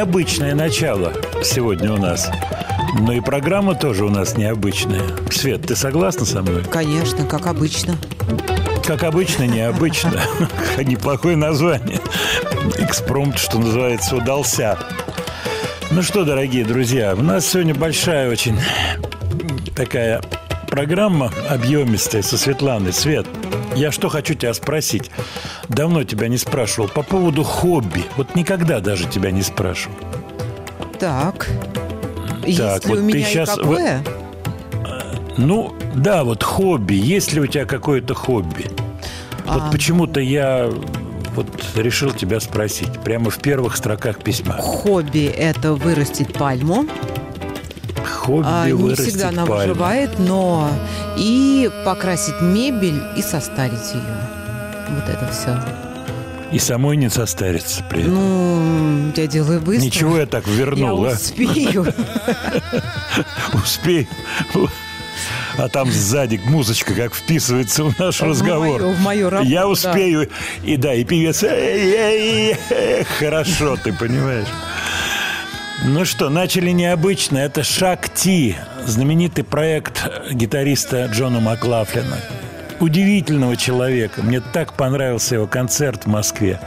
Необычное 0.00 0.54
начало 0.54 1.12
сегодня 1.44 1.92
у 1.92 1.98
нас. 1.98 2.30
Но 3.00 3.12
и 3.12 3.20
программа 3.20 3.74
тоже 3.74 4.06
у 4.06 4.08
нас 4.08 4.34
необычная. 4.34 5.02
Свет, 5.30 5.66
ты 5.66 5.76
согласна 5.76 6.24
со 6.24 6.40
мной? 6.40 6.64
Конечно, 6.64 7.26
как 7.26 7.46
обычно. 7.46 7.96
Как 8.82 9.02
обычно, 9.02 9.42
необычно. 9.42 10.22
Неплохое 10.78 11.36
название. 11.36 12.00
Экспромт, 12.78 13.36
что 13.36 13.58
называется, 13.58 14.16
удался. 14.16 14.78
Ну 15.90 16.00
что, 16.00 16.24
дорогие 16.24 16.64
друзья, 16.64 17.14
у 17.14 17.20
нас 17.20 17.46
сегодня 17.46 17.74
большая 17.74 18.30
очень 18.30 18.58
такая 19.76 20.22
программа 20.66 21.30
объемистая 21.50 22.22
со 22.22 22.38
Светланой. 22.38 22.94
Свет, 22.94 23.26
я 23.76 23.92
что 23.92 24.08
хочу 24.08 24.32
тебя 24.32 24.54
спросить. 24.54 25.10
Давно 25.80 26.04
тебя 26.04 26.28
не 26.28 26.36
спрашивал 26.36 26.88
по 26.88 27.00
поводу 27.02 27.42
хобби. 27.42 28.04
Вот 28.18 28.34
никогда 28.34 28.80
даже 28.80 29.06
тебя 29.08 29.30
не 29.30 29.40
спрашивал. 29.40 29.96
Так. 30.98 31.46
Так, 31.48 32.46
Есть 32.46 32.58
ли 32.84 32.90
вот 32.90 32.90
у 32.90 32.96
ты 32.96 33.00
меня 33.02 33.18
и 33.26 33.32
щас- 33.32 33.56
какое? 33.56 34.04
Ну, 35.38 35.72
да, 35.94 36.22
вот 36.24 36.42
хобби. 36.42 36.92
Есть 36.92 37.32
ли 37.32 37.40
у 37.40 37.46
тебя 37.46 37.64
какое-то 37.64 38.12
хобби? 38.14 38.66
Вот 39.46 39.62
А. 39.62 39.70
почему-то 39.72 40.20
я 40.20 40.70
вот 41.34 41.46
решил 41.76 42.10
тебя 42.10 42.40
спросить. 42.40 42.92
Прямо 43.02 43.30
в 43.30 43.38
первых 43.38 43.74
строках 43.78 44.18
письма. 44.18 44.58
Хобби– 44.60 45.24
это 45.34 45.72
вырастить 45.72 46.34
пальму. 46.34 46.84
Хобби 48.04 48.44
А, 48.46 48.66
не 48.68 48.94
всегда 48.96 49.30
она 49.30 49.46
пальму. 49.46 49.72
выживает, 49.72 50.18
но 50.18 50.68
и 51.16 51.70
покрасить 51.86 52.38
мебель 52.42 53.00
и 53.16 53.22
состарить 53.22 53.94
ее. 53.94 54.02
Вот 54.90 55.08
это 55.08 55.30
все. 55.32 55.58
И 56.52 56.58
самой 56.58 56.96
не 56.96 57.08
состарится 57.08 57.84
при 57.88 58.02
этом. 58.02 58.14
Ну, 58.14 59.12
я 59.14 59.26
делаю 59.26 59.60
быстро. 59.60 59.84
Ничего 59.84 60.18
я 60.18 60.26
так 60.26 60.48
вернул, 60.48 61.04
я 61.04 61.12
а? 61.12 61.14
успею. 61.14 61.86
Успей. 63.54 64.08
А 65.58 65.68
там 65.68 65.90
сзади 65.90 66.40
музычка 66.44 66.94
как 66.94 67.14
вписывается 67.14 67.84
в 67.84 67.98
наш 67.98 68.20
разговор. 68.20 68.82
в 68.82 69.00
мою 69.00 69.30
работу, 69.30 69.48
Я 69.48 69.68
успею. 69.68 70.28
И 70.64 70.76
да, 70.76 70.94
и 70.94 71.04
певец. 71.04 71.44
Хорошо, 73.18 73.76
ты 73.76 73.92
понимаешь. 73.92 74.48
Ну 75.84 76.04
что, 76.04 76.28
начали 76.28 76.70
необычно. 76.70 77.38
Это 77.38 77.62
«Шак-Ти», 77.62 78.56
знаменитый 78.86 79.44
проект 79.44 80.06
гитариста 80.30 81.06
Джона 81.06 81.40
Маклафлина. 81.40 82.18
Удивительного 82.80 83.56
человека. 83.56 84.22
Мне 84.22 84.40
так 84.40 84.72
понравился 84.72 85.34
его 85.34 85.46
концерт 85.46 86.04
в 86.04 86.06
Москве. 86.08 86.58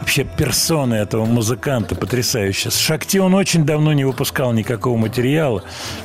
Вообще 0.00 0.24
персона 0.24 0.94
этого 0.94 1.24
музыканта 1.24 1.94
потрясающая. 1.94 2.70
С 2.70 2.76
Шакти 2.76 3.18
он 3.18 3.34
очень 3.34 3.64
давно 3.64 3.92
не 3.92 4.04
выпускал 4.04 4.52
никакого 4.52 4.98
материала. 4.98 5.62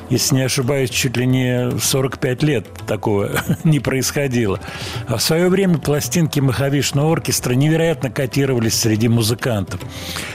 Если 0.10 0.36
не 0.36 0.44
ошибаюсь, 0.44 0.90
чуть 0.92 1.18
ли 1.18 1.26
не 1.26 1.72
45 1.78 2.44
лет 2.44 2.68
такого 2.88 3.32
не 3.64 3.80
происходило. 3.80 4.60
А 5.08 5.18
в 5.18 5.22
свое 5.22 5.50
время 5.50 5.80
пластинки 5.80 6.40
Махавишного 6.40 7.12
оркестра 7.12 7.54
невероятно 7.54 8.10
котировались 8.10 8.76
среди 8.76 9.08
музыкантов. 9.08 9.82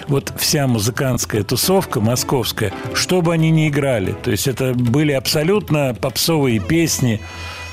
Вот 0.08 0.32
вся 0.36 0.66
музыкантская 0.66 1.42
тусовка 1.44 2.00
московская, 2.00 2.72
что 2.92 3.22
бы 3.22 3.32
они 3.32 3.50
ни 3.50 3.68
играли, 3.68 4.12
то 4.12 4.30
есть 4.30 4.46
это 4.46 4.74
были 4.74 5.12
абсолютно 5.12 5.96
попсовые 5.98 6.58
песни, 6.58 7.22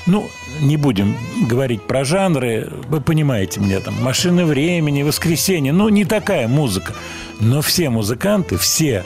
ну, 0.06 0.28
не 0.60 0.76
будем 0.76 1.16
говорить 1.48 1.82
про 1.82 2.04
жанры, 2.04 2.70
вы 2.88 3.00
понимаете 3.00 3.60
меня 3.60 3.80
там, 3.80 4.00
«Машины 4.02 4.44
времени», 4.44 5.02
«Воскресенье», 5.02 5.72
ну, 5.72 5.88
не 5.88 6.04
такая 6.04 6.48
музыка. 6.48 6.94
Но 7.40 7.62
все 7.62 7.90
музыканты, 7.90 8.56
все 8.56 9.04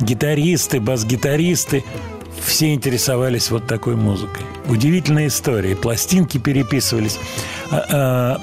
гитаристы, 0.00 0.80
бас-гитаристы, 0.80 1.84
все 2.44 2.74
интересовались 2.74 3.50
вот 3.50 3.66
такой 3.66 3.96
музыкой. 3.96 4.44
Удивительная 4.68 5.28
история. 5.28 5.76
Пластинки 5.76 6.38
переписывались. 6.38 7.18
А, 7.70 7.86
а, 7.90 8.40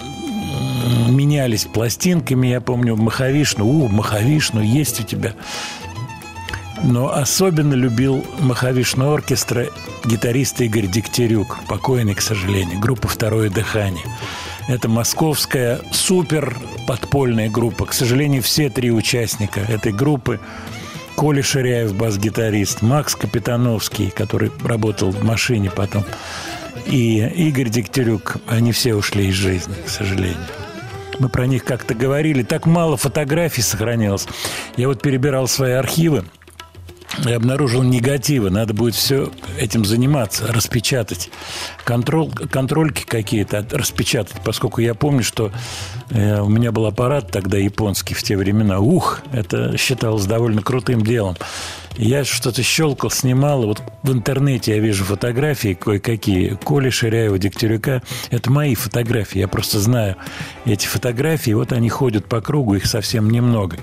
менялись 1.09 1.65
пластинками. 1.65 2.47
Я 2.47 2.61
помню 2.61 2.95
Маховишну. 2.95 3.67
У, 3.67 3.87
Маховишну 3.87 4.61
есть 4.61 4.99
у 4.99 5.03
тебя. 5.03 5.33
Но 6.83 7.13
особенно 7.13 7.75
любил 7.75 8.25
Маховишну 8.39 9.13
оркестра 9.13 9.67
гитарист 10.03 10.61
Игорь 10.61 10.87
Дегтярюк, 10.87 11.59
покойный, 11.67 12.15
к 12.15 12.21
сожалению, 12.21 12.79
группа 12.79 13.07
«Второе 13.07 13.49
дыхание». 13.49 14.05
Это 14.67 14.89
московская 14.89 15.81
супер 15.91 16.55
подпольная 16.87 17.49
группа. 17.49 17.85
К 17.85 17.93
сожалению, 17.93 18.41
все 18.41 18.69
три 18.69 18.91
участника 18.91 19.59
этой 19.59 19.91
группы 19.91 20.39
Коля 21.15 21.43
Ширяев, 21.43 21.93
бас-гитарист, 21.93 22.81
Макс 22.81 23.15
Капитановский, 23.15 24.09
который 24.09 24.51
работал 24.63 25.11
в 25.11 25.23
машине 25.23 25.69
потом, 25.69 26.03
и 26.87 27.19
Игорь 27.19 27.69
Дегтярюк, 27.69 28.37
они 28.47 28.71
все 28.71 28.95
ушли 28.95 29.27
из 29.27 29.35
жизни, 29.35 29.75
к 29.85 29.89
сожалению. 29.89 30.37
Мы 31.19 31.29
про 31.29 31.45
них 31.45 31.63
как-то 31.63 31.93
говорили. 31.93 32.41
Так 32.41 32.65
мало 32.65 32.97
фотографий 32.97 33.61
сохранилось. 33.61 34.27
Я 34.77 34.87
вот 34.87 35.01
перебирал 35.03 35.47
свои 35.47 35.73
архивы– 35.73 36.23
я 37.19 37.35
обнаружил 37.35 37.83
негативы. 37.83 38.49
Надо 38.49 38.73
будет 38.73 38.95
все 38.95 39.31
этим 39.57 39.85
заниматься, 39.85 40.47
распечатать. 40.47 41.29
Контроль, 41.83 42.29
контрольки 42.29 43.03
какие-то 43.05 43.65
распечатать, 43.71 44.37
поскольку 44.43 44.81
я 44.81 44.93
помню, 44.93 45.23
что 45.23 45.51
э, 46.09 46.39
у 46.39 46.49
меня 46.49 46.71
был 46.71 46.85
аппарат 46.85 47.31
тогда 47.31 47.57
японский 47.57 48.13
в 48.13 48.23
те 48.23 48.37
времена. 48.37 48.79
Ух, 48.79 49.21
это 49.33 49.77
считалось 49.77 50.25
довольно 50.25 50.61
крутым 50.61 51.03
делом. 51.03 51.35
Я 51.97 52.23
что-то 52.23 52.63
щелкал, 52.63 53.11
снимал. 53.11 53.63
Вот 53.65 53.81
в 54.03 54.11
интернете 54.11 54.75
я 54.75 54.79
вижу 54.79 55.03
фотографии 55.03 55.73
кое-какие. 55.73 56.57
Коли 56.63 56.89
Ширяева, 56.89 57.37
Дегтярюка. 57.37 58.01
Это 58.29 58.49
мои 58.49 58.75
фотографии. 58.75 59.39
Я 59.39 59.47
просто 59.47 59.79
знаю 59.79 60.15
эти 60.65 60.87
фотографии. 60.87 61.51
Вот 61.51 61.73
они 61.73 61.89
ходят 61.89 62.25
по 62.25 62.39
кругу, 62.41 62.75
их 62.75 62.85
совсем 62.85 63.29
немного. 63.29 63.77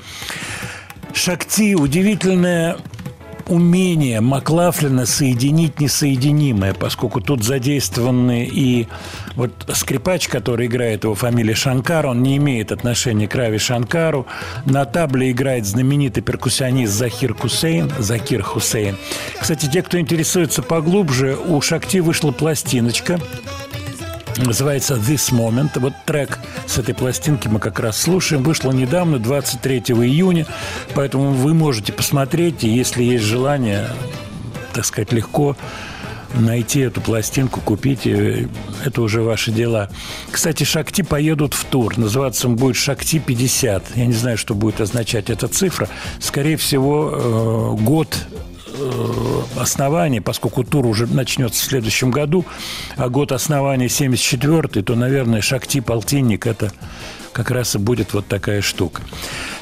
Шакти– 1.13 1.75
удивительная 1.77 2.79
умение 3.49 4.21
Маклафлина 4.21 5.07
соединить 5.07 5.81
несоединимое, 5.81 6.75
поскольку 6.75 7.21
тут 7.21 7.43
задействованы 7.45 8.45
и 8.45 8.87
вот 9.35 9.53
скрипач, 9.75 10.29
который 10.29 10.67
играет 10.67 11.05
его 11.05 11.15
фамилия 11.15 11.55
Шанкар, 11.55 12.07
он 12.07 12.23
не 12.23 12.37
имеет 12.37 12.73
отношения 12.73 13.29
к 13.29 13.35
Рави 13.35 13.59
Шанкару. 13.59 14.27
На 14.65 14.85
табле 14.85 15.31
играет 15.31 15.67
знаменитый 15.67 16.23
перкуссионист 16.23 16.93
Захир 16.93 17.35
Хусейн. 17.35 17.93
Закир 17.99 18.43
Хусейн. 18.43 18.97
Кстати, 19.41 19.69
те, 19.71 19.83
кто 19.83 19.99
интересуется 19.99 20.63
поглубже, 20.63 21.37
у 21.37 21.61
Шакти 21.61 21.99
вышла 21.99 22.33
пластиночка 22.33 23.19
Называется 24.39 24.95
«This 24.95 25.33
Moment». 25.33 25.79
Вот 25.81 25.93
трек 26.07 26.39
с 26.67 26.79
этой 26.79 26.95
пластинки 26.95 27.49
мы 27.49 27.59
как 27.59 27.81
раз 27.81 28.01
слушаем. 28.01 28.43
Вышло 28.43 28.71
недавно, 28.71 29.19
23 29.19 29.79
июня. 29.79 30.47
Поэтому 30.95 31.33
вы 31.33 31.55
можете 31.55 31.93
посмотреть, 31.93 32.63
и 32.63 32.69
если 32.69 33.03
есть 33.03 33.25
желание, 33.25 33.89
так 34.73 34.85
сказать, 34.85 35.13
легко 35.13 35.57
найти 36.35 36.81
эту 36.81 37.01
пластинку, 37.01 37.61
купить. 37.61 38.07
Это 38.07 39.03
уже 39.03 39.23
ваши 39.23 39.51
дела. 39.51 39.91
Кстати, 40.31 40.63
Шакти 40.63 41.03
поедут 41.03 41.55
в 41.55 41.65
тур. 41.65 41.99
Называться 41.99 42.47
он 42.47 42.57
будет 42.57 42.77
Шакти 42.77 43.19
50. 43.19 43.97
Я 43.97 44.07
не 44.07 44.13
знаю, 44.13 44.39
что 44.39 44.55
будет 44.55 44.81
означать 44.81 45.31
эта 45.31 45.49
цифра. 45.49 45.89
Скорее 46.21 46.57
всего, 46.57 47.77
э, 47.77 47.83
год 47.83 48.17
Э, 48.31 48.48
основания, 49.57 50.21
поскольку 50.21 50.65
тур 50.65 50.87
уже 50.87 51.07
начнется 51.07 51.61
в 51.61 51.65
следующем 51.65 52.11
году, 52.11 52.45
а 52.97 53.09
год 53.09 53.33
основания 53.33 53.87
74-й, 53.87 54.83
то, 54.83 54.95
наверное, 54.95 55.41
Шакти 55.41 55.81
полтинник– 55.81 56.47
это 56.49 56.73
как 57.33 57.51
раз 57.51 57.75
и 57.77 57.79
будет 57.79 58.15
вот 58.15 58.27
такая 58.27 58.63
штука. 58.63 59.03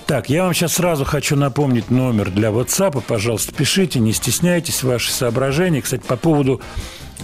Так, 0.06 0.30
я 0.30 0.44
вам 0.44 0.54
сейчас 0.54 0.74
сразу 0.74 1.04
хочу 1.04 1.36
напомнить 1.36 1.90
номер 1.90 2.30
для 2.30 2.48
WhatsApp. 2.48 3.02
Пожалуйста, 3.06 3.52
пишите, 3.52 3.98
не 3.98 4.12
стесняйтесь 4.12 4.82
ваши 4.82 5.12
соображения. 5.12 5.82
Кстати, 5.82 6.02
по 6.06 6.16
поводу 6.16 6.60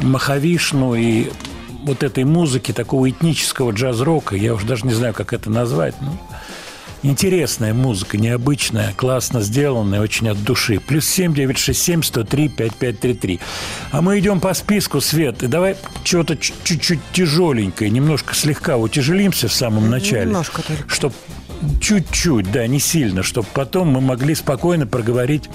Махавишну 0.01 0.95
и 0.95 1.31
вот 1.85 2.03
этой 2.03 2.25
музыки, 2.25 2.73
такого 2.73 3.11
этнического 3.11 3.71
джаз-рока, 3.73 4.37
я 4.37 4.55
уже 4.55 4.67
даже 4.67 4.87
не 4.87 4.95
знаю, 4.95 5.15
как 5.15 5.33
это 5.33 5.51
назвать. 5.51 5.95
Ну, 6.01 6.17
Интересная 7.05 7.75
музыка, 7.75 8.17
необычная, 8.17 8.93
классно 8.97 9.41
сделанная, 9.41 10.01
очень 10.01 10.29
от 10.29 10.43
души. 10.45 10.79
Плюс 10.79 11.05
семь 11.05 11.35
девять 11.35 11.59
шесть 11.59 11.83
семь 11.83 12.03
сто 12.03 12.23
три 12.23 12.49
пять 12.49 12.77
пять 12.77 13.01
три 13.01 13.15
три. 13.15 13.41
А 13.91 14.01
мы 14.03 14.21
идем 14.21 14.39
по 14.39 14.55
списку, 14.55 15.01
Свет, 15.01 15.43
и 15.43 15.49
давай 15.49 15.77
что-то 16.05 16.37
чуть-чуть 16.37 17.01
тяжеленькое, 17.13 17.91
немножко 17.91 18.37
слегка 18.37 18.77
утяжелимся 18.77 19.49
в 19.49 19.53
самом 19.53 19.91
начале. 19.91 20.27
Немножко 20.27 20.63
только. 20.63 20.89
Чтоб 20.89 21.13
чуть-чуть, 21.81 22.53
да, 22.53 22.69
не 22.69 22.79
сильно, 22.79 23.25
чтобы 23.25 23.49
потом 23.53 23.89
мы 23.89 24.01
могли 24.01 24.37
спокойно 24.37 24.87
проговорить 24.87 25.51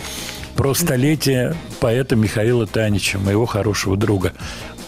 про 0.57 0.73
столетие 0.73 1.55
поэта 1.79 2.17
Михаила 2.17 2.67
Танича, 2.67 3.19
моего 3.19 3.45
хорошего 3.45 3.95
друга. 3.95 4.33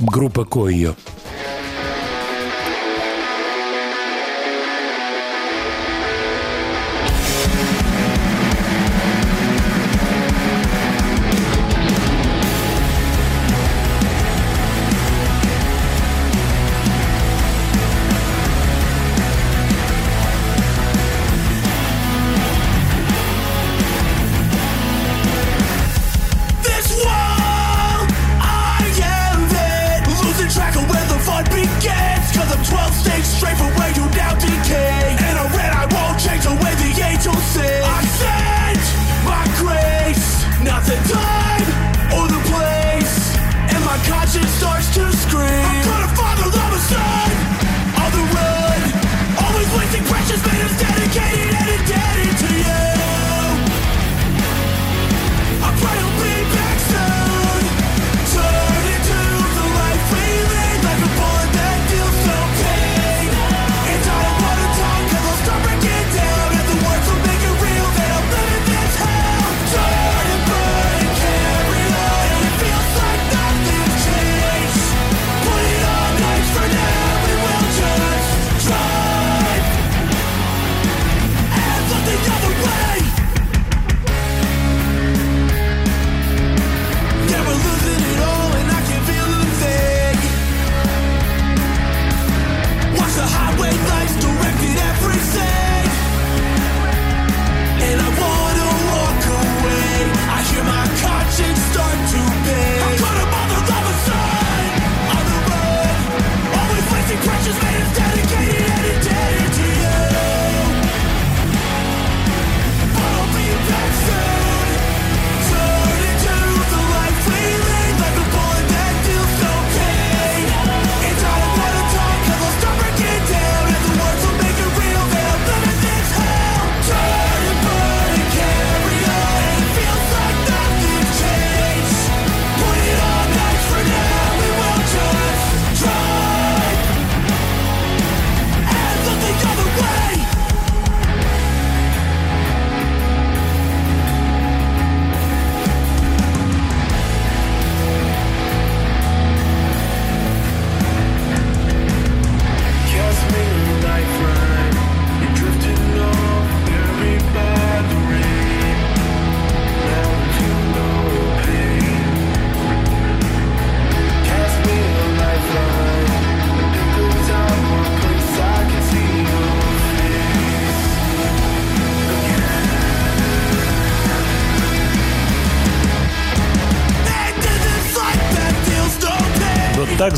Группа 0.02 0.44
Койо. 0.44 0.96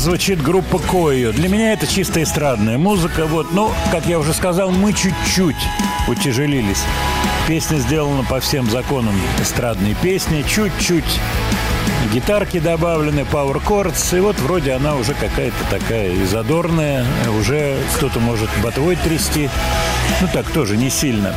Звучит 0.02 0.42
группа 0.42 0.80
Кою. 0.80 1.32
Для 1.32 1.48
меня 1.48 1.72
это 1.72 1.86
чисто 1.86 2.22
эстрадная 2.22 2.76
музыка. 2.76 3.26
Вот, 3.26 3.52
но, 3.52 3.72
как 3.92 4.06
я 4.06 4.18
уже 4.18 4.34
сказал, 4.34 4.72
мы 4.72 4.92
чуть-чуть 4.92 5.56
утяжелились. 6.08 6.82
Песня 7.46 7.76
сделана 7.78 8.24
по 8.24 8.40
всем 8.40 8.68
законам 8.68 9.14
эстрадной 9.40 9.94
песни. 9.94 10.42
Чуть-чуть 10.42 11.20
гитарки 12.12 12.58
добавлены, 12.58 13.20
power 13.20 13.62
chords, 13.64 14.16
и 14.16 14.20
вот 14.20 14.38
вроде 14.40 14.72
она 14.72 14.96
уже 14.96 15.14
какая-то 15.14 15.64
такая 15.70 16.10
и 16.10 16.24
задорная, 16.24 17.06
уже 17.38 17.78
кто-то 17.96 18.18
может 18.18 18.50
ботвой 18.62 18.96
трясти, 18.96 19.48
ну 20.20 20.28
так 20.32 20.50
тоже 20.50 20.76
не 20.76 20.90
сильно. 20.90 21.34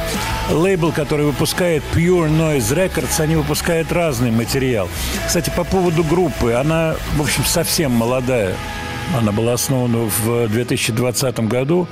Лейбл, 0.49 0.91
который 0.91 1.25
выпускает 1.25 1.83
Pure 1.93 2.29
Noise 2.29 2.75
Records, 2.75 3.19
они 3.19 3.35
выпускают 3.35 3.91
разный 3.91 4.31
материал. 4.31 4.89
Кстати, 5.25 5.51
по 5.55 5.63
поводу 5.63 6.03
группы, 6.03 6.53
она, 6.53 6.95
в 7.15 7.21
общем, 7.21 7.43
совсем 7.45 7.91
молодая. 7.91 8.53
Она 9.17 9.31
была 9.31 9.53
основана 9.53 10.09
в 10.25 10.47
2020 10.47 11.39
году 11.41 11.87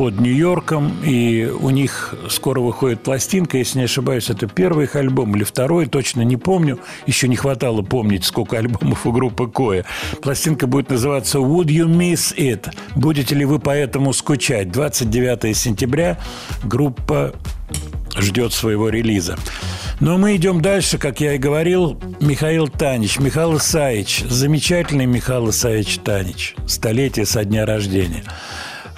под 0.00 0.18
Нью-Йорком, 0.18 1.04
и 1.04 1.44
у 1.44 1.68
них 1.68 2.14
скоро 2.30 2.60
выходит 2.60 3.02
пластинка, 3.02 3.58
если 3.58 3.80
не 3.80 3.84
ошибаюсь, 3.84 4.30
это 4.30 4.46
первый 4.46 4.86
их 4.86 4.96
альбом 4.96 5.36
или 5.36 5.44
второй, 5.44 5.84
точно 5.84 6.22
не 6.22 6.38
помню. 6.38 6.78
Еще 7.06 7.28
не 7.28 7.36
хватало 7.36 7.82
помнить, 7.82 8.24
сколько 8.24 8.56
альбомов 8.56 9.04
у 9.04 9.12
группы 9.12 9.46
Коя. 9.46 9.84
Пластинка 10.22 10.66
будет 10.66 10.88
называться 10.88 11.36
«Would 11.36 11.66
you 11.66 11.86
miss 11.86 12.34
it?» 12.34 12.72
Будете 12.96 13.34
ли 13.34 13.44
вы 13.44 13.58
по 13.58 13.76
этому 13.76 14.14
скучать? 14.14 14.72
29 14.72 15.54
сентября 15.54 16.18
группа 16.64 17.34
ждет 18.16 18.54
своего 18.54 18.88
релиза. 18.88 19.36
Но 20.00 20.16
мы 20.16 20.34
идем 20.36 20.62
дальше, 20.62 20.96
как 20.96 21.20
я 21.20 21.34
и 21.34 21.38
говорил, 21.38 22.00
Михаил 22.20 22.68
Танич, 22.68 23.18
Михаил 23.18 23.58
Исаевич, 23.58 24.24
замечательный 24.30 25.04
Михаил 25.04 25.50
Исаевич 25.50 25.98
Танич, 25.98 26.54
столетие 26.66 27.26
со 27.26 27.44
дня 27.44 27.66
рождения– 27.66 28.24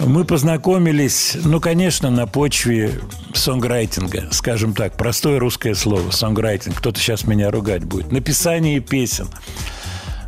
мы 0.07 0.25
познакомились, 0.25 1.37
ну, 1.45 1.61
конечно, 1.61 2.11
на 2.11 2.27
почве 2.27 2.93
сонграйтинга, 3.35 4.29
скажем 4.31 4.75
так, 4.75 4.97
простое 4.97 5.39
русское 5.39 5.75
слово, 5.75 6.11
сонграйтинг. 6.11 6.77
Кто-то 6.77 6.99
сейчас 6.99 7.27
меня 7.27 7.51
ругать 7.51 7.85
будет. 7.85 8.11
Написание 8.11 8.81
песен. 8.81 9.29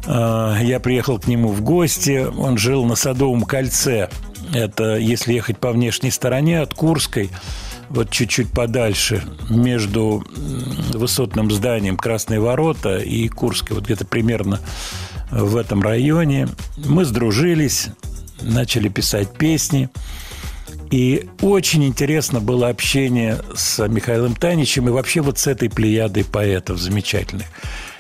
А, 0.06 0.58
я 0.60 0.80
приехал 0.80 1.18
к 1.18 1.26
нему 1.26 1.48
в 1.48 1.62
гости, 1.62 2.26
он 2.36 2.58
жил 2.58 2.84
на 2.84 2.94
Садовом 2.94 3.42
кольце. 3.42 4.08
Это 4.52 4.96
если 4.96 5.32
ехать 5.32 5.58
по 5.58 5.72
внешней 5.72 6.10
стороне 6.10 6.60
от 6.60 6.74
Курской, 6.74 7.30
вот 7.88 8.10
чуть-чуть 8.10 8.50
подальше, 8.50 9.22
между 9.48 10.24
высотным 10.92 11.50
зданием 11.50 11.96
Красные 11.96 12.40
ворота 12.40 12.98
и 12.98 13.28
Курской, 13.28 13.74
вот 13.74 13.84
где-то 13.84 14.06
примерно 14.06 14.60
в 15.30 15.56
этом 15.56 15.82
районе. 15.82 16.48
Мы 16.76 17.04
сдружились, 17.04 17.88
начали 18.42 18.88
писать 18.88 19.36
песни. 19.36 19.88
И 20.90 21.28
очень 21.40 21.84
интересно 21.84 22.40
было 22.40 22.68
общение 22.68 23.40
с 23.54 23.86
Михаилом 23.88 24.36
Таничем 24.36 24.88
и 24.88 24.92
вообще 24.92 25.22
вот 25.22 25.38
с 25.38 25.46
этой 25.46 25.68
плеядой 25.68 26.24
поэтов 26.24 26.78
замечательных. 26.78 27.46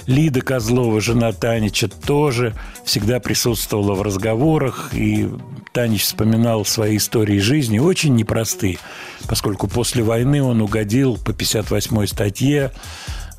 Лида 0.06 0.42
Козлова, 0.42 1.00
жена 1.00 1.32
Танича, 1.32 1.88
тоже 1.88 2.54
всегда 2.84 3.20
присутствовала 3.20 3.94
в 3.94 4.02
разговорах, 4.02 4.90
и 4.92 5.28
Танич 5.72 6.02
вспоминал 6.02 6.64
свои 6.64 6.98
истории 6.98 7.38
жизни, 7.38 7.78
очень 7.78 8.14
непростые, 8.14 8.78
поскольку 9.26 9.66
после 9.66 10.02
войны 10.02 10.42
он 10.42 10.60
угодил 10.60 11.16
по 11.16 11.30
58-й 11.30 12.06
статье 12.06 12.70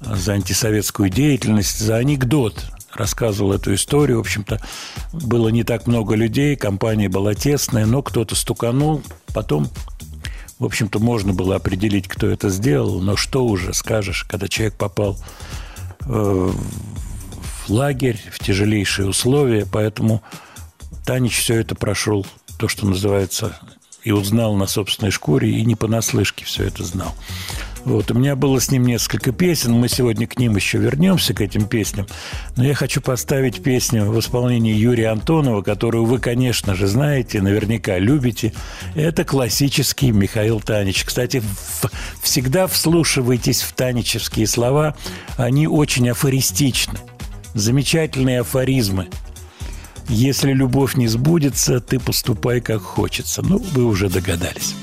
за 0.02 0.34
антисоветскую 0.34 1.10
деятельность, 1.10 1.80
за 1.80 1.98
анекдот 1.98 2.66
рассказывал 2.96 3.54
эту 3.54 3.74
историю. 3.74 4.18
В 4.18 4.22
общем-то, 4.22 4.60
было 5.14 5.50
не 5.50 5.64
так 5.64 5.88
много 5.88 6.16
людей, 6.16 6.56
компания 6.56 7.10
была 7.10 7.34
тесная, 7.36 7.86
но 7.86 8.02
кто-то 8.02 8.36
стуканул. 8.36 9.04
Потом, 9.34 9.70
в 10.60 10.66
общем-то, 10.66 11.00
можно 11.00 11.34
было 11.34 11.56
определить, 11.56 12.08
кто 12.08 12.28
это 12.28 12.50
сделал. 12.50 13.02
Но 13.02 13.16
что 13.16 13.46
уже 13.46 13.74
скажешь, 13.74 14.24
когда 14.24 14.48
человек 14.48 14.75
попал 14.75 15.18
э, 16.06 16.52
в 17.68 17.70
лагерь, 17.70 18.20
в 18.32 18.40
тяжелейшие 18.40 19.08
условия. 19.08 19.68
Поэтому 19.72 20.24
Танич 21.06 21.40
все 21.40 21.56
это 21.56 21.75
прошел, 21.75 22.25
то, 22.58 22.68
что 22.68 22.86
называется, 22.86 23.58
и 24.04 24.12
узнал 24.12 24.56
на 24.56 24.68
собственной 24.68 25.12
шкуре, 25.12 25.52
и 25.52 25.66
не 25.66 25.75
понаслышке 25.75 26.46
все 26.46 26.64
это 26.64 26.84
знал. 26.84 27.14
Вот, 27.86 28.10
у 28.10 28.15
меня 28.15 28.36
было 28.36 28.60
с 28.60 28.72
ним 28.72 28.84
несколько 28.84 29.32
песен, 29.32 29.74
мы 29.74 29.88
сегодня 29.88 30.25
к 30.25 30.39
ним 30.39 30.56
еще 30.56 30.80
вернемся, 30.80 31.36
к 31.36 31.42
этим 31.42 31.68
песням. 31.68 32.08
Но 32.56 32.65
я 32.65 32.74
хочу 32.74 33.00
поставить 33.00 33.62
песню 33.62 34.06
в 34.06 34.20
исполнении 34.20 34.74
Юрия 34.74 35.10
Антонова, 35.10 35.62
которую 35.62 36.06
вы, 36.06 36.18
конечно 36.18 36.74
же, 36.74 36.88
знаете, 36.88 37.44
наверняка 37.44 38.00
любите. 38.00 38.54
Это 38.96 39.24
классический 39.24 40.12
Михаил 40.12 40.60
Танич. 40.62 41.04
Кстати, 41.06 41.44
всегда 42.24 42.65
вслушивайтесь 42.65 43.62
в 43.62 43.74
таничевские 43.74 44.48
слова, 44.48 44.96
они 45.38 45.68
очень 45.68 46.10
афористичны. 46.10 46.98
Замечательные 47.54 48.39
афоризмы. 48.39 49.10
Если 50.10 50.54
любовь 50.54 50.96
не 50.96 51.08
сбудется, 51.08 51.80
ты 51.80 52.00
поступай 52.00 52.62
как 52.62 52.82
хочется. 52.82 53.44
Ну, 53.44 53.60
вы 53.74 53.86
уже 53.86 54.10
догадались. 54.10 54.74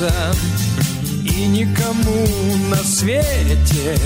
Хочется 0.00 0.12
И 1.24 1.46
никому 1.46 2.26
на 2.68 2.76
свете 2.76 3.98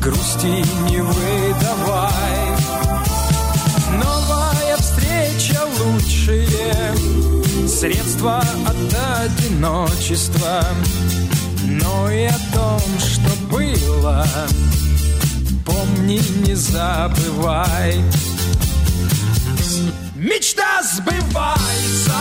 Грусти 0.00 0.64
не 0.88 0.98
выдавай. 0.98 2.12
Новая 3.92 4.76
встреча 4.76 5.60
лучшие 5.80 6.94
Средства 7.66 8.38
от 8.66 9.24
одиночества. 9.24 10.64
Но 11.64 12.10
и 12.10 12.24
о 12.24 12.38
том, 12.52 12.80
что 12.98 13.30
было 13.50 14.24
Помни, 15.64 16.20
не 16.46 16.54
забывай. 16.54 18.02
Мечта 20.14 20.82
сбывается 20.82 22.14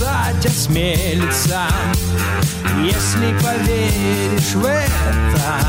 сказать 0.00 0.46
осмелится 0.46 1.66
Если 2.82 3.34
поверишь 3.42 4.54
в 4.54 4.64
это. 4.64 5.60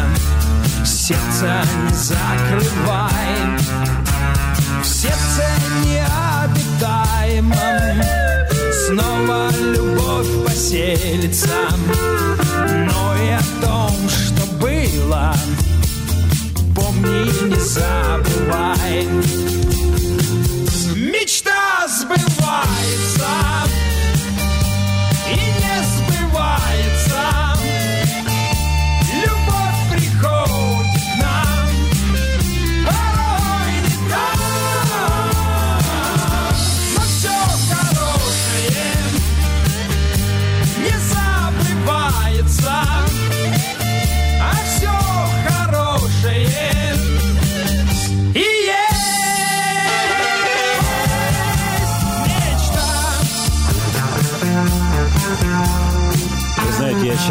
Сердце 0.85 1.63
не 1.83 1.93
закрывай 1.93 3.57
В 4.81 4.85
сердце 4.85 5.45
необитаемом 5.85 7.55
Снова 8.87 9.49
любовь 9.59 10.45
поселится. 10.45 11.49
Но 12.65 13.15
и 13.17 13.29
о 13.31 13.41
том, 13.61 13.93
что 14.09 14.43
было 14.59 15.35
Помни, 16.73 17.49
не 17.49 17.59
забывай 17.59 19.07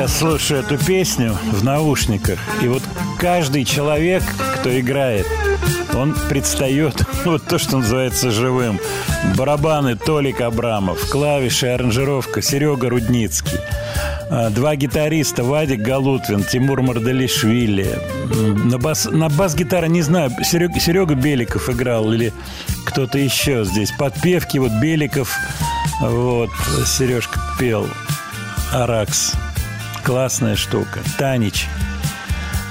сейчас 0.00 0.18
слушаю 0.18 0.60
эту 0.60 0.78
песню 0.78 1.36
в 1.52 1.62
наушниках, 1.62 2.38
и 2.62 2.68
вот 2.68 2.82
каждый 3.18 3.66
человек, 3.66 4.22
кто 4.58 4.80
играет, 4.80 5.26
он 5.94 6.16
предстает, 6.30 7.04
вот 7.26 7.44
то, 7.44 7.58
что 7.58 7.76
называется 7.76 8.30
живым. 8.30 8.80
Барабаны 9.36 9.96
Толик 9.96 10.40
Абрамов, 10.40 11.06
клавиши, 11.10 11.66
аранжировка 11.66 12.40
Серега 12.40 12.88
Рудницкий. 12.88 13.58
А, 14.30 14.48
Два 14.48 14.74
гитариста, 14.74 15.44
Вадик 15.44 15.82
Галутвин, 15.82 16.44
Тимур 16.44 16.80
Мардалишвили. 16.80 17.98
М, 18.34 18.68
На, 18.70 18.78
бас, 18.78 19.04
на 19.04 19.28
бас-гитаре, 19.28 19.88
не 19.88 20.00
знаю, 20.00 20.30
Серега, 20.42 20.80
Серега 20.80 21.14
Беликов 21.14 21.68
играл 21.68 22.10
или 22.10 22.32
кто-то 22.86 23.18
еще 23.18 23.66
здесь. 23.66 23.92
Подпевки, 23.98 24.56
вот 24.56 24.72
Беликов, 24.80 25.36
вот, 26.00 26.48
Сережка 26.86 27.38
пел. 27.58 27.86
Аракс. 28.72 29.34
Классная 30.04 30.56
штука. 30.56 31.00
Танич. 31.18 31.66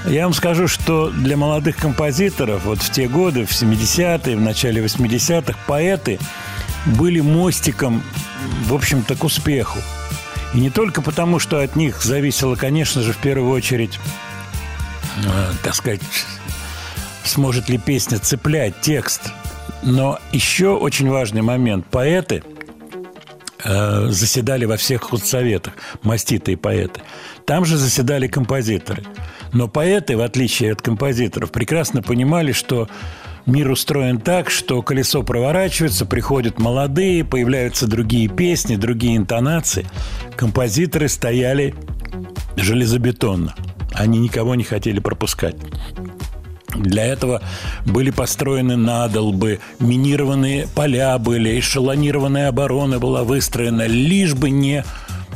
Я 0.06 0.24
вам 0.24 0.32
скажу, 0.32 0.66
что 0.66 1.10
для 1.10 1.36
молодых 1.36 1.76
композиторов 1.76 2.64
вот 2.64 2.80
в 2.80 2.90
те 2.90 3.06
годы, 3.06 3.44
в 3.44 3.50
70-е, 3.50 4.36
в 4.36 4.40
начале 4.40 4.82
80-х, 4.82 5.58
поэты 5.66 6.18
были 6.86 7.20
мостиком, 7.20 8.02
в 8.66 8.74
общем-то, 8.74 9.14
к 9.14 9.24
успеху. 9.24 9.78
И 10.54 10.60
не 10.60 10.70
только 10.70 11.02
потому, 11.02 11.38
что 11.38 11.60
от 11.60 11.76
них 11.76 12.02
зависело, 12.02 12.56
конечно 12.56 13.02
же, 13.02 13.12
в 13.12 13.18
первую 13.18 13.52
очередь, 13.52 14.00
э, 15.24 15.52
так 15.62 15.74
сказать, 15.74 16.00
сможет 17.24 17.68
ли 17.68 17.78
песня 17.78 18.18
цеплять 18.18 18.80
текст, 18.80 19.32
но 19.82 20.18
еще 20.32 20.70
очень 20.70 21.08
важный 21.08 21.42
момент. 21.42 21.86
Поэты– 21.86 22.42
э, 23.64 24.08
заседали 24.10 24.64
во 24.64 24.76
всех 24.76 25.02
худсоветах, 25.02 25.74
маститые 26.02 26.56
поэты. 26.56 27.00
Там 27.46 27.64
же 27.64 27.76
заседали 27.76 28.28
композиторы. 28.28 29.04
Но 29.52 29.68
поэты, 29.68 30.16
в 30.16 30.20
отличие 30.20 30.72
от 30.72 30.82
композиторов, 30.82 31.50
прекрасно 31.50 32.02
понимали, 32.02 32.52
что 32.52 32.88
мир 33.46 33.70
устроен 33.70 34.20
так, 34.20 34.50
что 34.50 34.82
колесо 34.82 35.22
проворачивается, 35.22 36.06
приходят 36.06 36.58
молодые, 36.58 37.24
появляются 37.24 37.86
другие 37.86 38.28
песни, 38.28 38.76
другие 38.76 39.16
интонации. 39.16 39.86
Композиторы 40.36 41.08
стояли 41.08 41.74
железобетонно. 42.56 43.54
Они 43.92 44.18
никого 44.18 44.54
не 44.54 44.64
хотели 44.64 45.00
пропускать. 45.00 45.56
Для 46.82 47.04
этого 47.04 47.42
были 47.84 48.10
построены 48.10 48.76
надолбы, 48.76 49.60
минированные 49.78 50.66
поля 50.74 51.18
были, 51.18 51.58
эшелонированная 51.58 52.48
оборона 52.48 52.98
была 52.98 53.22
выстроена, 53.22 53.86
лишь 53.86 54.34
бы 54.34 54.50
не 54.50 54.84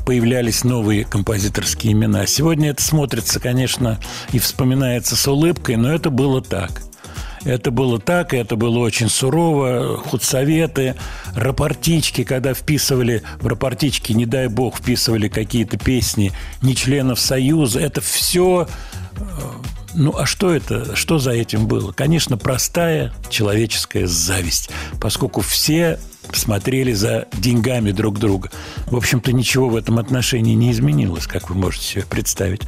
появлялись 0.07 0.64
новые 0.64 1.04
композиторские 1.04 1.92
имена. 1.92 2.26
Сегодня 2.26 2.70
это 2.70 2.83
смотрится, 2.83 3.40
конечно, 3.40 3.98
и 4.33 4.38
вспоминается 4.38 5.16
с 5.16 5.26
улыбкой, 5.26 5.76
но 5.76 5.92
это 5.92 6.11
было 6.11 6.42
так. 6.42 6.83
Это 7.44 7.70
было 7.70 7.98
так, 8.00 8.33
и 8.33 8.38
это 8.38 8.57
было 8.57 8.78
очень 8.78 9.11
сурово. 9.11 9.98
Худсоветы, 9.98 10.94
рапортички, 11.35 12.24
когда 12.24 12.54
вписывали 12.54 13.22
в 13.40 13.46
рапортички, 13.46 14.12
не 14.12 14.24
дай 14.24 14.48
бог, 14.48 14.78
вписывали 14.78 15.28
какие-то 15.28 15.76
песни 15.76 16.33
не 16.62 16.74
членов 16.74 17.20
Союза. 17.20 17.80
Это 17.80 18.00
все 18.00 18.66
ну, 19.94 20.16
а 20.16 20.26
что 20.26 20.54
это, 20.54 20.96
что 20.96 21.18
за 21.18 21.33
этим 21.33 21.66
было? 21.66 21.92
Конечно, 21.92 22.37
простая 22.37 23.12
человеческая 23.30 24.07
зависть, 24.07 24.70
поскольку 25.00 25.40
все 25.40 25.98
смотрели 26.33 26.92
за 26.92 27.26
деньгами 27.35 27.90
друг 27.90 28.18
друга. 28.18 28.50
В 28.87 28.96
общем-то, 28.96 29.33
ничего 29.33 29.68
в 29.68 29.76
этом 29.76 29.98
отношении 29.98 30.54
не 30.54 30.72
изменилось, 30.72 31.26
как 31.26 31.50
вы 31.50 31.57
можете 31.57 31.85
себе 31.85 32.04
представить. 32.09 32.62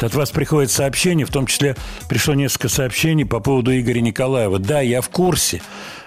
От 0.00 0.14
вас 0.14 0.30
приходит 0.30 0.70
сообщение, 0.70 1.26
в 1.26 1.30
том 1.30 1.46
числе 1.46 1.76
пришло 2.08 2.34
несколько 2.34 2.68
сообщений 2.68 3.24
по 3.24 3.40
поводу 3.40 3.76
Игоря 3.76 4.00
Николаева. 4.00 4.58
Да, 4.58 4.80
я 4.80 5.00
в 5.00 5.08
курсе. 5.08 5.62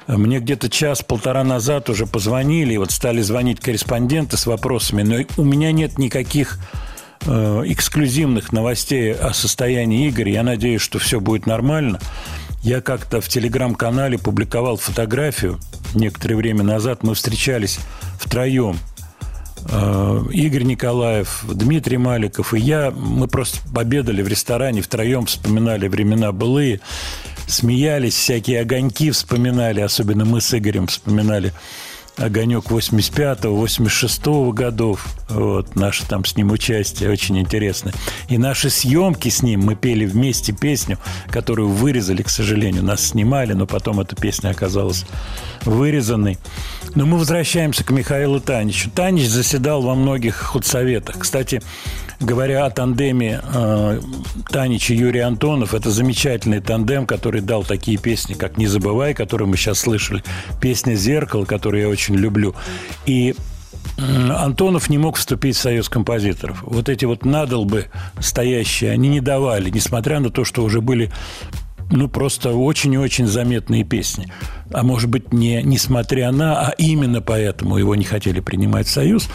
Мне 0.08 0.40
где-то 0.40 0.70
час-полтора 0.70 1.44
назад 1.44 1.90
уже 1.90 2.06
позвонили, 2.06 2.74
и 2.74 2.78
вот 2.78 2.92
стали 2.92 3.22
звонить 3.22 3.60
корреспонденты 3.60 4.36
с 4.38 4.46
вопросами, 4.46 5.02
но 5.04 5.26
у 5.38 5.46
меня 5.46 5.72
нет 5.72 5.98
никаких 5.98 6.60
эксклюзивных 7.26 8.52
новостей 8.52 9.14
о 9.14 9.34
состоянии 9.34 10.10
Игоря. 10.10 10.32
Я 10.32 10.44
надеюсь, 10.44 10.82
что 10.82 11.00
все 11.00 11.20
будет 11.20 11.46
нормально. 11.46 12.00
Я 12.64 12.80
как-то 12.82 13.20
в 13.20 13.28
телеграм-канале 13.28 14.18
публиковал 14.18 14.78
фотографию 14.78 15.60
некоторое 15.94 16.36
время 16.36 16.64
назад. 16.64 17.04
Мы 17.04 17.14
встречались 17.14 17.80
втроем. 18.20 18.78
Э, 19.70 20.22
Игорь 20.32 20.64
Николаев, 20.64 21.44
Дмитрий 21.48 21.98
Маликов 21.98 22.54
и 22.54 22.60
я. 22.60 22.92
Мы 22.92 23.28
просто 23.28 23.60
обедали 23.76 24.22
в 24.22 24.28
ресторане 24.28 24.82
втроем, 24.82 25.26
вспоминали 25.26 25.88
времена 25.88 26.32
былые, 26.32 26.80
смеялись, 27.48 28.16
всякие 28.16 28.62
огоньки 28.62 29.12
вспоминали. 29.12 29.82
Особенно 29.82 30.26
мы 30.26 30.42
с 30.42 30.54
Игорем 30.54 30.88
вспоминали 30.88 31.54
огонек 32.18 32.66
85-го, 32.66 33.66
86-го 33.66 34.52
годов. 34.52 35.06
Вот, 35.30 35.76
наше 35.76 36.06
там 36.06 36.26
с 36.26 36.36
ним 36.36 36.52
участие 36.52 37.10
очень 37.10 37.40
интересно. 37.40 37.92
И 38.30 38.38
наши 38.38 38.70
съемки 38.70 39.30
с 39.30 39.42
ним, 39.42 39.62
мы 39.62 39.76
пели 39.76 40.06
вместе 40.06 40.54
песню, 40.54 40.98
которую 41.30 41.70
вырезали, 41.70 42.22
к 42.22 42.30
сожалению. 42.30 42.84
Нас 42.84 43.08
снимали, 43.08 43.54
но 43.54 43.66
потом 43.66 44.00
эта 44.00 44.16
песня 44.16 44.50
оказалась 44.50 45.06
вырезанной. 45.66 46.38
Но 46.96 47.06
мы 47.06 47.18
возвращаемся 47.18 47.84
к 47.84 47.90
Михаилу 47.90 48.40
Таничу. 48.40 48.90
Танич 48.92 49.28
заседал 49.28 49.82
во 49.82 49.96
многих 49.96 50.36
худсоветах. 50.36 51.20
Кстати, 51.20 51.62
говоря 52.20 52.66
о 52.66 52.70
тандеме 52.70 53.42
э, 53.44 54.00
Танич 54.50 54.92
и 54.92 54.96
Юрий 54.96 55.22
Антонов, 55.22 55.74
это 55.74 55.90
замечательный 55.90 56.60
тандем, 56.60 57.08
который 57.08 57.42
дал 57.42 57.64
такие 57.64 57.98
песни, 57.98 58.36
как 58.36 58.58
«Не 58.58 58.68
забывай», 58.68 59.16
которую 59.16 59.50
мы 59.50 59.58
сейчас 59.58 59.80
слышали, 59.80 60.24
песня 60.62 60.94
«Зеркало», 60.94 61.46
которую 61.46 61.82
я 61.82 61.90
очень 61.90 62.16
люблю. 62.16 62.54
И 63.08 63.36
Антонов 63.98 64.90
не 64.90 64.98
мог 64.98 65.18
вступить 65.18 65.56
в 65.56 65.60
союз 65.60 65.90
композиторов. 65.90 66.64
Вот 66.64 66.90
эти 66.90 67.06
вот 67.06 67.26
надолбы 67.26 67.88
стоящие, 68.20 68.92
они 68.92 69.10
не 69.10 69.20
давали, 69.20 69.70
несмотря 69.70 70.20
на 70.20 70.30
то, 70.30 70.46
что 70.46 70.64
уже 70.64 70.82
были 70.82 71.12
ну, 71.94 72.08
просто 72.08 72.54
очень 72.54 72.94
и 72.94 72.98
очень 72.98 73.28
заметные 73.28 73.84
песни. 73.84 74.28
А 74.72 74.84
может 74.84 75.10
быть, 75.10 75.32
не 75.32 75.62
несмотря 75.62 76.32
на, 76.32 76.60
а 76.60 76.74
именно 76.78 77.22
поэтому 77.22 77.78
его 77.78 77.96
не 77.96 78.04
хотели 78.04 78.40
принимать 78.40 78.88
в 78.88 78.92
Союз. 78.92 79.30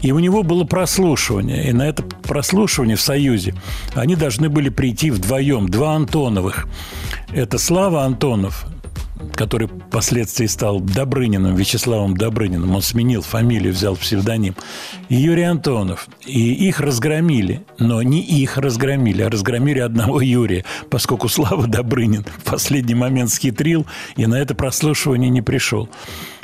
И 0.00 0.10
у 0.12 0.18
него 0.18 0.42
было 0.42 0.64
прослушивание. 0.64 1.68
И 1.68 1.72
на 1.72 1.86
это 1.86 2.02
прослушивание 2.02 2.96
в 2.96 3.00
Союзе 3.02 3.54
они 3.94 4.16
должны 4.16 4.48
были 4.48 4.70
прийти 4.70 5.10
вдвоем. 5.10 5.68
Два 5.68 5.96
Антоновых. 5.96 6.66
Это 7.32 7.58
Слава 7.58 8.04
Антонов, 8.04 8.66
который 9.34 9.68
впоследствии 9.68 10.46
стал 10.46 10.80
Добрыниным, 10.80 11.54
Вячеславом 11.54 12.16
Добрыниным. 12.16 12.74
Он 12.74 12.82
сменил 12.82 13.22
фамилию, 13.22 13.72
взял 13.72 13.96
псевдоним. 13.96 14.54
И 15.08 15.16
Юрий 15.16 15.42
Антонов. 15.42 16.08
И 16.26 16.52
их 16.52 16.80
разгромили. 16.80 17.64
Но 17.78 18.02
не 18.02 18.20
их 18.20 18.56
разгромили, 18.56 19.22
а 19.22 19.30
разгромили 19.30 19.80
одного 19.80 20.20
Юрия, 20.28 20.64
поскольку 20.90 21.28
Слава 21.28 21.66
Добрынин 21.66 22.24
в 22.24 22.44
последний 22.44 22.94
момент 22.94 23.30
схитрил 23.30 23.86
и 24.16 24.26
на 24.26 24.36
это 24.36 24.54
прослушивание 24.54 25.30
не 25.30 25.42
пришел. 25.42 25.88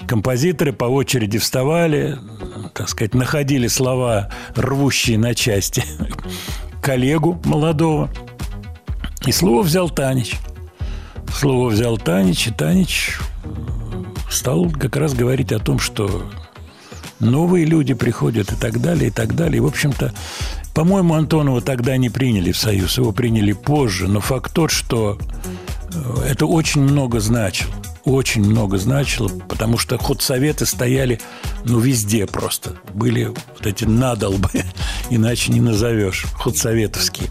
Композиторы 0.06 0.72
по 0.72 0.84
очереди 0.84 1.38
вставали, 1.38 2.18
так 2.74 2.88
сказать, 2.88 3.14
находили 3.14 3.68
слова, 3.68 4.30
рвущие 4.54 5.18
на 5.18 5.34
части 5.34 5.82
коллегу 6.82 7.40
молодого. 7.44 8.10
И 9.26 9.32
слово 9.32 9.62
взял 9.62 9.88
Танич– 9.88 10.34
слово 11.34 11.70
взял 11.70 11.98
Танич, 11.98 12.46
и 12.46 12.50
Танич 12.50 13.18
стал 14.30 14.70
как 14.70 14.96
раз 14.96 15.14
говорить 15.14 15.52
о 15.52 15.58
том, 15.58 15.78
что 15.78 16.24
новые 17.20 17.64
люди 17.64 17.94
приходят 17.94 18.52
и 18.52 18.56
так 18.56 18.80
далее, 18.80 19.08
и 19.08 19.10
так 19.10 19.34
далее. 19.34 19.58
И, 19.58 19.60
в 19.60 19.66
общем-то, 19.66 20.12
по-моему, 20.74 21.14
Антонова 21.14 21.60
тогда 21.60 21.96
не 21.96 22.10
приняли 22.10 22.52
в 22.52 22.58
Союз, 22.58 22.98
его 22.98 23.12
приняли 23.12 23.52
позже, 23.52 24.08
но 24.08 24.20
факт 24.20 24.52
тот, 24.52 24.70
что 24.70 25.18
это 26.26 26.46
очень 26.46 26.82
много 26.82 27.20
значило. 27.20 27.72
очень 28.04 28.44
много 28.44 28.76
значило, 28.76 29.28
потому 29.48 29.78
что 29.78 29.96
худсоветы 29.96 30.66
стояли, 30.66 31.20
ну, 31.64 31.78
везде 31.78 32.26
просто. 32.26 32.76
Были 32.92 33.26
вот 33.26 33.66
эти 33.66 33.84
надолбы, 33.84 34.50
иначе 35.10 35.52
не 35.52 35.60
назовешь, 35.60 36.26
худсоветовские. 36.34 37.30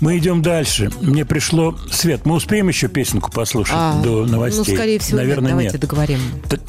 Мы 0.00 0.18
идем 0.18 0.42
дальше. 0.42 0.90
Мне 1.00 1.24
пришло... 1.24 1.76
Свет, 1.90 2.24
мы 2.24 2.34
успеем 2.36 2.68
еще 2.68 2.88
песенку 2.88 3.30
послушать 3.32 3.74
А, 3.76 4.00
до 4.02 4.26
новостей? 4.26 4.64
Ну, 4.68 4.74
скорее 4.76 4.98
всего, 5.00 5.18
нет. 5.18 5.26
Наверное, 5.28 5.50
Давайте 5.50 5.72
нет. 5.72 5.80
договорим. 5.80 6.20
Т- 6.48 6.60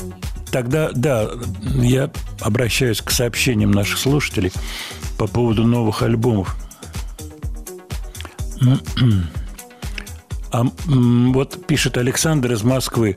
Тогда, 0.52 0.90
да, 0.94 1.30
я 1.76 2.10
обращаюсь 2.42 3.02
к 3.02 3.12
сообщениям 3.12 3.70
наших 3.70 4.00
слушателей 4.00 4.52
по 5.20 5.28
поводу 5.28 5.64
новых 5.64 6.02
альбомов. 6.02 6.56
А 10.52 10.64
вот 10.88 11.66
пишет 11.68 11.98
Александр 11.98 12.54
из 12.54 12.64
Москвы. 12.64 13.16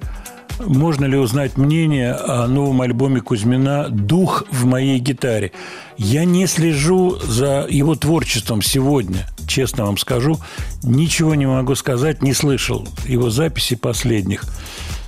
Можно 0.60 1.06
ли 1.06 1.16
узнать 1.16 1.56
мнение 1.56 2.12
о 2.12 2.46
новом 2.46 2.82
альбоме 2.82 3.20
Кузьмина 3.22 3.88
«Дух 3.88 4.44
в 4.50 4.66
моей 4.66 4.98
гитаре»? 4.98 5.52
Я 5.96 6.24
не 6.26 6.46
слежу 6.46 7.16
за 7.18 7.66
его 7.68 7.94
творчеством 7.94 8.60
сегодня, 8.60 9.26
честно 9.52 9.84
вам 9.84 9.98
скажу. 9.98 10.40
Ничего 10.82 11.34
не 11.34 11.46
могу 11.46 11.74
сказать, 11.74 12.22
не 12.22 12.32
слышал 12.32 12.88
его 13.06 13.30
записи 13.30 13.76
последних. 13.76 14.44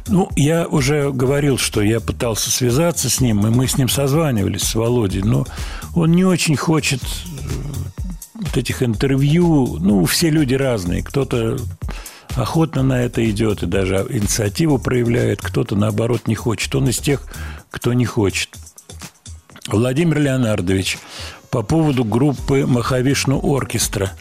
Ну, 0.07 0.29
я 0.37 0.67
уже 0.67 1.11
говорил, 1.11 1.57
что 1.57 1.81
я 1.81 1.99
пытался 1.99 2.51
связаться 2.51 3.09
с 3.09 3.21
ним, 3.21 3.47
и 3.47 3.51
мы 3.51 3.67
с 3.67 3.79
ним 3.79 3.89
созванивались, 3.89 4.63
с 4.63 4.75
Володей, 4.75 5.23
но 5.23 5.47
он 5.95 6.13
не 6.13 6.25
очень 6.25 6.57
хочет 6.57 7.01
э, 7.03 7.07
вот 8.35 8.57
этих 8.57 8.83
интервью. 8.83 9.79
Ну, 9.81 10.05
все 10.05 10.29
люди 10.29 10.55
разные. 10.55 11.03
Кто-то 11.03 11.57
охотно 12.37 12.83
на 12.83 13.03
это 13.03 13.29
идет 13.31 13.63
и 13.63 13.67
даже 13.67 14.07
инициативу 14.11 14.79
проявляет, 14.79 15.41
кто-то, 15.41 15.75
наоборот, 15.75 16.29
не 16.29 16.35
хочет. 16.35 16.75
Он 16.75 16.91
из 16.91 16.99
тех, 16.99 17.23
кто 17.71 17.95
не 17.95 18.05
хочет. 18.05 18.51
Владимир 19.69 20.19
Леонардович, 20.19 20.99
по 21.51 21.63
поводу 21.63 22.05
группы 22.05 22.67
«Махавишну 22.67 23.41
оркестра». 23.43 24.13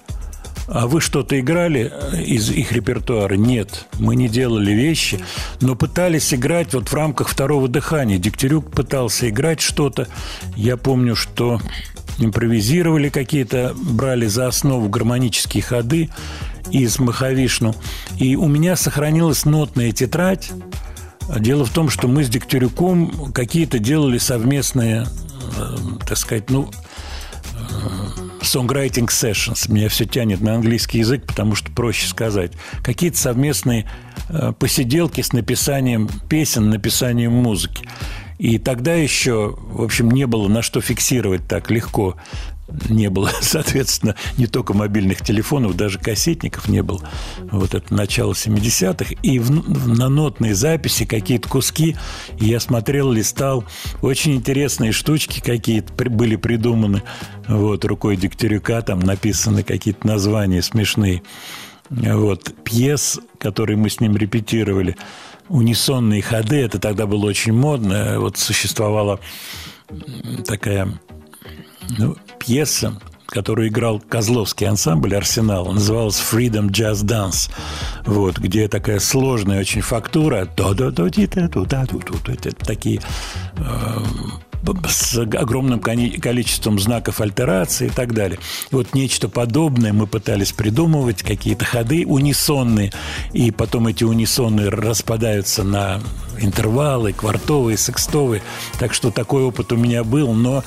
А 0.74 0.88
вы 0.88 1.02
что-то 1.02 1.40
играли 1.40 1.94
из 2.26 2.50
их 2.50 2.72
репертуара? 2.72 3.36
Нет, 3.36 3.86
мы 4.00 4.16
не 4.16 4.28
делали 4.28 4.72
вещи, 4.72 5.20
но 5.62 5.76
пытались 5.76 6.34
играть 6.34 6.74
вот 6.74 6.90
в 6.90 6.94
рамках 6.96 7.30
второго 7.30 7.68
дыхания. 7.68 8.18
Дегтярюк 8.18 8.72
пытался 8.72 9.30
играть 9.30 9.62
что-то. 9.62 10.08
Я 10.56 10.76
помню, 10.76 11.16
что 11.16 11.62
импровизировали 12.18 13.10
какие-то, 13.10 13.76
брали 13.76 14.26
за 14.26 14.48
основу 14.48 14.90
гармонические 14.90 15.62
ходы 15.62 16.10
из 16.72 16.98
Махавишну. 16.98 17.76
И 18.18 18.36
у 18.36 18.48
меня 18.48 18.76
сохранилась 18.76 19.46
нотная 19.46 19.92
тетрадь. 19.92 20.52
Дело 21.38 21.66
в 21.66 21.70
том, 21.70 21.92
что 21.92 22.08
мы 22.08 22.24
с 22.24 22.30
Дегтярюком 22.30 23.32
какие-то 23.32 23.78
делали 23.78 24.18
совместные, 24.18 25.06
э, 25.56 25.78
так 26.08 26.18
сказать, 26.18 26.50
ну, 26.50 26.72
songwriting 28.44 29.08
sessions. 29.08 29.72
Меня 29.72 29.90
все 29.90 30.06
тянет 30.06 30.42
на 30.42 30.56
английский 30.56 31.00
язык, 31.00 31.26
потому 31.26 31.56
что 31.56 31.72
проще 31.72 32.08
сказать. 32.08 32.54
Какие-то 32.84 33.18
совместные 33.18 33.90
э, 34.30 34.54
посиделки 34.58 35.22
с 35.22 35.34
написанием 35.34 36.10
песен, 36.30 36.70
написанием 36.70 37.32
музыки. 37.32 37.88
И 38.38 38.58
тогда 38.58 38.94
еще, 38.94 39.56
в 39.58 39.82
общем, 39.82 40.12
не 40.12 40.28
было 40.28 40.48
на 40.48 40.62
что 40.62 40.82
фиксировать 40.82 41.48
так 41.48 41.72
легко. 41.72 42.18
Не 42.90 43.10
было, 43.10 43.30
соответственно, 43.42 44.16
не 44.38 44.48
только 44.48 44.74
мобильных 44.74 45.22
телефонов, 45.22 45.76
даже 45.76 46.00
кассетников 46.00 46.68
не 46.68 46.82
было. 46.82 47.02
Вот 47.40 47.74
это 47.74 47.94
начало 47.94 48.34
70-х. 48.34 49.16
И 49.22 49.40
в, 49.40 49.88
на 49.90 50.10
нотной 50.10 50.54
записи 50.54 51.06
какие-то 51.06 51.50
куски. 51.50 51.96
Я 52.40 52.60
смотрел, 52.60 53.12
листал. 53.12 53.66
Очень 54.02 54.36
интересные 54.36 54.92
штучки 54.92 55.42
какие-то 55.42 55.94
при- 55.94 56.10
были 56.10 56.36
придуманы. 56.36 57.04
Вот, 57.48 57.84
рукой 57.86 58.16
Дегтярюка 58.16 58.82
там 58.82 59.00
написаны 59.00 59.64
какие-то 59.64 60.08
названия 60.08 60.62
смешные. 60.62 61.22
Вот, 61.90 62.54
пьес, 62.64 63.20
которые 63.40 63.78
мы 63.78 63.90
с 63.90 64.00
ним 64.00 64.16
репетировали. 64.16 64.96
Унисонные 65.50 66.22
ходы, 66.22 66.56
это 66.62 66.80
тогда 66.80 67.06
было 67.06 67.26
очень 67.26 67.52
модно. 67.52 68.20
Вот 68.20 68.38
существовала 68.38 69.20
такая 70.48 70.98
ну, 71.98 72.16
пьеса, 72.44 73.00
которую 73.28 73.70
играл 73.70 74.00
Козловский 74.00 74.68
ансамбль 74.68 75.16
«Арсенал», 75.16 75.72
называлась 75.72 76.20
«Freedom 76.20 76.68
Jazz 76.68 77.04
Dance», 77.04 77.50
вот, 78.06 78.38
где 78.38 78.68
такая 78.68 79.00
сложная 79.00 79.62
очень 79.62 79.82
фактура, 79.82 80.46
такие 82.66 83.02
э, 83.58 83.98
с 84.88 85.18
огромным 85.18 85.80
количеством 85.80 86.80
знаков 86.80 87.22
альтерации 87.22 87.88
и 87.88 87.90
так 87.90 88.14
далее. 88.14 88.40
И 88.72 88.76
вот 88.76 88.94
нечто 88.94 89.30
подобное 89.30 89.94
мы 89.94 90.06
пытались 90.06 90.52
придумывать, 90.52 91.24
какие-то 91.24 91.64
ходы 91.66 92.06
унисонные, 92.06 92.92
и 93.32 93.52
потом 93.52 93.88
эти 93.88 94.04
унисонные 94.04 94.70
распадаются 94.70 95.64
на 95.64 96.02
интервалы, 96.40 97.14
квартовые, 97.14 97.78
секстовые. 97.78 98.42
Так 98.80 98.94
что 98.94 99.12
такой 99.12 99.44
опыт 99.44 99.72
у 99.72 99.78
меня 99.78 100.04
был, 100.04 100.34
но 100.34 100.64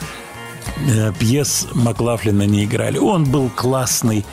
пьес 1.18 1.66
Маклафлина 1.74 2.44
не 2.44 2.64
играли. 2.64 2.98
Он 2.98 3.24
был 3.24 3.48
классный 3.50 4.24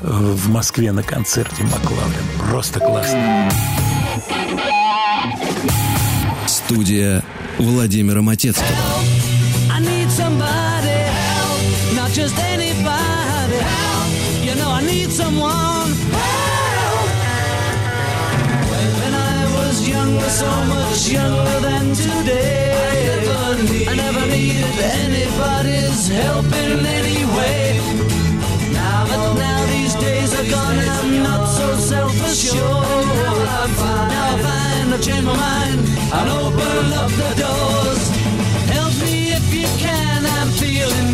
э, 0.00 0.06
в 0.06 0.48
Москве 0.50 0.92
на 0.92 1.02
концерте 1.02 1.62
Маклафлин. 1.64 2.24
Просто 2.50 2.80
классный. 2.80 3.50
Студия 6.46 7.22
Владимира 7.58 8.22
Матецкого. 8.22 8.68
So 20.34 20.50
much 20.66 21.12
younger 21.12 21.60
than 21.60 21.94
today, 21.94 22.93
I 23.56 23.94
never, 23.94 24.26
needed 24.26 24.78
anybody's 24.98 26.08
help 26.08 26.44
in 26.46 26.84
any 26.84 27.24
way. 27.36 27.78
Now 28.72 29.04
that 29.06 29.36
now 29.38 29.66
these 29.66 29.94
days 29.94 30.34
are 30.34 30.50
gone, 30.50 30.78
I'm 30.78 31.22
not 31.22 31.46
so 31.46 31.76
self-assured. 31.76 32.58
Now 32.58 33.34
I 33.62 33.68
find, 33.78 34.10
now 34.10 34.34
I 34.34 34.42
find 34.42 34.94
I've 34.94 35.00
changed 35.00 35.26
my 35.26 35.36
mind 35.36 35.80
and 36.18 36.30
open 36.30 36.92
up 36.98 37.10
the 37.22 37.30
doors. 37.44 38.02
Help 38.74 38.94
me 39.06 39.30
if 39.38 39.46
you 39.54 39.68
can, 39.78 40.26
I'm 40.26 40.48
feeling 40.58 41.13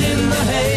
in 0.00 0.30
the 0.30 0.36
haze. 0.36 0.67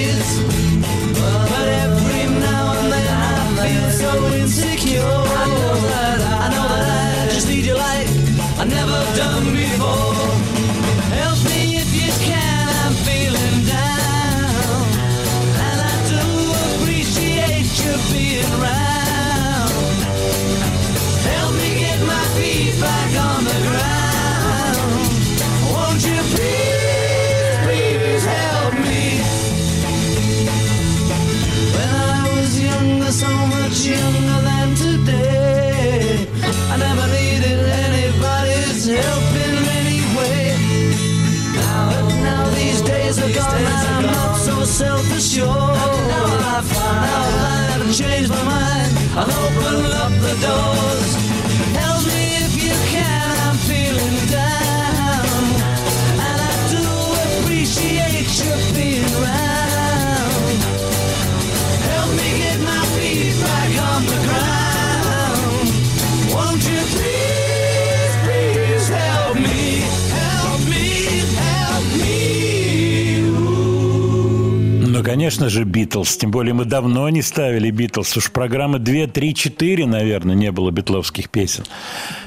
Конечно 75.04 75.50
же, 75.50 75.64
Битлз. 75.64 76.18
Тем 76.18 76.32
более 76.32 76.54
мы 76.54 76.66
давно 76.66 77.08
не 77.10 77.22
ставили 77.22 77.72
Битлз. 77.72 78.18
Уж 78.18 78.32
программы 78.32 78.80
2, 78.80 79.08
3, 79.08 79.34
4, 79.34 79.86
наверное, 79.86 80.36
не 80.36 80.52
было 80.52 80.72
битловских 80.72 81.30
песен. 81.30 81.64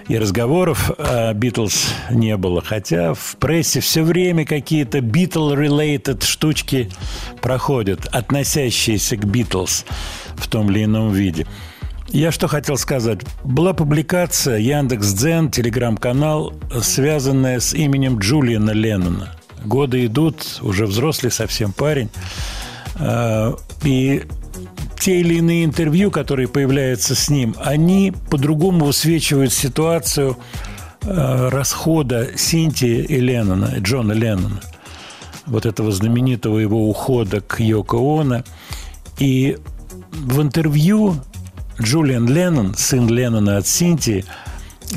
И 0.08 0.16
разговоров 0.16 0.90
о 0.98 1.32
Битлз 1.34 1.92
не 2.10 2.36
было. 2.36 2.62
Хотя 2.62 3.14
в 3.14 3.36
прессе 3.38 3.80
все 3.80 4.02
время 4.02 4.46
какие-то 4.46 5.00
Beatle-related 5.00 6.24
штучки 6.24 6.90
проходят, 7.42 8.06
относящиеся 8.06 9.16
к 9.16 9.24
Битлз 9.24 9.84
в 10.36 10.48
том 10.48 10.70
или 10.70 10.84
ином 10.84 11.12
виде. 11.12 11.46
Я 12.08 12.30
что 12.30 12.46
хотел 12.46 12.76
сказать. 12.76 13.20
Была 13.42 13.72
публикация 13.72 14.58
Яндекс.Дзен, 14.58 15.50
телеграм-канал, 15.50 16.54
связанная 16.80 17.58
с 17.58 17.74
именем 17.74 18.18
Джулиана 18.18 18.70
Леннона. 18.70 19.34
Годы 19.64 20.06
идут, 20.06 20.58
уже 20.60 20.86
взрослый 20.86 21.32
совсем 21.32 21.72
парень. 21.72 22.10
А, 22.96 23.56
и 23.82 24.22
те 24.98 25.20
или 25.20 25.34
иные 25.34 25.64
интервью, 25.64 26.10
которые 26.10 26.48
появляются 26.48 27.14
с 27.14 27.28
ним, 27.28 27.54
они 27.62 28.12
по-другому 28.30 28.86
высвечивают 28.86 29.52
ситуацию 29.52 30.36
а, 31.02 31.50
расхода 31.50 32.36
Синтии 32.36 33.00
и 33.00 33.20
Леннона, 33.20 33.76
Джона 33.78 34.12
Леннона. 34.12 34.60
Вот 35.46 35.66
этого 35.66 35.92
знаменитого 35.92 36.58
его 36.58 36.88
ухода 36.88 37.40
к 37.40 37.60
Йоко 37.60 37.96
Оно. 37.96 38.42
И 39.18 39.58
в 40.12 40.40
интервью 40.40 41.16
Джулиан 41.80 42.26
Леннон, 42.28 42.74
сын 42.74 43.08
Леннона 43.08 43.58
от 43.58 43.66
Синтии, 43.66 44.24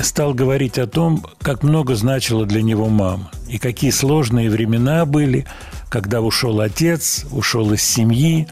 стал 0.01 0.33
говорить 0.33 0.77
о 0.77 0.88
том, 0.88 1.25
как 1.41 1.63
много 1.63 1.95
значила 1.95 2.45
для 2.45 2.62
него 2.62 2.88
мама, 2.88 3.31
и 3.47 3.57
какие 3.57 3.91
сложные 3.91 4.49
времена 4.49 5.05
были, 5.05 5.45
когда 5.89 6.21
ушел 6.21 6.60
отец, 6.62 7.26
ушел 7.32 7.71
из 7.73 7.82
семьи, 7.82 8.47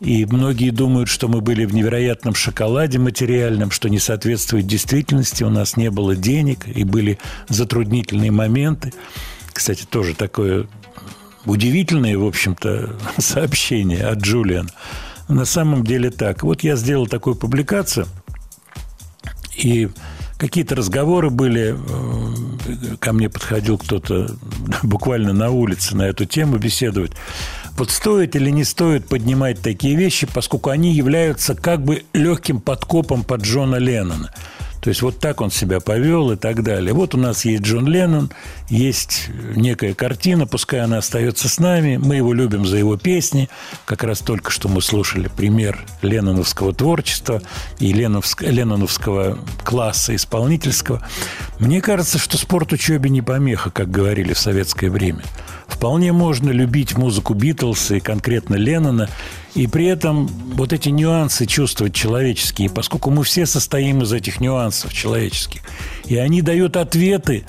и 0.00 0.26
многие 0.26 0.70
думают, 0.70 1.08
что 1.08 1.28
мы 1.28 1.40
были 1.40 1.64
в 1.64 1.74
невероятном 1.74 2.34
шоколаде 2.34 2.98
материальном, 2.98 3.70
что 3.70 3.88
не 3.88 4.00
соответствует 4.00 4.66
действительности, 4.66 5.44
у 5.44 5.50
нас 5.50 5.76
не 5.76 5.90
было 5.90 6.16
денег, 6.16 6.66
и 6.66 6.82
были 6.82 7.18
затруднительные 7.48 8.32
моменты. 8.32 8.92
Кстати, 9.52 9.84
тоже 9.84 10.14
такое 10.14 10.66
удивительное, 11.44 12.18
в 12.18 12.26
общем-то, 12.26 12.96
сообщение 13.18 14.04
от 14.04 14.18
Джулиана. 14.18 14.70
На 15.28 15.44
самом 15.44 15.84
деле 15.84 16.10
так. 16.10 16.42
Вот 16.42 16.62
я 16.64 16.74
сделал 16.74 17.06
такую 17.06 17.36
публикацию, 17.36 18.06
и 19.54 19.88
какие-то 20.42 20.74
разговоры 20.74 21.30
были. 21.30 21.76
Э, 21.78 22.96
ко 22.98 23.12
мне 23.12 23.30
подходил 23.30 23.78
кто-то 23.78 24.34
буквально 24.82 25.32
на 25.32 25.50
улице 25.50 25.94
на 25.94 26.02
эту 26.02 26.24
тему 26.24 26.58
беседовать. 26.58 27.12
Вот 27.78 27.90
стоит 27.90 28.34
или 28.34 28.50
не 28.50 28.64
стоит 28.64 29.06
поднимать 29.06 29.62
такие 29.62 29.94
вещи, 29.94 30.26
поскольку 30.26 30.70
они 30.70 30.92
являются 30.92 31.54
как 31.54 31.84
бы 31.84 32.02
легким 32.12 32.60
подкопом 32.60 33.22
под 33.22 33.42
Джона 33.42 33.76
Леннона– 33.76 34.34
то 34.82 34.88
есть 34.88 35.00
вот 35.00 35.20
так 35.20 35.40
он 35.40 35.52
себя 35.52 35.78
повел 35.78 36.32
и 36.32 36.36
так 36.36 36.64
далее. 36.64 36.92
Вот 36.92 37.14
у 37.14 37.18
нас 37.18 37.44
есть 37.44 37.62
Джон 37.62 37.86
Леннон, 37.86 38.32
есть 38.68 39.28
некая 39.54 39.94
картина, 39.94 40.48
пускай 40.48 40.80
она 40.80 40.98
остается 40.98 41.48
с 41.48 41.60
нами. 41.60 41.98
Мы 41.98 42.16
его 42.16 42.32
любим 42.32 42.66
за 42.66 42.78
его 42.78 42.96
песни. 42.96 43.48
Как 43.84 44.02
раз 44.02 44.18
только 44.18 44.50
что 44.50 44.68
мы 44.68 44.82
слушали 44.82 45.30
пример 45.36 45.78
ленноновского 46.02 46.74
творчества 46.74 47.40
и 47.78 47.92
ленноновского 47.92 49.38
класса 49.62 50.16
исполнительского. 50.16 51.00
Мне 51.60 51.80
кажется, 51.80 52.18
что 52.18 52.36
спорт 52.36 52.72
учебе 52.72 53.08
не 53.08 53.22
помеха, 53.22 53.70
как 53.70 53.88
говорили 53.88 54.32
в 54.32 54.38
советское 54.40 54.90
время. 54.90 55.22
Вполне 55.68 56.10
можно 56.12 56.50
любить 56.50 56.98
музыку 56.98 57.34
Битлса 57.34 57.94
и 57.94 58.00
конкретно 58.00 58.56
Леннона, 58.56 59.08
и 59.54 59.66
при 59.66 59.86
этом 59.86 60.26
вот 60.26 60.72
эти 60.72 60.88
нюансы 60.88 61.46
чувствовать 61.46 61.94
человеческие, 61.94 62.70
поскольку 62.70 63.10
мы 63.10 63.22
все 63.22 63.44
состоим 63.44 64.02
из 64.02 64.12
этих 64.12 64.40
нюансов 64.40 64.94
человеческих. 64.94 65.62
И 66.06 66.16
они 66.16 66.42
дают 66.42 66.76
ответы 66.76 67.44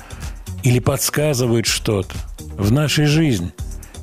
или 0.63 0.80
подсказывают 0.80 1.66
что-то 1.66 2.16
в 2.58 2.72
нашей 2.72 3.06
жизни. 3.06 3.52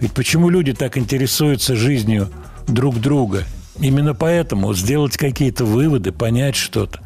Ведь 0.00 0.12
почему 0.12 0.48
люди 0.48 0.72
так 0.72 0.96
интересуются 0.96 1.76
жизнью 1.76 2.30
друг 2.66 2.98
друга? 3.00 3.44
Именно 3.80 4.14
поэтому 4.14 4.72
сделать 4.74 5.16
какие-то 5.16 5.64
выводы, 5.64 6.12
понять 6.12 6.56
что-то 6.56 7.00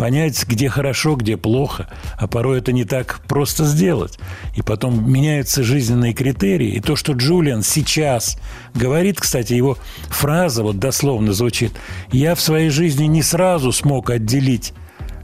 понять, 0.00 0.46
где 0.48 0.70
хорошо, 0.70 1.14
где 1.14 1.36
плохо, 1.36 1.86
а 2.16 2.26
порой 2.26 2.60
это 2.60 2.72
не 2.72 2.84
так 2.84 3.20
просто 3.28 3.66
сделать. 3.66 4.18
И 4.56 4.62
потом 4.62 5.12
меняются 5.12 5.62
жизненные 5.62 6.14
критерии. 6.14 6.70
И 6.70 6.80
то, 6.80 6.96
что 6.96 7.12
Джулиан 7.12 7.62
сейчас 7.62 8.38
говорит, 8.74 9.20
кстати, 9.20 9.52
его 9.52 9.76
фраза 10.08 10.62
вот 10.62 10.78
дословно 10.78 11.34
звучит, 11.34 11.72
«Я 12.12 12.34
в 12.34 12.40
своей 12.40 12.70
жизни 12.70 13.04
не 13.04 13.22
сразу 13.22 13.72
смог 13.72 14.08
отделить 14.08 14.72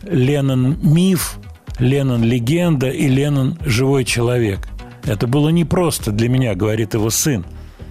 Леннон 0.03 0.79
миф, 0.83 1.39
Леннон 1.79 2.23
легенда 2.23 2.91
и 2.91 3.09
Леннон 3.09 3.59
живой 3.65 4.05
человек. 4.05 4.69
Это 5.05 5.27
было 5.27 5.49
непросто 5.49 6.13
для 6.13 6.29
меня, 6.29 6.55
говорит 6.55 6.93
его 6.93 7.09
сын, 7.09 7.47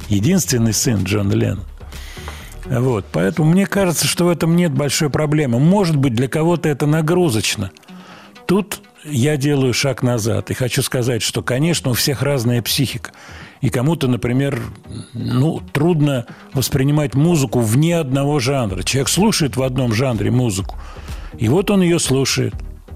единственный 0.08 0.74
сын 0.74 1.04
Джона 1.04 1.34
Леннона. 1.34 1.66
Вот. 2.66 3.06
Поэтому 3.12 3.50
мне 3.50 3.66
кажется, 3.66 4.08
что 4.08 4.26
в 4.26 4.30
этом 4.30 4.56
нет 4.56 4.72
большой 4.74 5.10
проблемы. 5.10 5.60
Может 5.60 5.96
быть, 5.96 6.14
для 6.14 6.28
кого-то 6.28 6.70
это 6.70 6.86
нагрузочно. 6.86 7.72
Тут 8.48 8.82
я 9.06 9.38
делаю 9.38 9.74
шаг 9.74 10.02
назад 10.04 10.50
и 10.52 10.54
хочу 10.54 10.82
сказать, 10.82 11.22
что, 11.22 11.44
конечно, 11.44 11.92
у 11.92 11.94
всех 11.94 12.22
разная 12.22 12.62
психика. 12.62 13.12
И 13.62 13.70
кому-то, 13.70 14.08
например, 14.08 14.62
ну, 15.14 15.62
трудно 15.74 16.26
воспринимать 16.54 17.16
музыку 17.16 17.60
вне 17.60 17.98
одного 17.98 18.40
жанра. 18.40 18.84
Человек 18.84 19.10
слушает 19.10 19.56
в 19.56 19.64
одном 19.64 19.94
жанре 19.94 20.30
музыку, 20.30 20.78
и 21.38 21.48
вот 21.48 21.72
он 21.72 21.82
ее 21.82 22.00
слушает 22.00 22.54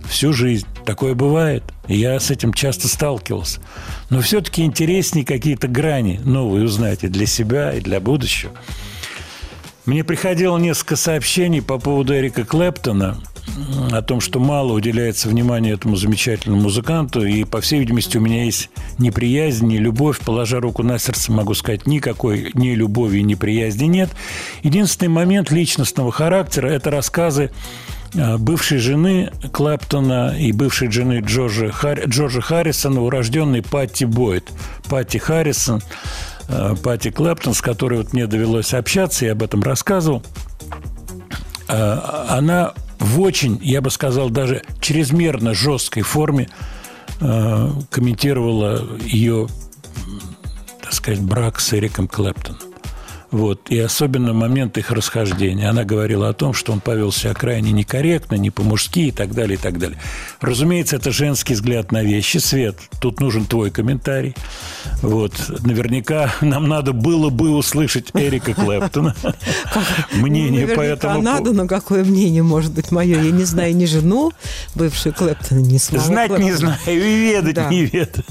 всю 0.08 0.34
жизнь. 0.34 0.68
Такое 0.86 1.14
бывает. 1.14 1.64
Я 1.88 2.20
с 2.20 2.32
этим 2.32 2.54
часто 2.54 2.88
сталкивался. 2.88 3.62
Но 4.10 4.22
все-таки 4.22 4.64
интереснее 4.64 5.26
какие-то 5.26 5.68
грани 5.68 6.20
новые 6.24 6.66
узнать 6.66 7.04
и 7.04 7.08
для 7.08 7.26
себя, 7.26 7.74
и 7.74 7.82
для 7.82 8.00
будущего. 8.00 8.52
Мне 9.86 10.04
приходило 10.04 10.58
несколько 10.58 10.96
сообщений 10.96 11.62
по 11.62 11.80
поводу 11.80 12.16
Эрика 12.16 12.44
Клэптона 12.44 13.18
о 13.92 14.02
том, 14.02 14.22
что 14.22 14.40
мало 14.40 14.74
уделяется 14.74 15.30
внимания 15.30 15.72
этому 15.72 15.96
замечательному 15.96 16.64
музыканту, 16.64 17.26
и, 17.26 17.44
по 17.44 17.62
всей 17.62 17.80
видимости, 17.80 18.18
у 18.18 18.22
меня 18.22 18.46
есть 18.46 18.70
неприязнь, 18.98 19.66
не 19.66 19.78
любовь. 19.78 20.20
Положа 20.20 20.60
руку 20.60 20.84
на 20.84 21.00
сердце, 21.00 21.32
могу 21.32 21.54
сказать, 21.54 21.88
никакой 21.88 22.52
ни 22.54 22.70
любови, 22.70 23.20
ни 23.22 23.36
приязни 23.36 23.86
нет. 23.86 24.10
Единственный 24.64 25.10
момент 25.10 25.52
личностного 25.52 26.12
характера– 26.12 26.68
это 26.70 26.92
рассказы 26.92 27.52
а, 28.16 28.38
бывшей 28.38 28.78
жены 28.78 29.32
Клэптона 29.52 30.36
и 30.38 30.52
бывшей 30.52 30.92
жены 30.92 31.22
Джорджа, 31.26 31.72
Хар... 31.72 32.06
Джорджа 32.06 32.42
Харрисона, 32.42 33.02
урожденной 33.02 33.64
Патти 33.64 34.06
Бойд. 34.06 34.50
Патти 34.90 35.18
Харрисон– 35.18 35.82
Э, 35.92 36.39
Пати 36.84 37.12
Клэптон, 37.12 37.54
с 37.54 37.62
которой 37.62 38.00
вот 38.00 38.14
мне 38.14 38.28
довелось 38.28 38.74
общаться, 38.74 39.26
я 39.26 39.34
об 39.34 39.44
этом 39.44 39.62
рассказывал, 39.62 40.24
э, 41.68 42.00
она 42.28 42.74
в 43.00 43.22
очень, 43.22 43.60
я 43.62 43.82
бы 43.82 43.90
сказал, 43.90 44.30
даже 44.30 44.64
чрезмерно 44.82 45.54
жесткой 45.54 46.04
форме 46.04 46.50
э, 47.22 47.70
комментировала 47.90 48.98
ее, 49.02 49.48
так 50.82 50.94
сказать, 50.94 51.22
брак 51.22 51.60
с 51.60 51.74
Эриком 51.74 52.08
Клэптоном. 52.08 52.69
Вот. 53.32 53.70
И 53.70 53.80
особенно 53.80 54.34
момент 54.34 54.78
их 54.78 54.92
расхождения. 54.92 55.70
Она 55.70 55.84
говорила 55.84 56.30
о 56.30 56.34
том, 56.34 56.54
что 56.54 56.72
он 56.72 56.80
повел 56.80 57.12
себя 57.12 57.34
крайне 57.34 57.72
некорректно, 57.72 58.36
не 58.36 58.50
по-мужски 58.50 59.08
и 59.08 59.12
так 59.12 59.34
далее, 59.34 59.56
и 59.56 59.62
так 59.62 59.78
далее. 59.78 60.00
Разумеется, 60.42 60.96
это 60.96 61.12
женский 61.12 61.54
взгляд 61.54 61.92
на 61.92 62.04
вещи. 62.04 62.38
Свет, 62.38 62.78
тут 63.00 63.20
нужен 63.20 63.46
твой 63.46 63.70
комментарий. 63.72 64.36
Вот. 65.02 65.34
Наверняка 65.64 66.34
нам 66.42 66.68
надо 66.68 66.94
было 66.94 67.30
бы 67.30 67.52
услышать 67.52 68.10
Эрика 68.14 68.54
Клэптона. 68.54 69.16
Мнение 70.14 70.68
по 70.68 70.82
этому 70.82 71.22
надо, 71.22 71.54
но 71.54 71.68
какое 71.68 72.04
мнение 72.04 72.44
может 72.44 72.74
быть 72.74 72.92
мое? 72.92 73.22
Я 73.22 73.32
не 73.32 73.44
знаю 73.44 73.76
ни 73.76 73.86
жену 73.86 74.32
бывшую 74.76 75.14
Клэптона, 75.14 75.60
ни 75.60 75.78
самого 75.78 76.06
Знать 76.06 76.40
не 76.40 76.54
знаю, 76.54 76.78
и 76.88 76.96
ведать 76.96 77.70
не 77.70 77.86
ведаю. 77.86 78.24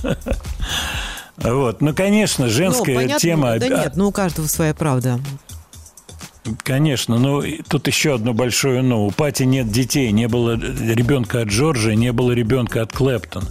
Вот. 1.39 1.81
Ну, 1.81 1.95
конечно, 1.95 2.49
женская 2.49 2.95
ну, 2.95 3.01
понятно, 3.01 3.21
тема... 3.21 3.59
Да 3.59 3.69
нет, 3.69 3.93
ну 3.97 4.09
у 4.09 4.13
каждого 4.13 4.47
своя 4.47 4.75
правда. 4.75 5.21
Конечно, 6.63 7.19
но 7.19 7.43
тут 7.69 7.87
еще 7.87 8.15
одно 8.15 8.33
большое 8.33 8.83
но. 8.83 9.07
У 9.07 9.11
Пати 9.11 9.43
нет 9.43 9.71
детей, 9.71 10.11
не 10.13 10.29
было 10.29 10.55
ребенка 10.55 11.43
от 11.43 11.49
Джорджа, 11.49 11.95
не 11.95 12.13
было 12.13 12.33
ребенка 12.33 12.83
от 12.83 12.93
Клэптон. 12.93 13.45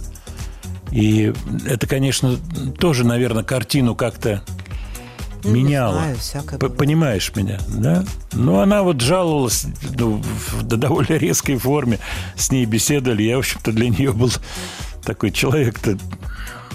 И 0.90 1.32
это, 1.66 1.86
конечно, 1.86 2.36
тоже, 2.78 3.04
наверное, 3.04 3.44
картину 3.44 3.94
как-то 3.94 4.42
ну, 5.44 5.50
меняла. 5.50 6.14
Знаю, 6.20 6.70
Понимаешь 6.72 7.32
меня, 7.36 7.58
да? 7.68 8.04
Ну, 8.32 8.58
она 8.58 8.82
вот 8.82 9.00
жаловалась 9.00 9.66
ну, 9.96 10.22
в 10.50 10.62
довольно 10.64 11.14
резкой 11.14 11.56
форме. 11.56 11.98
С 12.36 12.50
ней 12.50 12.64
беседовали. 12.64 13.22
Я, 13.22 13.36
в 13.36 13.40
общем-то, 13.40 13.72
для 13.72 13.90
нее 13.90 14.12
был 14.12 14.32
такой 15.04 15.30
человек-то 15.30 15.98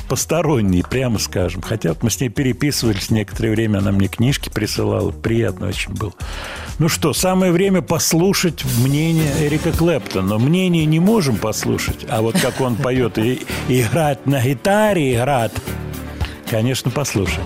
посторонний, 0.07 0.83
прямо 0.83 1.19
скажем. 1.19 1.61
Хотя 1.61 1.89
вот 1.89 2.03
мы 2.03 2.09
с 2.09 2.19
ней 2.19 2.29
переписывались 2.29 3.09
некоторое 3.09 3.51
время, 3.51 3.79
она 3.79 3.91
мне 3.91 4.07
книжки 4.07 4.49
присылала, 4.49 5.11
приятно 5.11 5.67
очень 5.67 5.93
было. 5.93 6.13
Ну 6.79 6.89
что, 6.89 7.13
самое 7.13 7.51
время 7.51 7.81
послушать 7.81 8.63
мнение 8.83 9.31
Эрика 9.39 9.71
Клэптона. 9.71 10.37
Мнение 10.37 10.85
не 10.85 10.99
можем 10.99 11.37
послушать, 11.37 12.05
а 12.09 12.21
вот 12.21 12.39
как 12.39 12.61
он 12.61 12.75
поет 12.75 13.17
и 13.17 13.41
играть 13.67 14.25
на 14.25 14.41
гитаре, 14.41 15.15
играть, 15.15 15.53
конечно, 16.49 16.91
послушаем. 16.91 17.45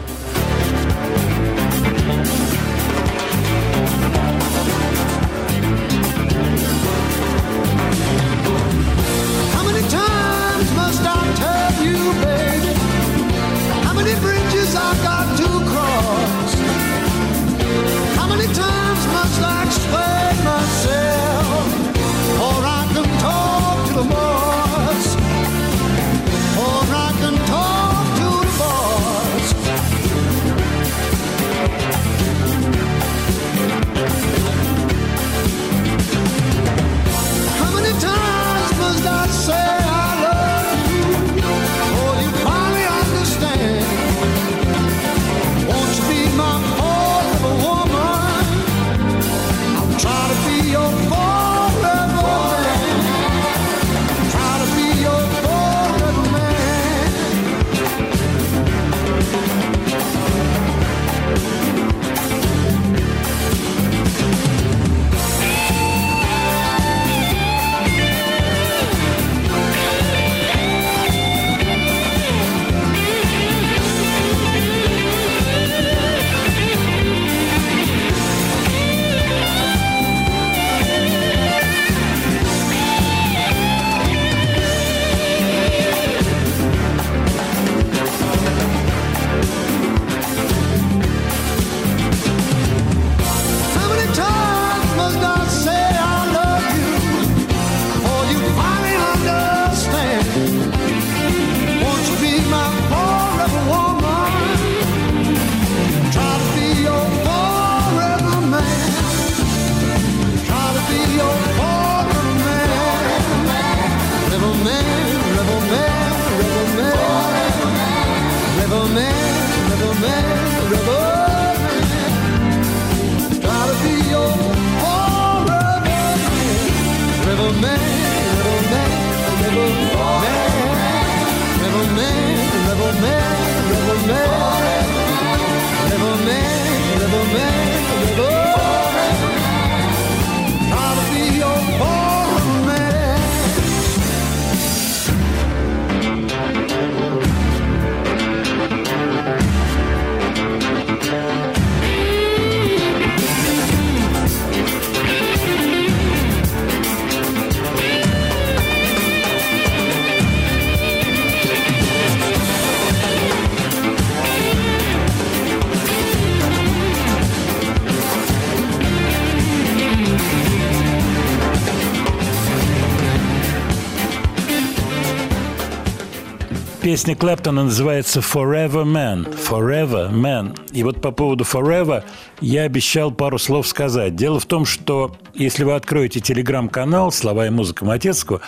Песня 176.98 177.16
Клэптона 177.16 177.66
называется 177.66 178.22
Forever 178.22 178.84
Man. 178.84 179.32
Forever 179.48 180.12
Man. 180.12 180.60
И 180.72 180.82
вот 180.82 181.00
по 181.00 181.12
поводу 181.12 181.44
Forever 181.44 182.04
я 182.42 182.64
обещал 182.64 183.12
пару 183.12 183.38
слов 183.38 183.68
сказать. 183.68 184.16
Дело 184.16 184.40
в 184.40 184.48
том, 184.48 184.66
что 184.66 185.16
если 185.36 185.64
вы 185.64 185.76
откроете 185.76 186.22
телеграм-канал 186.22 187.12
«Слова 187.12 187.46
и 187.46 187.52
музыка 187.52 187.86
Матецкого», 187.86 188.42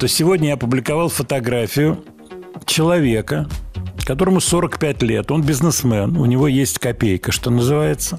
то 0.00 0.08
сегодня 0.08 0.48
я 0.48 0.54
опубликовал 0.54 1.10
фотографию 1.10 2.04
человека, 2.66 3.48
которому 4.04 4.40
45 4.40 5.02
лет. 5.04 5.30
Он 5.30 5.44
бизнесмен, 5.44 6.16
у 6.16 6.26
него 6.26 6.48
есть 6.48 6.80
копейка, 6.80 7.30
что 7.30 7.50
называется. 7.50 8.18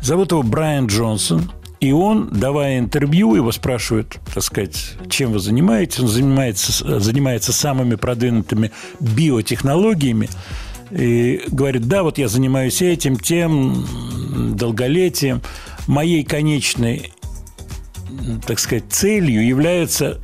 Зовут 0.00 0.30
его 0.30 0.44
Брайан 0.44 0.86
Джонсон. 0.86 1.50
И 1.80 1.90
он, 1.90 2.28
давая 2.30 2.78
интервью, 2.78 3.34
его 3.34 3.50
спрашивают, 3.50 4.20
так 4.32 4.44
сказать, 4.44 4.94
чем 5.18 5.32
вы 5.32 5.40
занимаетесь. 5.40 5.98
Он 5.98 6.06
занимается, 6.06 7.00
занимается 7.00 7.52
самыми 7.52 7.96
продвинутыми 7.96 8.70
биотехнологиями. 9.00 10.28
И 10.92 11.42
говорит, 11.48 11.88
да, 11.88 12.04
вот 12.04 12.18
я 12.18 12.28
занимаюсь 12.28 12.80
этим, 12.82 13.16
тем, 13.16 13.84
долголетием. 14.56 15.42
Моей 15.88 16.22
конечной, 16.22 17.12
так 18.46 18.60
сказать, 18.60 18.84
целью 18.90 19.44
является 19.44 20.20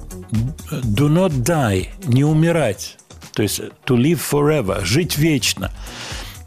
do 0.70 1.08
not 1.08 1.32
die, 1.42 1.88
не 2.06 2.22
умирать. 2.22 2.96
То 3.32 3.42
есть 3.42 3.58
to 3.58 3.96
live 3.96 4.20
forever, 4.30 4.84
жить 4.84 5.18
вечно. 5.18 5.72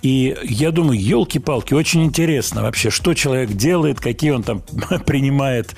И 0.02 0.38
я 0.44 0.72
думаю, 0.72 1.00
елки-палки, 1.02 1.74
очень 1.74 2.04
интересно 2.04 2.62
вообще, 2.62 2.90
что 2.90 3.14
человек 3.14 3.52
делает, 3.52 4.00
какие 4.00 4.32
он 4.32 4.44
там 4.44 4.62
принимает 5.06 5.76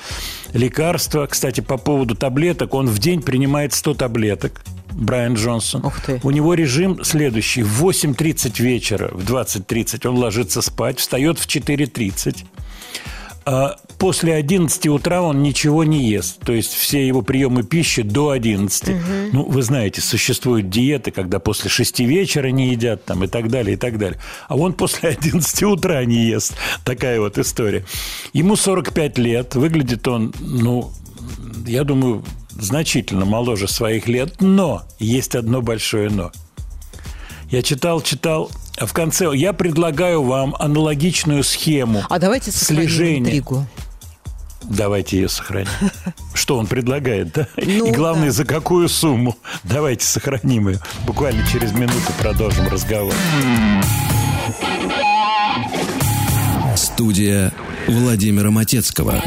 лекарства. 0.53 1.25
Кстати, 1.27 1.61
по 1.61 1.77
поводу 1.77 2.15
таблеток, 2.15 2.73
он 2.73 2.87
в 2.87 2.99
день 2.99 3.21
принимает 3.21 3.73
100 3.73 3.93
таблеток. 3.95 4.61
Брайан 4.91 5.35
Джонсон. 5.35 5.85
Ух 5.85 6.01
ты. 6.01 6.19
У 6.23 6.31
него 6.31 6.53
режим 6.53 7.03
следующий. 7.03 7.63
В 7.63 7.85
8.30 7.85 8.61
вечера, 8.61 9.09
в 9.13 9.23
20.30 9.23 10.07
он 10.07 10.17
ложится 10.17 10.61
спать, 10.61 10.99
встает 10.99 11.39
в 11.39 11.47
4.30. 11.47 12.45
А 13.51 13.77
После 13.99 14.33
11 14.33 14.87
утра 14.87 15.21
он 15.21 15.43
ничего 15.43 15.83
не 15.83 16.07
ест. 16.09 16.39
То 16.39 16.53
есть 16.53 16.73
все 16.73 17.05
его 17.05 17.21
приемы 17.21 17.63
пищи 17.63 18.01
до 18.01 18.29
11. 18.29 18.95
Ну, 19.33 19.43
вы 19.43 19.61
знаете, 19.61 19.99
существуют 19.99 20.69
диеты, 20.69 21.11
когда 21.11 21.39
после 21.39 21.69
6 21.69 21.99
вечера 21.99 22.47
не 22.47 22.69
едят 22.69 23.03
там, 23.03 23.25
и 23.25 23.27
так 23.27 23.49
далее, 23.49 23.73
и 23.73 23.77
так 23.77 23.97
далее. 23.97 24.17
А 24.47 24.55
он 24.55 24.71
после 24.71 25.09
11 25.09 25.63
утра 25.63 26.05
не 26.05 26.27
ест. 26.27 26.53
Такая 26.85 27.19
вот 27.19 27.37
история. 27.37 27.85
Ему 28.31 28.55
45 28.55 29.17
лет. 29.17 29.55
Выглядит 29.55 30.07
он, 30.07 30.33
ну, 30.39 30.91
я 31.67 31.83
думаю, 31.83 32.23
значительно 32.51 33.25
моложе 33.25 33.67
своих 33.67 34.07
лет. 34.07 34.35
Но 34.39 34.83
есть 34.99 35.35
одно 35.35 35.61
большое 35.61 36.09
но. 36.09 36.31
Я 37.49 37.63
читал, 37.63 37.99
читал, 37.99 38.49
в 38.85 38.93
конце 38.93 39.29
я 39.35 39.53
предлагаю 39.53 40.23
вам 40.23 40.55
аналогичную 40.59 41.43
схему 41.43 42.03
А 42.09 42.19
давайте 42.19 42.51
сохраним 42.51 42.83
слежения. 42.89 43.19
интригу. 43.29 43.65
давайте 44.63 45.17
ее 45.21 45.29
сохраним. 45.29 45.67
Что 46.33 46.57
он 46.57 46.67
предлагает, 46.67 47.33
да? 47.33 47.47
Ну, 47.57 47.87
И 47.87 47.91
главное, 47.91 48.27
да. 48.27 48.31
за 48.31 48.45
какую 48.45 48.87
сумму? 48.89 49.35
Давайте 49.63 50.05
сохраним 50.05 50.69
ее. 50.69 50.79
Буквально 51.05 51.45
через 51.47 51.71
минуту 51.73 52.11
продолжим 52.19 52.67
разговор. 52.67 53.13
Студия 56.75 57.51
Владимира 57.87 58.51
Матецкого. 58.51 59.21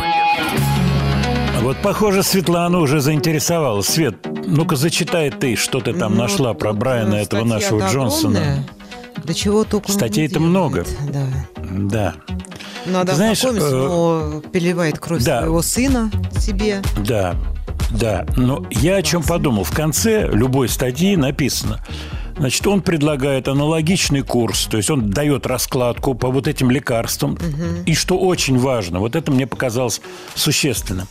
Вот, 1.61 1.77
похоже, 1.83 2.23
Светлана 2.23 2.79
уже 2.79 3.01
заинтересовалась. 3.01 3.87
Свет, 3.87 4.17
ну-ка 4.47 4.75
зачитай 4.77 5.31
ты, 5.31 5.55
что 5.55 5.81
ты 5.81 5.93
там 5.93 6.15
Ну, 6.15 6.23
нашла 6.23 6.55
про 6.55 6.73
Брайана, 6.73 7.15
э, 7.17 7.23
этого 7.23 7.45
нашего 7.45 7.89
Джонсона. 7.89 8.39
огромная. 8.41 8.69
До 9.25 9.35
чего 9.35 9.65
только 9.65 9.93
Статей-то 9.93 10.41
много. 10.41 10.85
Да. 11.11 11.27
Да, 11.71 12.15
Надо 12.87 13.15
Знаешь, 13.15 13.41
знакомиться, 13.41 13.69
э, 13.69 13.87
но 13.87 14.43
переливает 14.53 14.99
кровь 14.99 15.23
да. 15.25 15.41
своего 15.41 15.63
сына 15.63 16.11
себе. 16.39 16.83
да, 17.07 17.37
да. 17.91 18.27
Но 18.37 18.67
я 18.71 18.97
о 18.97 19.03
чем 19.03 19.23
подумал. 19.23 19.65
В 19.65 19.73
конце 19.73 20.29
любой 20.29 20.69
статьи 20.69 21.17
написано, 21.17 21.85
значит, 22.37 22.67
он 22.67 22.83
предлагает 22.83 23.49
аналогичный 23.49 24.23
курс, 24.23 24.67
то 24.67 24.77
есть 24.77 24.91
он 24.91 25.11
дает 25.11 25.47
раскладку 25.47 26.15
по 26.15 26.31
вот 26.31 26.49
этим 26.49 26.71
лекарствам. 26.71 27.39
И 27.87 27.95
что 27.95 28.19
очень 28.19 28.59
важно, 28.59 28.99
вот 28.99 29.17
это 29.17 29.31
мне 29.31 29.47
показалось 29.47 30.01
существенным. 30.35 31.07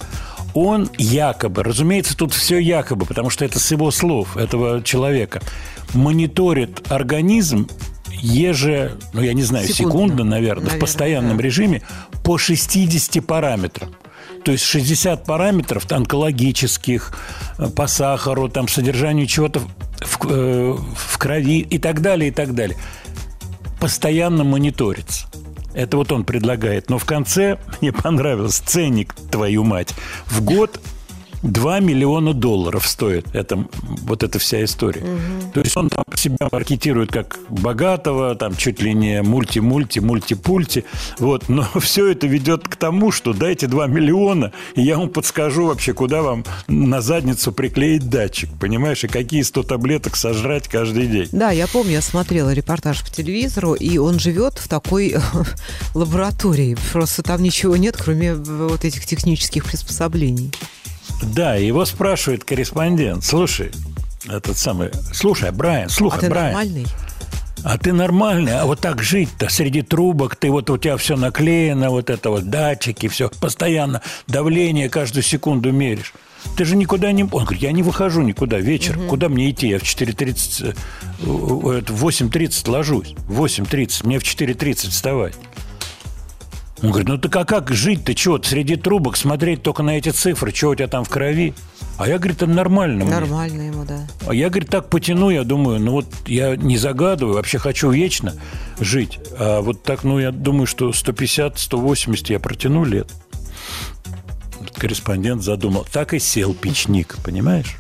Он 0.53 0.89
якобы, 0.97 1.63
разумеется, 1.63 2.17
тут 2.17 2.33
все 2.33 2.59
якобы, 2.59 3.05
потому 3.05 3.29
что 3.29 3.45
это 3.45 3.57
с 3.57 3.71
его 3.71 3.89
слов, 3.89 4.35
этого 4.35 4.83
человека, 4.83 5.41
мониторит 5.93 6.91
организм 6.91 7.69
еже, 8.21 8.97
ну 9.13 9.21
я 9.21 9.33
не 9.33 9.43
знаю, 9.43 9.67
Секундно, 9.67 9.91
секундно, 9.91 10.23
наверное, 10.23 10.61
в 10.61 10.65
наверное, 10.65 10.79
постоянном 10.79 11.37
да. 11.37 11.43
режиме 11.43 11.81
по 12.23 12.37
60 12.37 13.25
параметрам. 13.25 13.89
То 14.43 14.51
есть 14.51 14.63
60 14.63 15.25
параметров 15.25 15.91
онкологических, 15.91 17.13
э, 17.57 17.67
по 17.67 17.87
сахару, 17.87 18.49
там, 18.49 18.67
содержанию 18.67 19.27
чего-то 19.27 19.59
в, 19.59 20.19
э, 20.29 20.75
в 20.95 21.17
крови 21.17 21.59
и 21.59 21.77
так 21.77 22.01
далее, 22.01 22.29
и 22.29 22.31
так 22.31 22.53
далее. 22.53 22.77
Постоянно 23.79 24.43
мониторится. 24.43 25.27
Это 25.73 25.97
вот 25.97 26.11
он 26.11 26.23
предлагает. 26.23 26.89
Но 26.89 26.97
в 26.97 27.05
конце 27.05 27.57
мне 27.81 27.91
понравилось 27.91 28.59
ценник, 28.59 29.13
твою 29.31 29.63
мать. 29.63 29.93
В 30.25 30.41
год 30.43 30.79
2 31.43 31.79
миллиона 31.79 32.33
долларов 32.33 32.87
стоит 32.87 33.25
это, 33.33 33.65
вот 34.03 34.23
эта 34.23 34.39
вся 34.39 34.63
история. 34.63 35.03
То 35.53 35.61
есть 35.61 35.75
он 35.75 35.89
там 35.89 36.03
себя 36.15 36.47
маркетирует 36.51 37.11
как 37.11 37.39
богатого, 37.49 38.35
там 38.35 38.55
чуть 38.55 38.81
ли 38.81 38.93
не 38.93 39.21
мульти-мульти, 39.21 39.99
мульти-пульти. 39.99 40.85
Вот. 41.19 41.49
Но 41.49 41.67
все 41.79 42.11
это 42.11 42.27
ведет 42.27 42.67
к 42.67 42.75
тому, 42.75 43.11
что 43.11 43.33
дайте 43.33 43.67
2 43.67 43.87
миллиона, 43.87 44.51
и 44.75 44.81
я 44.81 44.97
вам 44.97 45.09
подскажу 45.09 45.67
вообще, 45.67 45.93
куда 45.93 46.21
вам 46.21 46.45
на 46.67 47.01
задницу 47.01 47.51
приклеить 47.51 48.09
датчик, 48.09 48.49
понимаешь, 48.59 49.03
и 49.03 49.07
какие 49.07 49.41
100 49.41 49.63
таблеток 49.63 50.15
сожрать 50.15 50.67
каждый 50.67 51.07
день. 51.07 51.29
Да, 51.31 51.51
я 51.51 51.67
помню, 51.67 51.93
я 51.93 52.01
смотрела 52.01 52.53
репортаж 52.53 53.01
по 53.03 53.09
телевизору, 53.09 53.73
и 53.73 53.97
он 53.97 54.19
живет 54.19 54.57
в 54.57 54.67
такой 54.67 55.15
лаборатории. 55.95 56.77
Просто 56.91 57.23
там 57.23 57.41
ничего 57.41 57.75
нет, 57.75 57.97
кроме 57.97 58.35
вот 58.35 58.85
этих 58.85 59.05
технических 59.05 59.65
приспособлений. 59.65 60.51
Да, 61.21 61.55
его 61.55 61.85
спрашивает 61.85 62.43
корреспондент. 62.43 63.23
Слушай, 63.23 63.71
этот 64.27 64.57
самый... 64.57 64.91
Слушай, 65.13 65.51
Брайан, 65.51 65.89
слушай, 65.89 66.17
А 66.17 66.19
ты 66.21 66.29
Брайан. 66.29 66.53
нормальный? 66.53 66.85
А 67.63 67.77
ты 67.77 67.93
нормальный, 67.93 68.57
а 68.59 68.65
вот 68.65 68.79
так 68.79 69.03
жить-то 69.03 69.47
среди 69.49 69.83
трубок, 69.83 70.35
ты 70.35 70.49
вот 70.49 70.71
у 70.71 70.79
тебя 70.79 70.97
все 70.97 71.15
наклеено, 71.15 71.91
вот 71.91 72.09
это 72.09 72.31
вот 72.31 72.49
датчики, 72.49 73.07
все, 73.07 73.29
постоянно 73.29 74.01
давление 74.27 74.89
каждую 74.89 75.21
секунду 75.21 75.71
меришь. 75.71 76.13
Ты 76.57 76.65
же 76.65 76.75
никуда 76.75 77.11
не... 77.11 77.21
Он 77.21 77.29
говорит, 77.43 77.61
я 77.61 77.71
не 77.71 77.83
выхожу 77.83 78.23
никуда 78.23 78.57
вечер. 78.57 78.97
Куда 79.07 79.29
мне 79.29 79.51
идти? 79.51 79.67
Я 79.67 79.77
в 79.77 79.83
4.30... 79.83 80.69
э, 80.69 80.73
э, 81.21 81.23
В 81.23 82.05
8.30 82.07 82.67
ложусь. 82.71 83.13
В 83.27 83.43
8.30. 83.45 84.07
Мне 84.07 84.17
в 84.17 84.23
4.30 84.23 84.89
вставать. 84.89 85.35
Он 86.83 86.89
говорит, 86.89 87.09
ну 87.09 87.17
так 87.17 87.35
а 87.35 87.45
как 87.45 87.71
жить? 87.71 88.05
Ты 88.05 88.15
чего, 88.15 88.41
среди 88.41 88.75
трубок 88.75 89.15
смотреть 89.15 89.61
только 89.61 89.83
на 89.83 89.97
эти 89.97 90.09
цифры? 90.09 90.53
Что 90.53 90.69
у 90.69 90.75
тебя 90.75 90.87
там 90.87 91.03
в 91.03 91.09
крови? 91.09 91.53
А 91.97 92.07
я, 92.07 92.17
говорит, 92.17 92.37
это 92.37 92.47
нормально 92.47 93.05
мне. 93.05 93.13
Нормально 93.13 93.61
ему, 93.61 93.85
да. 93.85 94.07
А 94.27 94.33
я, 94.33 94.49
говорит, 94.49 94.69
так 94.69 94.89
потяну, 94.89 95.29
я 95.29 95.43
думаю, 95.43 95.79
ну 95.79 95.91
вот 95.91 96.07
я 96.25 96.55
не 96.55 96.77
загадываю, 96.77 97.35
вообще 97.35 97.59
хочу 97.59 97.91
вечно 97.91 98.33
жить. 98.79 99.19
А 99.37 99.61
вот 99.61 99.83
так, 99.83 100.03
ну, 100.03 100.17
я 100.17 100.31
думаю, 100.31 100.65
что 100.65 100.89
150-180 100.89 102.31
я 102.31 102.39
протяну 102.39 102.83
лет. 102.83 103.07
Корреспондент 104.75 105.43
задумал. 105.43 105.85
Так 105.91 106.15
и 106.15 106.19
сел 106.19 106.55
печник, 106.55 107.17
понимаешь? 107.23 107.75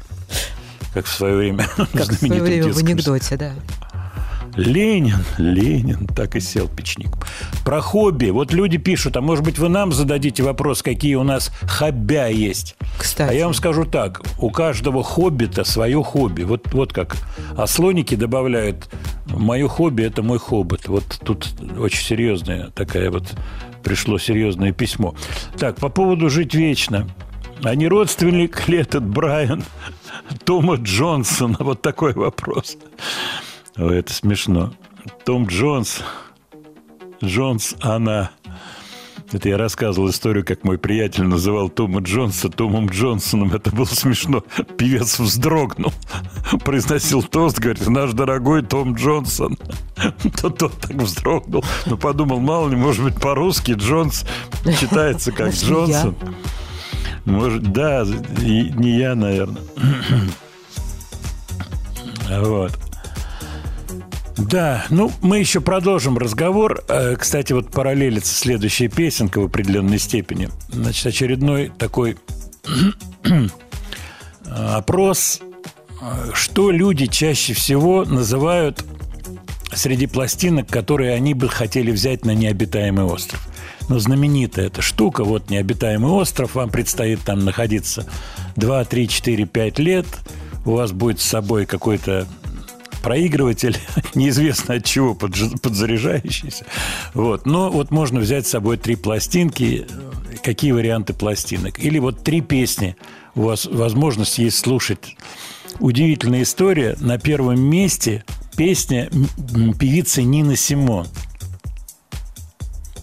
Как 0.93 1.05
в 1.05 1.11
свое 1.11 1.35
время. 1.35 1.67
Как 1.93 2.09
в 2.11 2.13
свое 2.13 2.41
время 2.41 2.71
в 2.71 2.77
анекдоте, 2.77 3.37
да. 3.37 3.53
Ленин, 4.55 5.23
Ленин, 5.37 6.07
так 6.07 6.35
и 6.35 6.39
сел 6.39 6.67
печник. 6.67 7.09
Про 7.63 7.81
хобби. 7.81 8.29
Вот 8.29 8.53
люди 8.53 8.77
пишут, 8.77 9.17
а 9.17 9.21
может 9.21 9.43
быть 9.43 9.57
вы 9.57 9.69
нам 9.69 9.91
зададите 9.91 10.43
вопрос, 10.43 10.81
какие 10.81 11.15
у 11.15 11.23
нас 11.23 11.51
хоббя 11.67 12.27
есть. 12.27 12.75
Кстати. 12.97 13.31
А 13.31 13.33
я 13.33 13.45
вам 13.45 13.53
скажу 13.53 13.85
так, 13.85 14.21
у 14.39 14.51
каждого 14.51 15.03
хоббита 15.03 15.63
свое 15.63 16.03
хобби. 16.03 16.43
Вот, 16.43 16.71
вот 16.73 16.93
как. 16.93 17.15
А 17.55 17.67
слоники 17.67 18.15
добавляют, 18.15 18.89
мое 19.27 19.67
хобби– 19.67 20.03
это 20.03 20.21
мой 20.21 20.39
хоббит. 20.39 20.87
Вот 20.87 21.19
тут 21.23 21.47
очень 21.77 22.03
серьезная 22.03 22.69
такая 22.71 23.09
вот, 23.09 23.33
пришло 23.83 24.17
серьезное 24.17 24.71
письмо. 24.73 25.15
Так, 25.57 25.77
по 25.77 25.89
поводу 25.89 26.29
«Жить 26.29 26.53
вечно». 26.53 27.07
А 27.63 27.75
не 27.75 27.87
родственник 27.87 28.67
ли 28.67 28.79
этот 28.79 29.05
Брайан 29.05 29.63
Тома 30.45 30.77
Джонсона? 30.77 31.57
Вот 31.59 31.83
такой 31.83 32.13
вопрос. 32.13 32.75
Ой, 33.77 33.97
это 33.97 34.13
смешно. 34.13 34.73
Том 35.25 35.47
Джонс. 35.47 36.01
Джонс, 37.23 37.75
она. 37.81 38.31
Это 39.31 39.47
я 39.47 39.57
рассказывал 39.57 40.09
историю, 40.09 40.45
как 40.45 40.65
мой 40.65 40.77
приятель 40.77 41.23
называл 41.23 41.69
Тома 41.69 42.01
Джонса 42.01 42.49
Томом 42.49 42.87
Джонсоном. 42.89 43.53
Это 43.53 43.71
было 43.71 43.85
смешно. 43.85 44.43
Певец 44.77 45.19
вздрогнул. 45.19 45.93
Произносил 46.65 47.23
тост, 47.23 47.59
говорит, 47.59 47.87
наш 47.87 48.11
дорогой 48.11 48.61
Том 48.61 48.95
Джонсон. 48.95 49.57
То 50.41 50.49
тот 50.49 50.77
так 50.79 50.95
вздрогнул. 50.95 51.63
Но 51.85 51.95
подумал, 51.95 52.41
мало 52.41 52.67
ли, 52.67 52.75
может 52.75 53.03
быть, 53.05 53.15
по-русски 53.15 53.71
Джонс 53.71 54.25
читается 54.79 55.31
как. 55.31 55.53
Джонсон. 55.53 56.15
Может, 57.23 57.71
да, 57.71 58.03
не 58.03 58.97
я, 58.97 59.15
наверное. 59.15 59.61
Вот. 62.29 62.90
Да, 64.37 64.85
ну, 64.89 65.11
мы 65.21 65.39
еще 65.39 65.61
продолжим 65.61 66.17
разговор. 66.17 66.83
Э, 66.87 67.15
Кстати, 67.17 67.53
вот 67.53 67.71
параллелится 67.71 68.33
следующая 68.33 68.87
песенка 68.87 69.39
в 69.39 69.45
определенной 69.45 69.99
степени. 69.99 70.49
Значит, 70.69 71.05
очередной 71.05 71.71
такой 71.77 72.17
опрос, 74.45 75.41
что 76.33 76.71
люди 76.71 77.07
чаще 77.07 77.53
всего 77.53 78.05
называют 78.05 78.83
среди 79.73 80.07
пластинок, 80.07 80.67
которые 80.67 81.13
они 81.13 81.33
бы 81.33 81.47
хотели 81.49 81.91
взять 81.91 82.25
на 82.25 82.33
необитаемый 82.33 83.05
остров. 83.05 83.47
Ну, 83.89 83.99
знаменитая 83.99 84.67
эта 84.67 84.81
штука, 84.81 85.23
вот 85.23 85.49
необитаемый 85.49 86.11
остров, 86.11 86.55
вам 86.55 86.69
предстоит 86.69 87.21
там 87.21 87.43
находиться 87.43 88.05
2, 88.55 88.85
3, 88.85 89.07
4, 89.07 89.45
5 89.45 89.79
лет, 89.79 90.05
у 90.65 90.71
вас 90.71 90.91
будет 90.91 91.19
с 91.19 91.25
собой 91.25 91.65
какой-то 91.65 92.27
проигрыватель, 93.01 93.77
неизвестно 94.15 94.75
от 94.75 94.85
чего 94.85 95.15
подзаряжающийся. 95.15 96.65
Вот. 97.13 97.45
Но 97.45 97.69
вот 97.69 97.91
можно 97.91 98.19
взять 98.19 98.47
с 98.47 98.51
собой 98.51 98.77
три 98.77 98.95
пластинки. 98.95 99.85
Какие 100.43 100.71
варианты 100.71 101.13
пластинок? 101.13 101.79
Или 101.79 101.99
вот 101.99 102.23
три 102.23 102.41
песни. 102.41 102.95
У 103.35 103.43
вас 103.43 103.65
возможность 103.65 104.37
есть 104.37 104.59
слушать. 104.59 105.17
Удивительная 105.79 106.43
история. 106.43 106.95
На 106.99 107.17
первом 107.17 107.59
месте 107.59 108.23
песня 108.55 109.09
певицы 109.79 110.23
Нины 110.23 110.55
Симон. 110.55 111.07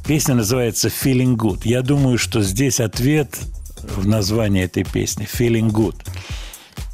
Песня 0.06 0.34
называется 0.34 0.88
«Feeling 0.88 1.36
Good». 1.36 1.60
Я 1.64 1.82
думаю, 1.82 2.16
что 2.16 2.40
здесь 2.40 2.80
ответ 2.80 3.38
в 3.82 4.06
названии 4.06 4.64
этой 4.64 4.84
песни 4.84 5.28
«Feeling 5.30 5.70
Good». 5.70 5.96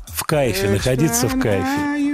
В 0.09 0.25
кайфе, 0.25 0.69
находиться 0.69 1.29
в 1.29 1.39
кайфе. 1.39 2.14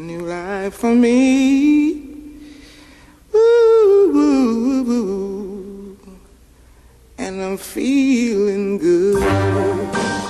new 0.00 0.20
life 0.20 0.74
for 0.74 0.94
me. 0.94 1.92
Ooh, 3.34 4.12
ooh, 4.14 4.90
ooh, 4.90 5.98
and 7.18 7.42
I'm 7.42 7.56
feeling 7.56 8.78
good. 8.78 10.29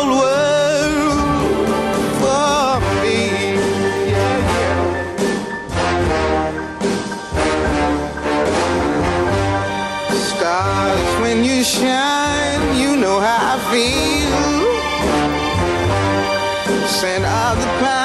sunshine, 11.81 12.77
you 12.77 12.95
know 12.95 13.19
how 13.19 13.55
I 13.55 13.59
feel. 13.71 14.67
Send 16.87 17.25
out 17.25 17.55
the 17.55 17.67
pine. 17.79 18.00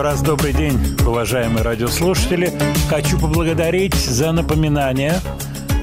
Раз 0.00 0.22
добрый 0.22 0.54
день, 0.54 0.78
уважаемые 1.06 1.62
радиослушатели. 1.62 2.50
Хочу 2.88 3.20
поблагодарить 3.20 3.94
за 3.94 4.32
напоминание. 4.32 5.20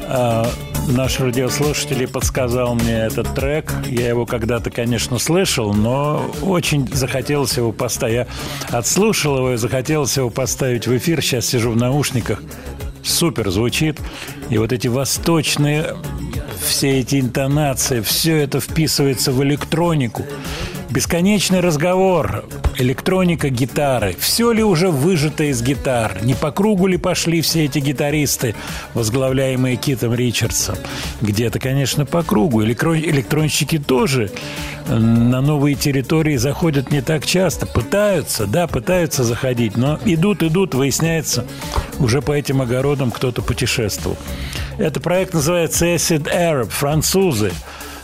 А, 0.07 0.49
наш 0.87 1.19
радиослушатель 1.19 2.07
подсказал 2.07 2.73
мне 2.73 2.93
этот 2.93 3.35
трек. 3.35 3.71
Я 3.85 4.09
его 4.09 4.25
когда-то, 4.25 4.71
конечно, 4.71 5.19
слышал, 5.19 5.71
но 5.71 6.31
очень 6.41 6.91
захотелось 6.91 7.57
его 7.57 7.71
поставить. 7.71 8.15
Я 8.15 8.27
отслушал 8.75 9.37
его 9.37 9.51
и 9.53 9.57
захотелось 9.57 10.17
его 10.17 10.31
поставить 10.31 10.87
в 10.87 10.97
эфир. 10.97 11.21
Сейчас 11.21 11.45
сижу 11.45 11.69
в 11.69 11.77
наушниках. 11.77 12.41
Супер 13.03 13.51
звучит. 13.51 13.99
И 14.49 14.57
вот 14.57 14.73
эти 14.73 14.87
восточные, 14.87 15.93
все 16.65 17.01
эти 17.01 17.19
интонации, 17.19 18.01
все 18.01 18.37
это 18.37 18.61
вписывается 18.61 19.31
в 19.31 19.43
электронику. 19.43 20.25
Бесконечный 20.89 21.59
разговор 21.59 22.45
электроника 22.77 23.49
гитары. 23.49 24.15
Все 24.19 24.51
ли 24.51 24.63
уже 24.63 24.89
выжато 24.89 25.45
из 25.45 25.61
гитар? 25.61 26.23
Не 26.23 26.33
по 26.33 26.51
кругу 26.51 26.87
ли 26.87 26.97
пошли 26.97 27.41
все 27.41 27.65
эти 27.65 27.79
гитаристы, 27.79 28.55
возглавляемые 28.93 29.75
Китом 29.75 30.13
Ричардсом? 30.13 30.77
Где-то, 31.21 31.59
конечно, 31.59 32.05
по 32.05 32.23
кругу. 32.23 32.63
Электрон... 32.63 32.97
Электронщики 32.97 33.77
тоже 33.77 34.31
на 34.87 35.41
новые 35.41 35.75
территории 35.75 36.37
заходят 36.37 36.91
не 36.91 37.01
так 37.01 37.25
часто. 37.25 37.65
Пытаются, 37.65 38.47
да, 38.47 38.67
пытаются 38.67 39.23
заходить, 39.23 39.77
но 39.77 39.99
идут, 40.05 40.43
идут, 40.43 40.75
выясняется, 40.75 41.45
уже 41.99 42.21
по 42.21 42.31
этим 42.31 42.61
огородам 42.61 43.11
кто-то 43.11 43.41
путешествовал. 43.41 44.17
Это 44.77 44.99
проект 44.99 45.33
называется 45.33 45.85
Acid 45.85 46.31
Arab, 46.33 46.69
французы. 46.69 47.51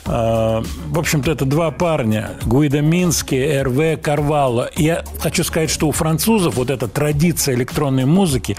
А, 0.06 0.64
в 0.90 1.00
общем-то, 1.00 1.32
это 1.32 1.46
два 1.46 1.72
парня. 1.72 2.32
Гуида 2.46 2.82
Мински, 2.82 3.62
РВ 3.62 4.02
Карвало. 4.02 4.70
Я 4.76 5.04
хочу 5.20 5.44
сказать, 5.44 5.70
что 5.70 5.88
у 5.88 5.92
французов 5.92 6.56
вот 6.56 6.70
эта 6.70 6.88
традиция 6.88 7.56
электронной 7.56 8.06
музыки, 8.06 8.58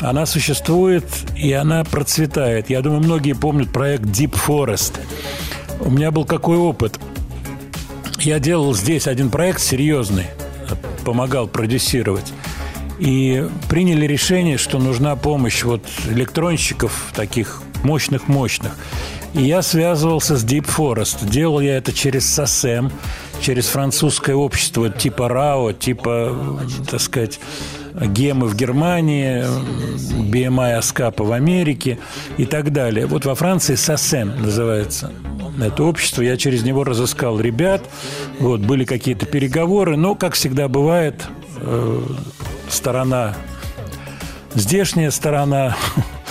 она 0.00 0.26
существует 0.26 1.04
и 1.36 1.52
она 1.52 1.84
процветает. 1.84 2.68
Я 2.68 2.82
думаю, 2.82 3.00
многие 3.00 3.34
помнят 3.34 3.72
проект 3.72 4.04
Deep 4.04 4.36
Forest. 4.46 4.94
У 5.80 5.90
меня 5.90 6.10
был 6.10 6.24
какой 6.24 6.56
опыт? 6.56 6.98
Я 8.20 8.38
делал 8.38 8.74
здесь 8.74 9.06
один 9.06 9.30
проект 9.30 9.60
серьезный, 9.60 10.26
помогал 11.04 11.46
продюсировать. 11.46 12.32
И 12.98 13.46
приняли 13.68 14.06
решение, 14.06 14.56
что 14.56 14.78
нужна 14.78 15.16
помощь 15.16 15.62
вот 15.64 15.82
электронщиков 16.08 17.12
таких 17.14 17.62
мощных-мощных. 17.84 18.72
И 19.36 19.42
я 19.42 19.60
связывался 19.60 20.36
с 20.36 20.44
Deep 20.44 20.66
Forest. 20.66 21.28
Делал 21.28 21.60
я 21.60 21.76
это 21.76 21.92
через 21.92 22.26
СОСЭМ, 22.32 22.90
через 23.40 23.66
французское 23.66 24.34
общество 24.34 24.88
типа 24.88 25.28
РАО, 25.28 25.72
типа, 25.72 26.58
так 26.90 27.00
сказать, 27.00 27.38
Гемы 27.92 28.46
в 28.46 28.56
Германии, 28.56 29.44
BMI 30.30 30.76
Аскапа 30.76 31.22
в 31.22 31.32
Америке 31.32 31.98
и 32.38 32.46
так 32.46 32.72
далее. 32.72 33.06
Вот 33.06 33.26
во 33.26 33.34
Франции 33.34 33.74
СОСЭМ 33.74 34.42
называется 34.42 35.12
это 35.62 35.84
общество. 35.84 36.22
Я 36.22 36.38
через 36.38 36.62
него 36.62 36.84
разыскал 36.84 37.38
ребят. 37.38 37.82
Вот, 38.38 38.60
были 38.60 38.84
какие-то 38.84 39.26
переговоры. 39.26 39.96
Но, 39.96 40.14
как 40.14 40.34
всегда 40.34 40.68
бывает, 40.68 41.26
э, 41.60 42.02
сторона, 42.70 43.34
здешняя 44.54 45.10
сторона, 45.10 45.76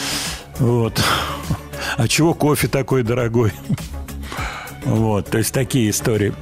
вот, 0.59 0.99
а 1.97 2.07
чего 2.07 2.33
кофе 2.33 2.67
такой 2.67 3.03
дорогой? 3.03 3.51
Вот, 4.85 5.27
то 5.27 5.39
есть 5.39 5.51
такие 5.51 5.89
истории 5.89 6.33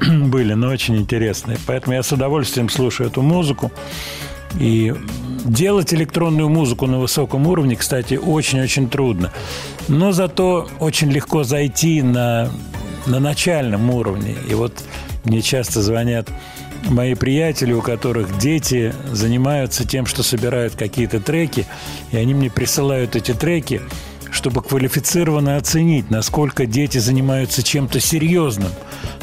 были, 0.28 0.54
но 0.54 0.68
очень 0.68 0.96
интересные. 0.96 1.58
Поэтому 1.66 1.94
я 1.94 2.02
с 2.02 2.10
удовольствием 2.10 2.68
слушаю 2.68 3.10
эту 3.10 3.20
музыку. 3.20 3.70
И 4.58 4.94
делать 5.44 5.92
электронную 5.92 6.48
музыку 6.48 6.86
на 6.86 6.98
высоком 6.98 7.46
уровне, 7.46 7.76
кстати, 7.76 8.14
очень-очень 8.14 8.88
трудно. 8.88 9.32
Но 9.88 10.12
зато 10.12 10.68
очень 10.78 11.10
легко 11.10 11.44
зайти 11.44 12.00
на, 12.00 12.50
на 13.06 13.20
начальном 13.20 13.90
уровне. 13.90 14.36
И 14.48 14.54
вот 14.54 14.72
мне 15.24 15.42
часто 15.42 15.82
звонят 15.82 16.30
мои 16.88 17.14
приятели, 17.14 17.72
у 17.72 17.82
которых 17.82 18.38
дети 18.38 18.94
занимаются 19.10 19.86
тем, 19.86 20.06
что 20.06 20.22
собирают 20.22 20.76
какие-то 20.76 21.20
треки, 21.20 21.66
и 22.10 22.16
они 22.16 22.34
мне 22.34 22.50
присылают 22.50 23.16
эти 23.16 23.34
треки– 23.34 23.82
чтобы 24.32 24.62
квалифицированно 24.62 25.56
оценить, 25.56 26.10
насколько 26.10 26.66
дети 26.66 26.98
занимаются 26.98 27.62
чем-то 27.62 28.00
серьезным. 28.00 28.70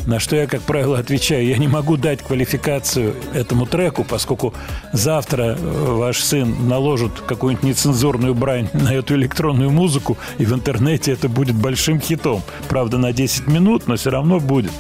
На 0.06 0.20
что 0.20 0.36
я, 0.36 0.48
как 0.48 0.62
правило, 0.62 0.98
отвечаю, 0.98 1.46
я 1.46 1.58
не 1.58 1.68
могу 1.68 1.98
дать 1.98 2.22
квалификацию 2.22 3.16
этому 3.34 3.66
треку, 3.66 4.04
поскольку 4.04 4.54
завтра 4.94 5.58
э, 5.58 5.92
ваш 5.94 6.22
сын 6.22 6.68
наложит 6.68 7.12
какую-нибудь 7.28 7.64
нецензурную 7.64 8.36
брань 8.36 8.70
на 8.74 8.94
эту 8.94 9.16
электронную 9.16 9.72
музыку, 9.72 10.18
и 10.38 10.46
в 10.46 10.54
интернете 10.54 11.12
это 11.12 11.28
будет 11.28 11.56
большим 11.56 12.00
хитом. 12.00 12.44
Правда, 12.70 12.98
на 12.98 13.12
10 13.12 13.48
минут, 13.48 13.88
но 13.88 13.96
все 13.96 14.12
равно 14.12 14.40
будет. 14.40 14.72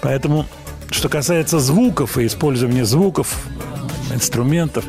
Поэтому, 0.00 0.46
что 0.90 1.10
касается 1.10 1.60
звуков 1.60 2.16
и 2.16 2.26
использования 2.26 2.86
звуков, 2.86 3.46
инструментов, 4.12 4.84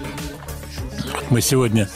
мы 1.29 1.41
сегодня 1.41 1.89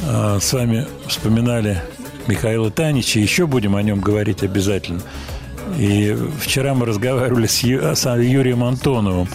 э, 0.00 0.38
с 0.40 0.52
вами 0.52 0.86
вспоминали 1.06 1.82
Михаила 2.28 2.70
Танича. 2.70 3.20
Еще 3.20 3.46
будем 3.46 3.76
о 3.76 3.82
нем 3.82 4.00
говорить 4.00 4.42
обязательно. 4.42 5.00
И 5.78 6.16
вчера 6.40 6.74
мы 6.74 6.86
разговаривали 6.86 7.46
с, 7.46 7.60
Ю, 7.60 7.94
с 7.94 8.04
Юрием 8.16 8.62
Антоновым 8.64 9.28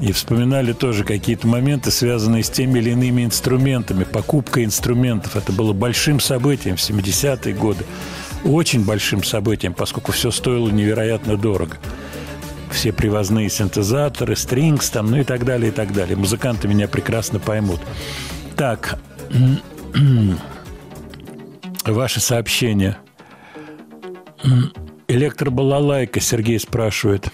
и 0.00 0.12
вспоминали 0.12 0.72
тоже 0.72 1.04
какие-то 1.04 1.46
моменты, 1.46 1.90
связанные 1.90 2.42
с 2.42 2.50
теми 2.50 2.78
или 2.78 2.90
иными 2.90 3.24
инструментами, 3.24 4.04
покупкой 4.04 4.64
инструментов. 4.64 5.36
Это 5.36 5.52
было 5.52 5.72
большим 5.72 6.20
событием 6.20 6.76
в 6.76 6.80
70-е 6.80 7.54
годы. 7.54 7.84
Очень 8.44 8.84
большим 8.84 9.22
событием, 9.24 9.72
поскольку 9.72 10.12
все 10.12 10.30
стоило 10.30 10.68
невероятно 10.68 11.36
дорого. 11.36 11.78
Все 12.70 12.92
привозные 12.92 13.48
синтезаторы, 13.48 14.36
стрингс 14.36 14.90
там, 14.90 15.10
ну 15.10 15.18
и 15.18 15.24
так 15.24 15.44
далее, 15.44 15.68
и 15.68 15.72
так 15.72 15.92
далее. 15.92 16.16
Музыканты 16.16 16.66
меня 16.68 16.88
прекрасно 16.88 17.38
поймут. 17.38 17.80
Так, 18.56 18.98
Ваше 21.86 22.20
сообщение. 22.20 22.98
Электробалалайка, 25.08 26.20
Сергей 26.20 26.58
спрашивает. 26.58 27.28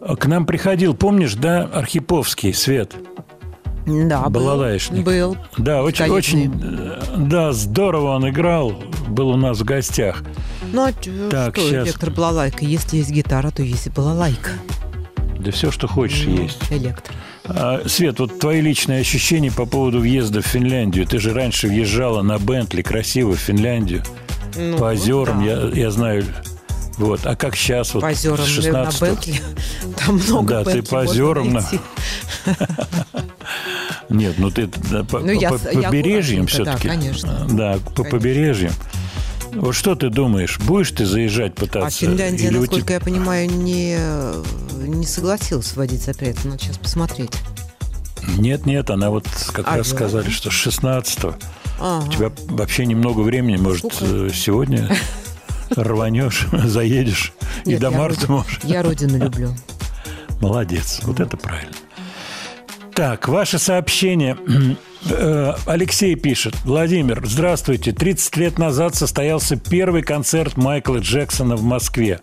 К 0.00 0.26
нам 0.26 0.46
приходил, 0.46 0.94
помнишь, 0.94 1.34
да, 1.34 1.64
Архиповский, 1.64 2.52
Свет? 2.54 2.94
Да, 3.86 4.28
Балалаишник. 4.28 5.04
был. 5.04 5.36
Да, 5.58 5.82
очень, 5.82 6.06
очень, 6.10 6.52
да, 7.28 7.52
здорово 7.52 8.16
он 8.16 8.28
играл, 8.28 8.72
был 9.08 9.28
у 9.30 9.36
нас 9.36 9.60
в 9.60 9.64
гостях. 9.64 10.22
Ну, 10.72 10.82
а 10.86 10.92
Так, 11.30 11.56
что 11.56 11.70
щас. 11.70 11.86
электробалалайка? 11.88 12.64
Если 12.64 12.96
есть 12.98 13.10
гитара, 13.10 13.50
то 13.50 13.62
есть 13.62 13.86
и 13.86 13.90
балалайка. 13.90 14.50
Да 15.38 15.52
все, 15.52 15.70
что 15.70 15.86
хочешь, 15.86 16.24
есть. 16.24 16.58
Электро. 16.72 17.14
А, 17.48 17.82
Свет, 17.86 18.18
вот 18.18 18.38
твои 18.38 18.60
личные 18.60 19.00
ощущения 19.00 19.50
по 19.52 19.66
поводу 19.66 20.00
въезда 20.00 20.40
в 20.42 20.46
Финляндию. 20.46 21.06
Ты 21.06 21.18
же 21.18 21.32
раньше 21.32 21.68
въезжала 21.68 22.22
на 22.22 22.38
Бентли 22.38 22.82
красиво 22.82 23.34
в 23.34 23.38
Финляндию. 23.38 24.02
Ну, 24.56 24.78
по 24.78 24.86
озерам, 24.92 25.44
да. 25.44 25.50
я, 25.52 25.68
я 25.74 25.90
знаю. 25.90 26.24
Вот. 26.98 27.20
А 27.26 27.36
как 27.36 27.56
сейчас? 27.56 27.92
Вот, 27.94 28.00
По 28.00 28.06
озерам 28.08 28.38
с 28.38 28.56
на 28.56 28.62
16 28.62 29.00
Бентли. 29.02 29.34
Там 30.04 30.16
много 30.16 30.48
Да, 30.48 30.64
ты 30.64 30.72
Бентли 30.76 30.90
по 30.90 30.96
можно 30.96 31.10
озерам 31.10 31.52
на-. 31.52 31.64
Нет, 34.08 34.34
ну 34.38 34.50
ты 34.50 34.68
да, 34.90 35.02
по, 35.04 35.18
Ну, 35.18 35.30
я 35.32 35.50
по- 35.50 35.58
с- 35.58 35.72
я 35.72 35.88
побережьем 35.90 36.44
аккуратненько, 36.44 36.64
да, 36.64 36.76
все-таки. 36.78 36.88
конечно. 36.88 37.46
Да, 37.50 37.72
по 37.84 37.90
Конечно. 38.02 38.04
побережьям. 38.04 38.72
Вот 39.54 39.74
что 39.74 39.94
ты 39.94 40.10
думаешь? 40.10 40.58
Будешь 40.60 40.90
ты 40.90 41.06
заезжать 41.06 41.54
пытаться? 41.54 41.86
А 41.86 41.90
Финляндия, 41.90 42.48
Или 42.48 42.58
насколько 42.58 42.82
тебя- 42.84 42.94
я 42.96 43.00
понимаю, 43.00 43.50
не, 43.50 43.98
не 44.86 45.06
согласилась 45.06 45.74
вводить 45.74 46.02
запрет. 46.02 46.44
Надо 46.44 46.58
сейчас 46.62 46.78
посмотреть. 46.78 47.32
Нет, 48.36 48.66
нет, 48.66 48.90
она 48.90 49.10
вот 49.10 49.26
как 49.52 49.66
А, 49.68 49.76
раз 49.76 49.88
да? 49.90 49.96
сказали, 49.96 50.30
что 50.30 50.50
с 50.50 50.54
16 50.54 51.36
Ага. 51.80 52.06
У 52.06 52.10
тебя 52.12 52.32
вообще 52.48 52.84
немного 52.86 53.20
времени, 53.20 53.56
может, 53.56 53.92
Сколько? 53.94 54.04
э, 54.26 54.30
сегодня 54.34 54.88
рванешь, 55.76 56.46
заедешь 56.52 57.32
и 57.64 57.70
Нет, 57.70 57.80
до 57.80 57.90
я 57.90 57.96
марта 57.98 58.20
родину- 58.22 58.36
можешь. 58.38 58.60
Я 58.64 58.82
родину 58.82 59.18
люблю. 59.18 59.54
Молодец, 60.40 61.00
вот 61.04 61.20
это 61.20 61.36
правильно. 61.36 61.72
Так, 62.94 63.28
ваше 63.28 63.58
сообщение. 63.58 64.36
Э, 65.10 65.54
Алексей 65.66 66.14
пишет. 66.16 66.54
Владимир, 66.64 67.22
здравствуйте. 67.24 67.92
30 67.92 68.36
лет 68.36 68.58
назад 68.58 68.94
состоялся 68.94 69.56
первый 69.56 70.02
концерт 70.02 70.56
Майкла 70.56 70.98
Джексона 70.98 71.56
в 71.56 71.62
Москве. 71.62 72.20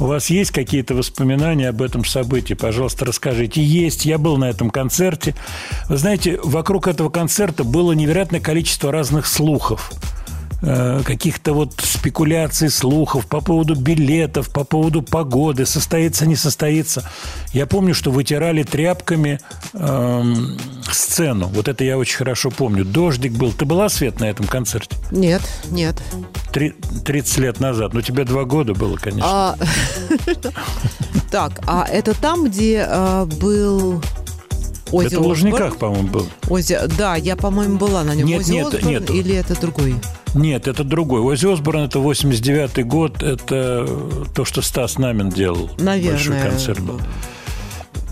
У 0.00 0.06
вас 0.06 0.30
есть 0.30 0.50
какие-то 0.50 0.94
воспоминания 0.94 1.68
об 1.68 1.82
этом 1.82 2.04
событии? 2.04 2.54
Пожалуйста, 2.54 3.04
расскажите. 3.04 3.62
Есть. 3.62 4.04
Я 4.06 4.18
был 4.18 4.36
на 4.36 4.48
этом 4.50 4.70
концерте. 4.70 5.34
Вы 5.88 5.96
знаете, 5.98 6.40
вокруг 6.42 6.88
этого 6.88 7.10
концерта 7.10 7.64
было 7.64 7.92
невероятное 7.92 8.40
количество 8.40 8.90
разных 8.90 9.26
слухов. 9.26 9.92
Э, 10.64 11.02
каких-то 11.04 11.52
вот 11.52 11.74
спекуляций, 11.82 12.70
слухов 12.70 13.26
по 13.26 13.40
поводу 13.40 13.74
билетов, 13.74 14.50
по 14.50 14.64
поводу 14.64 15.02
погоды, 15.02 15.66
состоится, 15.66 16.26
не 16.26 16.36
состоится. 16.36 17.08
Я 17.52 17.66
помню, 17.66 17.94
что 17.94 18.10
вытирали 18.10 18.62
тряпками 18.62 19.40
эм, 19.74 20.58
сцену. 20.90 21.48
Вот 21.48 21.68
это 21.68 21.84
я 21.84 21.98
очень 21.98 22.16
хорошо 22.16 22.50
помню. 22.50 22.84
Дождик 22.84 23.32
был. 23.32 23.52
Ты 23.52 23.64
была, 23.64 23.88
Свет, 23.88 24.20
на 24.20 24.24
этом 24.24 24.46
концерте? 24.46 24.96
Нет, 25.10 25.42
нет. 25.70 26.00
Три- 26.52 26.74
30 27.04 27.38
лет 27.38 27.60
назад. 27.60 27.94
Ну, 27.94 28.00
тебе 28.00 28.24
два 28.24 28.44
года 28.44 28.74
было, 28.74 28.96
конечно. 28.96 29.28
А, 29.30 29.56
Так, 31.30 31.60
а 31.66 31.84
это 31.90 32.14
там, 32.14 32.44
где 32.44 32.86
э, 32.88 33.24
был 33.40 34.00
Оззи 34.92 35.06
это 35.06 35.20
в 35.20 35.26
Лужниках, 35.26 35.76
по-моему, 35.76 36.08
был. 36.08 36.28
Оззи, 36.48 36.78
да, 36.98 37.16
я, 37.16 37.36
по-моему, 37.36 37.78
была 37.78 38.04
на 38.04 38.14
нем. 38.14 38.26
Нет, 38.26 38.40
Оззи 38.40 38.52
нет, 38.52 38.66
Осборн 38.66 38.86
нет. 38.88 39.10
Или 39.10 39.34
это 39.34 39.60
другой? 39.60 39.94
Нет, 40.34 40.68
это 40.68 40.84
другой. 40.84 41.20
Оззи 41.20 41.52
Осборн 41.52 41.80
это 41.80 41.98
89-й 41.98 42.82
год. 42.84 43.22
Это 43.22 43.88
то, 44.34 44.44
что 44.44 44.62
Стас 44.62 44.98
Намин 44.98 45.30
делал. 45.30 45.66
Большой 45.78 45.84
Наверное. 45.84 46.50
концерт 46.50 46.80
был. 46.80 47.00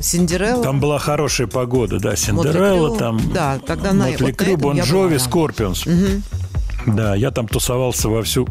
Cinderella? 0.00 0.64
Там 0.64 0.80
была 0.80 0.98
хорошая 0.98 1.46
погода, 1.46 1.98
да. 2.00 2.10
Mötley 2.10 2.22
Cinderella, 2.24 2.88
Crüe. 2.88 2.98
там... 2.98 3.32
Да, 3.32 3.60
тогда 3.64 3.92
на- 3.92 4.06
Mötley 4.08 4.24
вот 4.26 4.36
Crüe, 4.36 4.56
Bon 4.56 4.80
Jovi. 4.80 5.18
Scorpions. 5.18 5.84
Да, 6.86 7.14
я 7.14 7.30
там 7.30 7.46
тусовался 7.46 8.08
вовсю 8.08 8.48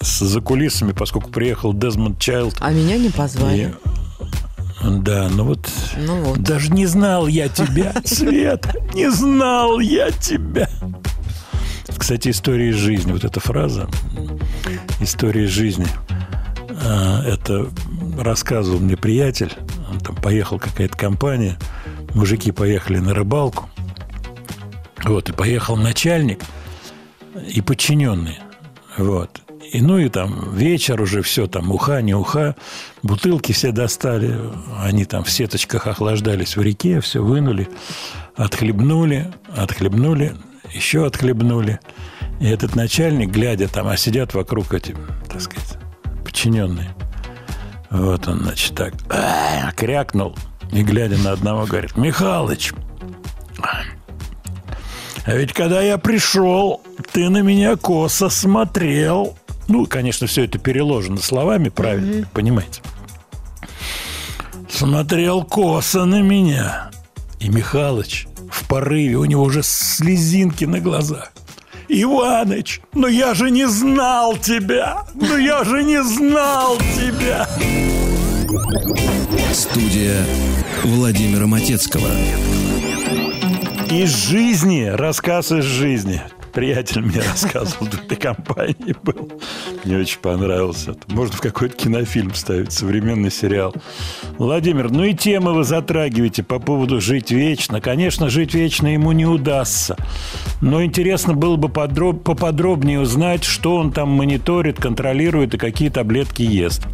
за 0.00 0.40
кулисами, 0.42 0.92
поскольку 0.92 1.30
приехал 1.30 1.72
Дезмонд 1.72 2.18
Чайлд. 2.18 2.56
А 2.60 2.70
меня 2.72 2.98
не 2.98 3.08
позвали. 3.08 3.74
И- 3.86 3.99
Да, 4.82 5.28
ну 5.28 5.44
вот... 5.44 5.70
Ну 5.96 6.22
вот. 6.24 6.38
Даже 6.38 6.72
не 6.72 6.86
знал 6.86 7.26
я 7.26 7.48
тебя, 7.48 7.94
Свет, 8.04 8.66
не 8.94 9.10
знал 9.10 9.78
я 9.78 10.10
тебя. 10.10 10.68
Кстати, 11.96 12.30
история 12.30 12.70
из 12.70 12.76
жизни, 12.76 13.12
вот 13.12 13.24
эта 13.24 13.40
фраза, 13.40 13.88
история 15.00 15.44
из 15.44 15.50
жизни, 15.50 15.86
а, 16.82 17.22
это 17.24 17.68
рассказывал 18.18 18.80
мне 18.80 18.96
приятель, 18.96 19.52
он 19.90 20.00
там 20.00 20.16
поехал 20.16 20.58
какая-то 20.58 20.96
компания, 20.96 21.58
мужики 22.14 22.52
поехали 22.52 22.98
на 22.98 23.12
рыбалку, 23.12 23.68
вот, 25.04 25.28
и 25.28 25.32
поехал 25.32 25.76
начальник 25.76 26.40
и 27.46 27.60
подчиненные, 27.60 28.38
вот. 28.96 29.42
И 29.72 29.80
ну 29.80 29.98
и 29.98 30.08
там 30.08 30.52
вечер 30.52 31.00
уже 31.00 31.22
все 31.22 31.46
там 31.46 31.70
уха, 31.70 32.02
не 32.02 32.12
уха, 32.12 32.56
бутылки 33.04 33.52
все 33.52 33.70
достали, 33.70 34.36
они 34.80 35.04
там 35.04 35.22
в 35.22 35.30
сеточках 35.30 35.86
охлаждались 35.86 36.56
в 36.56 36.62
реке, 36.62 37.00
все 37.00 37.22
вынули, 37.22 37.68
отхлебнули, 38.34 39.32
отхлебнули, 39.56 40.34
еще 40.72 41.06
отхлебнули. 41.06 41.78
И 42.40 42.48
этот 42.48 42.74
начальник, 42.74 43.30
глядя 43.30 43.68
там, 43.68 43.86
а 43.86 43.96
сидят 43.96 44.34
вокруг 44.34 44.74
эти, 44.74 44.96
так 45.28 45.40
сказать, 45.40 45.78
подчиненные. 46.24 46.94
Вот 47.90 48.26
он, 48.26 48.40
значит, 48.40 48.74
так 48.74 48.94
крякнул 49.76 50.34
и, 50.72 50.82
глядя 50.82 51.16
на 51.18 51.32
одного, 51.32 51.66
говорит, 51.66 51.96
Михалыч, 51.96 52.72
а 55.26 55.34
ведь 55.36 55.52
когда 55.52 55.80
я 55.80 55.98
пришел, 55.98 56.82
ты 57.12 57.28
на 57.28 57.42
меня 57.42 57.76
косо 57.76 58.30
смотрел. 58.30 59.36
Ну, 59.70 59.86
конечно, 59.86 60.26
все 60.26 60.46
это 60.46 60.58
переложено 60.58 61.18
словами 61.18 61.68
правильно, 61.68 62.26
понимаете. 62.32 62.82
Смотрел 64.68 65.44
косо 65.44 66.06
на 66.06 66.20
меня. 66.22 66.90
И 67.38 67.48
Михалыч 67.48 68.26
в 68.50 68.66
порыве, 68.66 69.14
у 69.14 69.24
него 69.26 69.44
уже 69.44 69.62
слезинки 69.62 70.64
на 70.64 70.80
глазах. 70.80 71.32
Иваныч, 71.88 72.80
ну 72.94 73.06
я 73.06 73.32
же 73.34 73.52
не 73.52 73.68
знал 73.68 74.36
тебя! 74.36 75.04
Ну 75.14 75.36
я 75.36 75.62
же 75.62 75.84
не 75.84 76.02
знал 76.02 76.76
тебя! 76.96 77.48
Студия 79.52 80.26
Владимира 80.82 81.46
Матецкого. 81.46 82.10
Из 83.88 84.10
жизни, 84.10 84.84
рассказ 84.84 85.52
из 85.52 85.64
жизни. 85.64 86.22
Приятель 86.52 87.02
мне 87.02 87.20
рассказывал 87.20 87.86
в 87.86 87.94
этой 87.94 88.16
компании 88.16 88.94
был. 89.02 89.30
Мне 89.84 89.98
очень 89.98 90.18
понравилось 90.18 90.88
это. 90.88 91.00
Можно 91.08 91.36
в 91.36 91.40
какой-то 91.40 91.76
кинофильм 91.76 92.34
ставить, 92.34 92.72
современный 92.72 93.30
сериал. 93.30 93.74
Владимир, 94.38 94.90
ну 94.90 95.04
и 95.04 95.14
темы 95.14 95.52
вы 95.52 95.64
затрагиваете 95.64 96.42
по 96.42 96.58
поводу 96.58 97.00
«Жить 97.00 97.30
вечно». 97.30 97.80
Конечно, 97.80 98.28
жить 98.28 98.54
вечно 98.54 98.88
ему 98.92 99.12
не 99.12 99.26
удастся. 99.26 99.96
Но 100.60 100.84
интересно 100.84 101.34
было 101.34 101.56
бы 101.56 101.68
подроб- 101.68 102.20
поподробнее 102.20 103.00
узнать, 103.00 103.44
что 103.44 103.76
он 103.76 103.92
там 103.92 104.10
мониторит, 104.10 104.80
контролирует 104.80 105.54
и 105.54 105.58
какие 105.58 105.88
таблетки 105.88 106.42
ест. 106.42 106.86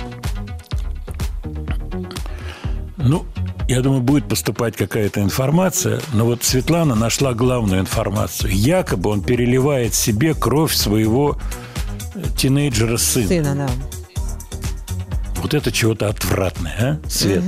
Ну, 2.98 3.24
я 3.68 3.82
думаю, 3.82 4.00
будет 4.00 4.28
поступать 4.28 4.76
какая-то 4.76 5.22
информация, 5.22 6.00
но 6.12 6.24
вот 6.24 6.44
Светлана 6.44 6.94
нашла 6.94 7.34
главную 7.34 7.80
информацию. 7.80 8.52
Якобы 8.52 9.10
он 9.10 9.22
переливает 9.22 9.94
себе 9.94 10.34
кровь 10.34 10.72
своего 10.72 11.38
э, 12.14 12.22
тинейджера 12.36 12.96
сына. 12.96 13.28
Сына, 13.28 13.54
да. 13.54 13.68
Вот 15.42 15.54
это 15.54 15.72
чего-то 15.72 16.08
отвратное, 16.08 17.00
а, 17.04 17.08
Свет? 17.08 17.42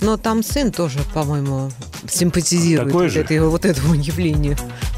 Но 0.00 0.16
там 0.16 0.42
сын 0.42 0.72
тоже, 0.72 0.98
по-моему, 1.12 1.70
симпатизирует 2.08 2.88
Такой 2.88 3.04
вот, 3.06 3.12
же? 3.12 3.20
этой- 3.20 3.40
вот 3.40 3.64
этому 3.64 3.94
явлению. 3.94 4.56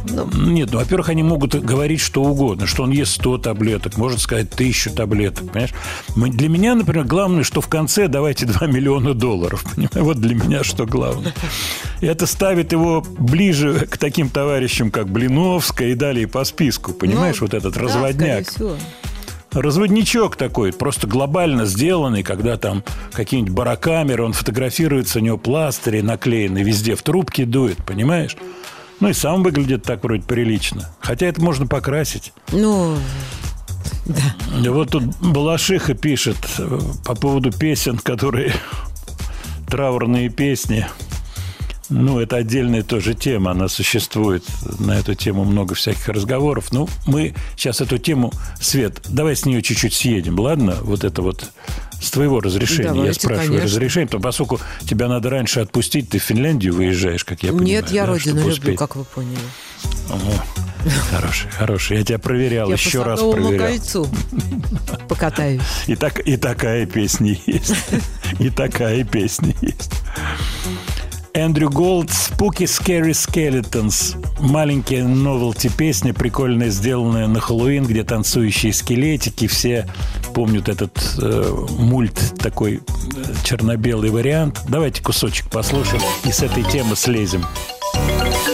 Ну, 0.09 0.29
Нет, 0.33 0.71
ну, 0.73 0.79
во-первых, 0.79 1.09
они 1.11 1.23
могут 1.23 1.55
говорить 1.55 2.01
что 2.01 2.23
угодно, 2.23 2.67
что 2.67 2.83
он 2.85 2.91
ест 2.91 3.15
100 3.15 3.39
таблеток, 3.39 3.97
может 3.97 4.21
сказать 4.21 4.51
тысячу 4.51 4.91
таблеток, 4.91 5.49
понимаешь? 5.51 5.73
Для 6.17 6.49
меня, 6.49 6.75
например, 6.75 7.05
главное, 7.05 7.45
что 7.45 7.61
в 7.61 7.69
конце 7.69 8.09
давайте 8.09 8.47
2 8.47 8.67
миллиона 8.67 9.15
долларов, 9.15 9.65
понимаешь? 9.75 9.91
Вот 9.95 10.21
для 10.21 10.35
меня 10.35 10.65
что 10.65 10.87
главное. 10.87 11.33
И 12.01 12.07
это 12.07 12.27
ставит 12.27 12.73
его 12.73 13.01
ближе 13.19 13.87
к 13.91 13.97
таким 13.97 14.29
товарищам, 14.29 14.91
как 14.91 15.09
Блиновская 15.09 15.89
и 15.91 15.95
далее 15.95 16.27
по 16.27 16.45
списку, 16.45 16.93
понимаешь? 16.93 17.37
ну, 17.41 17.47
вот 17.47 17.55
этот 17.55 17.75
да, 17.75 17.81
разводняк. 17.81 18.47
Разводничок 19.53 20.37
такой, 20.37 20.73
просто 20.73 21.07
глобально 21.07 21.67
сделанный, 21.67 22.23
когда 22.23 22.57
там 22.57 22.83
какие-нибудь 23.13 23.53
барокамеры, 23.53 24.25
он 24.25 24.33
фотографируется, 24.33 25.19
у 25.19 25.23
него 25.23 25.37
пластыри 25.37 26.01
наклеены, 26.01 26.63
везде 26.63 26.95
в 26.95 27.03
трубке 27.03 27.45
дует, 27.45 27.77
понимаешь? 27.85 28.37
Ну 29.01 29.09
и 29.09 29.13
сам 29.13 29.43
выглядит 29.43 29.83
так 29.83 30.05
вроде 30.05 30.23
прилично. 30.23 30.89
Хотя 31.01 31.27
это 31.27 31.43
можно 31.43 31.67
покрасить. 31.67 32.33
Ну, 32.53 32.97
И 34.65 34.69
вот 34.69 34.91
тут 34.91 35.05
Балашиха 35.21 35.95
пишет 35.95 36.37
э, 36.59 36.79
по 37.05 37.15
поводу 37.15 37.51
песен, 37.51 37.99
которые 37.99 38.53
траурные 39.69 40.29
песни. 40.29 40.87
Ну, 41.93 42.21
это 42.21 42.37
отдельная 42.37 42.83
тоже 42.83 43.15
тема, 43.15 43.51
она 43.51 43.69
существует. 43.69 44.45
На 44.79 44.99
эту 44.99 45.15
тему 45.15 45.45
много 45.45 45.75
всяких 45.75 46.09
разговоров. 46.09 46.73
Ну, 46.73 46.89
мы 47.07 47.35
сейчас 47.57 47.81
эту 47.81 47.99
тему, 47.99 48.33
Свет, 48.61 49.01
давай 49.09 49.37
с 49.37 49.45
нее 49.45 49.63
чуть-чуть 49.63 49.93
съедем, 49.95 50.39
ладно? 50.39 50.77
Вот 50.83 51.05
это 51.05 51.23
вот 51.23 51.51
с 52.01 52.11
твоего 52.11 52.41
разрешения. 52.41 52.89
я 52.89 52.95
Давайте, 52.95 53.21
спрашиваю 53.21 53.49
конечно. 53.59 53.67
разрешение, 53.69 54.07
потому 54.09 54.23
поскольку 54.25 54.61
тебя 54.89 55.09
надо 55.09 55.31
раньше 55.31 55.61
отпустить, 55.61 56.09
ты 56.09 56.19
в 56.19 56.23
Финляндию 56.23 56.75
выезжаешь, 56.75 57.25
как 57.25 57.43
я 57.43 57.51
понимаю. 57.51 57.67
нет, 57.69 57.91
я 57.91 58.07
да, 58.07 58.13
родину 58.13 58.37
люблю, 58.39 58.53
успеть. 58.53 58.79
как 58.79 58.97
вы 58.97 59.05
поняли. 59.05 59.39
Ого. 60.11 60.33
Хороший, 61.13 61.49
хороший. 61.51 61.99
Я 61.99 62.05
тебя 62.05 62.19
проверял, 62.19 62.69
Я 62.69 62.75
еще 62.75 62.99
по 62.99 63.05
раз 63.05 63.21
проверял. 63.21 63.67
кольцу 63.69 64.09
покатаюсь. 65.09 65.63
И, 65.87 65.95
так, 65.95 66.19
и 66.27 66.37
такая 66.37 66.87
песня 66.87 67.39
есть. 67.47 67.75
И 68.41 68.51
такая 68.51 69.05
песня 69.05 69.55
есть. 69.61 69.93
Эндрю 71.35 71.71
Голд 71.71 72.11
«Spooky 72.11 72.67
Scary 72.67 73.13
Skeletons». 73.13 74.17
Маленькие 74.39 75.05
новелти 75.05 75.69
песня, 75.69 76.13
прикольная, 76.13 76.69
сделанная 76.69 77.27
на 77.27 77.41
Хэллоуин, 77.41 77.87
где 77.87 78.05
танцующие 78.05 78.73
скелетики. 78.75 79.47
Все 79.47 79.89
помнят 80.35 80.69
этот 80.69 80.93
э, 81.19 81.67
мульт, 81.79 82.35
такой 82.39 82.77
э, 82.77 82.81
черно-белый 83.45 84.11
вариант. 84.11 84.61
Давайте 84.69 85.03
кусочек 85.03 85.49
послушаем 85.49 86.03
и 86.25 86.33
с 86.33 86.43
этой 86.43 86.65
темы 86.65 86.97
слезем. 86.97 87.47
Spooky, 87.95 88.52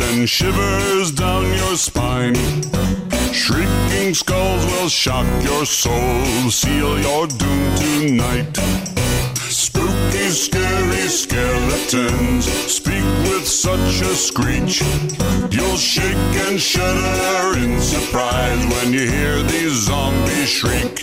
and 0.00 0.28
shivers 0.28 1.10
down 1.12 1.44
your 1.56 1.76
spine. 1.76 2.34
Shrieking 3.32 4.14
skulls 4.14 4.64
will 4.66 4.88
shock 4.88 5.26
your 5.42 5.66
soul, 5.66 6.50
seal 6.50 6.98
your 7.00 7.26
doom 7.26 7.74
tonight. 7.76 8.56
Spooky, 9.50 10.30
scary 10.30 11.08
skeletons 11.08 12.44
speak 12.44 13.04
with 13.28 13.46
such 13.46 14.00
a 14.00 14.14
screech. 14.14 14.82
You'll 15.50 15.76
shake 15.76 16.34
and 16.46 16.60
shudder 16.60 17.58
in 17.58 17.80
surprise 17.80 18.64
when 18.74 18.92
you 18.92 19.10
hear 19.10 19.42
these 19.42 19.86
zombies 19.86 20.48
shriek. 20.48 21.02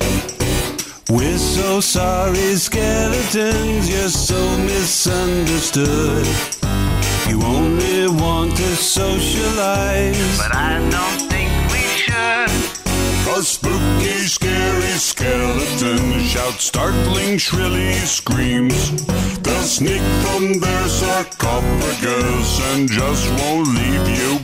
We're 1.09 1.37
so 1.37 1.81
sorry, 1.81 2.55
skeletons, 2.55 3.89
you're 3.89 4.09
so 4.09 4.57
misunderstood. 4.57 6.60
You 7.31 7.41
only 7.43 8.09
want 8.09 8.57
to 8.57 8.75
socialize. 8.75 10.37
But 10.37 10.53
I 10.53 10.79
don't 10.91 11.31
think 11.31 11.49
we 11.71 11.79
should. 12.03 12.51
A 13.37 13.41
spooky, 13.41 14.27
scary 14.27 14.91
skeleton 14.99 16.19
shouts 16.23 16.65
startling, 16.65 17.37
shrilly 17.37 17.93
screams. 17.93 19.05
They'll 19.43 19.63
sneak 19.63 20.01
from 20.23 20.59
their 20.59 20.87
sarcophagus 20.89 22.49
and 22.73 22.89
just 22.89 23.29
won't 23.39 23.69
leave 23.79 24.09
you 24.09 24.40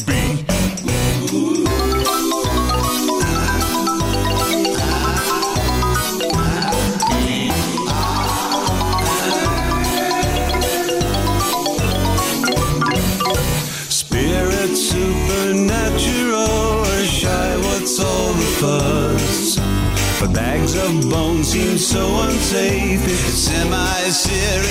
But 20.20 20.34
bags 20.34 20.76
of 20.76 21.10
bones 21.12 21.50
seem 21.50 21.78
so 21.78 22.22
unsafe, 22.24 23.04
it's 23.06 23.38
semi-serious. 23.46 24.64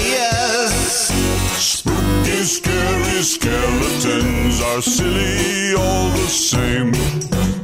Spooky, 1.56 2.42
scary 2.42 3.22
skeletons 3.22 4.60
are 4.60 4.82
silly 4.82 5.74
all 5.76 6.10
the 6.10 6.26
same. 6.26 6.90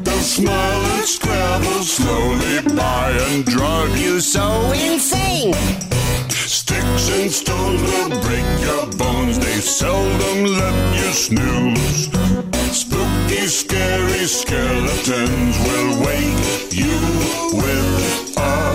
They'll 0.04 0.20
smile 0.20 0.84
and 0.94 1.04
scrabble 1.08 1.82
slowly 1.82 2.62
by 2.76 3.10
and 3.30 3.44
drive 3.44 3.98
you 3.98 4.20
so 4.20 4.70
Insane! 4.72 5.54
Sticks 6.30 7.08
and 7.10 7.32
stones 7.32 7.82
will 7.82 8.10
break 8.20 8.46
your 8.60 8.86
bones. 8.96 9.40
They 9.40 9.60
seldom 9.60 10.44
let 10.44 10.94
you 10.94 11.12
snooze. 11.12 12.10
Scary 13.48 14.26
skeletons 14.26 15.58
will 15.66 16.04
wake 16.04 16.72
you 16.72 16.96
with 17.52 18.38
a. 18.38 18.72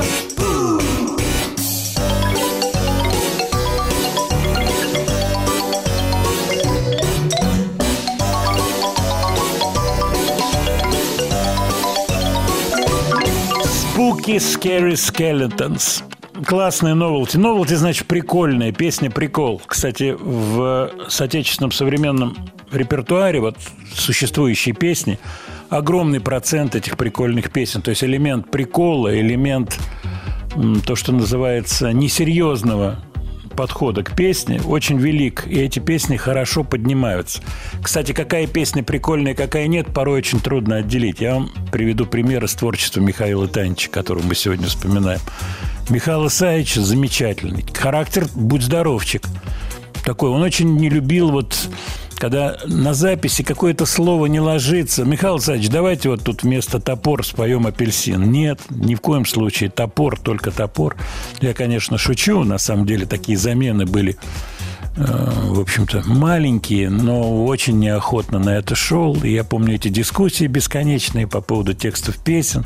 Spooky 13.64 14.40
Scary 14.40 14.96
Skeletons. 14.98 16.04
Классная 16.46 16.94
новелти. 16.94 17.38
Новелти, 17.38 17.74
значит, 17.74 18.08
прикольная. 18.08 18.72
Песня 18.72 19.10
прикол. 19.10 19.62
Кстати, 19.66 20.16
в 20.18 20.92
соотечественном 21.08 21.72
современном 21.72 22.38
репертуаре, 22.72 23.40
вот 23.40 23.58
существующие 23.94 24.76
песни, 24.76 25.20
огромный 25.70 26.20
процент 26.20 26.76
этих 26.76 26.98
прикольных 26.98 27.52
песен. 27.52 27.82
То 27.82 27.90
есть 27.90 28.04
элемент 28.04 28.52
прикола, 28.52 29.20
элемент 29.20 29.80
то, 30.86 30.96
что 30.96 31.12
называется 31.12 31.92
несерьезного 31.92 33.00
подхода 33.56 34.04
к 34.04 34.16
песне 34.16 34.62
очень 34.66 34.98
велик, 34.98 35.48
и 35.48 35.60
эти 35.60 35.80
песни 35.80 36.16
хорошо 36.16 36.64
поднимаются. 36.64 37.42
Кстати, 37.82 38.12
какая 38.12 38.46
песня 38.46 38.84
прикольная, 38.84 39.34
какая 39.34 39.68
нет, 39.68 39.88
порой 39.88 40.20
очень 40.20 40.40
трудно 40.40 40.78
отделить. 40.78 41.20
Я 41.20 41.34
вам 41.36 41.50
приведу 41.72 42.06
пример 42.06 42.46
из 42.46 42.54
творчества 42.54 43.02
Михаила 43.02 43.48
Танича, 43.48 43.90
которого 43.90 44.24
мы 44.24 44.36
сегодня 44.36 44.68
вспоминаем. 44.68 45.20
Михаил 45.90 46.28
Исаевич 46.28 46.76
замечательный. 46.76 47.66
Характер 47.74 48.28
будь 48.36 48.64
здоровчик. 48.64 49.28
Такой, 50.04 50.30
он 50.30 50.42
очень 50.42 50.76
не 50.76 50.90
любил 50.90 51.32
вот 51.32 51.70
когда 52.18 52.58
на 52.66 52.94
записи 52.94 53.44
какое-то 53.44 53.86
слово 53.86 54.26
не 54.26 54.40
ложится. 54.40 55.06
Михаил 55.06 55.36
Александрович, 55.36 55.70
давайте 55.70 56.10
вот 56.10 56.24
тут 56.24 56.44
вместо 56.44 56.80
топор 56.80 57.26
споем 57.26 57.68
апельсин. 57.68 58.32
Нет, 58.32 58.60
ни 58.70 58.96
в 58.96 59.02
коем 59.02 59.26
случае. 59.26 59.70
Топор, 59.70 60.20
только 60.20 60.52
топор. 60.52 60.96
Я, 61.42 61.54
конечно, 61.54 61.98
шучу. 61.98 62.44
На 62.44 62.58
самом 62.58 62.86
деле 62.86 63.06
такие 63.06 63.38
замены 63.38 63.86
были 63.86 64.18
э, 64.96 65.06
в 65.06 65.60
общем-то, 65.60 66.04
маленькие, 66.06 66.90
но 66.90 67.46
очень 67.46 67.78
неохотно 67.80 68.40
на 68.40 68.58
это 68.58 68.76
шел. 68.76 69.16
И 69.24 69.30
я 69.30 69.44
помню 69.44 69.76
эти 69.76 69.90
дискуссии 69.90 70.48
бесконечные 70.48 71.28
по 71.28 71.42
поводу 71.42 71.74
текстов 71.74 72.18
песен. 72.18 72.66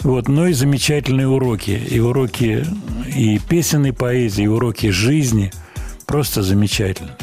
Вот, 0.00 0.28
ну 0.28 0.46
и 0.46 0.52
замечательные 0.52 1.28
уроки. 1.28 1.70
И 1.70 2.00
уроки 2.00 2.64
и 3.06 3.38
песенной 3.38 3.92
поэзии, 3.92 4.44
и 4.44 4.48
уроки 4.48 4.90
жизни. 4.90 5.52
Просто 6.06 6.42
замечательно 6.42 7.16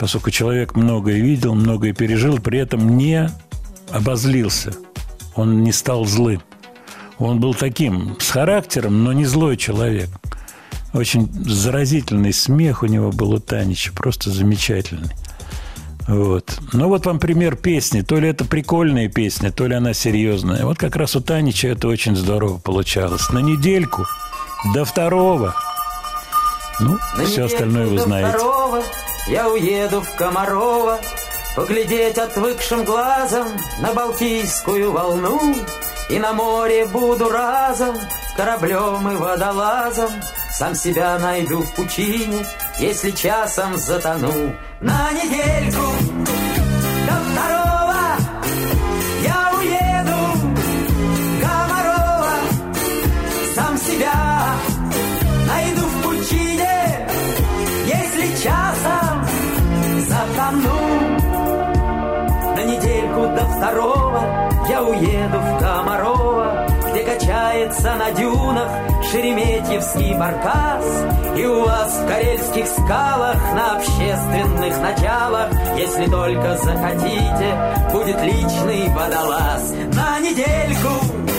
поскольку 0.00 0.30
человек 0.30 0.74
многое 0.76 1.20
видел, 1.20 1.54
многое 1.54 1.92
пережил, 1.92 2.38
при 2.38 2.58
этом 2.58 2.96
не 2.96 3.30
обозлился. 3.90 4.72
Он 5.34 5.62
не 5.62 5.72
стал 5.72 6.06
злым. 6.06 6.40
Он 7.18 7.38
был 7.38 7.52
таким, 7.52 8.16
с 8.18 8.30
характером, 8.30 9.04
но 9.04 9.12
не 9.12 9.26
злой 9.26 9.58
человек. 9.58 10.08
Очень 10.94 11.30
заразительный 11.30 12.32
смех 12.32 12.82
у 12.82 12.86
него 12.86 13.12
был 13.12 13.32
у 13.32 13.38
Танича, 13.38 13.92
просто 13.92 14.30
замечательный. 14.30 15.10
Вот. 16.08 16.58
Ну 16.72 16.88
вот 16.88 17.06
вам 17.06 17.18
пример 17.18 17.56
песни. 17.56 18.02
То 18.02 18.18
ли 18.18 18.28
это 18.28 18.44
прикольная 18.44 19.08
песня, 19.08 19.52
то 19.52 19.66
ли 19.66 19.74
она 19.74 19.94
серьезная. 19.94 20.64
Вот 20.64 20.78
как 20.78 20.96
раз 20.96 21.16
у 21.16 21.20
Танича 21.20 21.68
это 21.68 21.88
очень 21.88 22.16
здорово 22.16 22.58
получалось. 22.58 23.30
На 23.30 23.38
недельку 23.38 24.06
до 24.74 24.84
второго. 24.84 25.54
Ну, 26.80 26.98
На 27.16 27.24
все 27.24 27.44
остальное 27.44 27.86
вы 27.86 27.98
знаете. 27.98 28.38
второго 28.38 28.82
Я 29.28 29.48
уеду 29.50 30.00
в 30.00 30.16
Комарова 30.16 30.98
Поглядеть 31.54 32.16
отвыкшим 32.16 32.84
глазом 32.84 33.48
На 33.82 33.92
Балтийскую 33.92 34.90
волну 34.90 35.54
И 36.10 36.18
на 36.18 36.32
море 36.32 36.86
буду 36.86 37.28
разом 37.28 37.96
Кораблем 38.36 39.08
и 39.12 39.14
водолазом. 39.16 40.10
Сам 40.50 40.74
себя 40.74 41.18
найду 41.18 41.62
в 41.62 41.74
пучине 41.74 42.44
Если 42.78 43.12
часом 43.12 43.76
затону. 43.76 44.56
На 44.80 45.12
недельку 45.12 45.86
до 47.06 47.14
второго 47.28 47.96
Я 49.22 49.52
уеду. 49.56 50.20
Комарова 51.42 52.34
Сам 53.54 53.76
себя 53.78 54.14
найду 55.46 55.82
в 55.82 56.02
пучине 56.02 57.08
Если 57.86 58.42
часом 58.42 59.24
затону. 60.08 60.80
На 62.56 62.64
недельку 62.64 63.20
до 63.36 63.44
второго 63.46 64.50
Я 64.68 64.82
уеду 64.82 65.38
в 65.38 65.59
качается 67.50 67.94
на 67.96 68.10
дюнах 68.12 68.70
Шереметьевский 69.10 70.14
баркас 70.14 70.84
И 71.36 71.44
у 71.44 71.64
вас 71.64 71.98
в 71.98 72.06
карельских 72.06 72.66
скалах 72.66 73.36
На 73.54 73.76
общественных 73.76 74.80
началах 74.80 75.48
Если 75.76 76.06
только 76.06 76.56
захотите 76.56 77.90
Будет 77.92 78.22
личный 78.22 78.88
водолаз. 78.94 79.72
На 79.94 80.20
недельку 80.20 81.29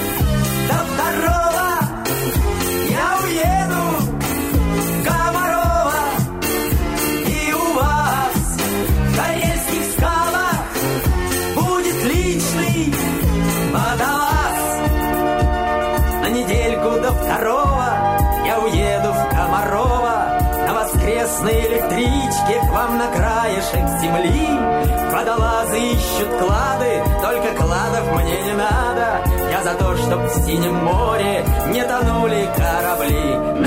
клады 26.42 27.04
Только 27.22 27.54
кладов 27.56 28.12
мне 28.14 28.42
не 28.42 28.54
надо. 28.54 29.22
Я 29.52 29.64
за 29.64 29.74
то, 29.76 29.96
чтоб 29.98 30.22
в 30.22 30.46
синем 30.46 30.76
море 30.76 31.46
Не 31.68 31.84
тонули 31.84 32.50
корабли 32.56 33.61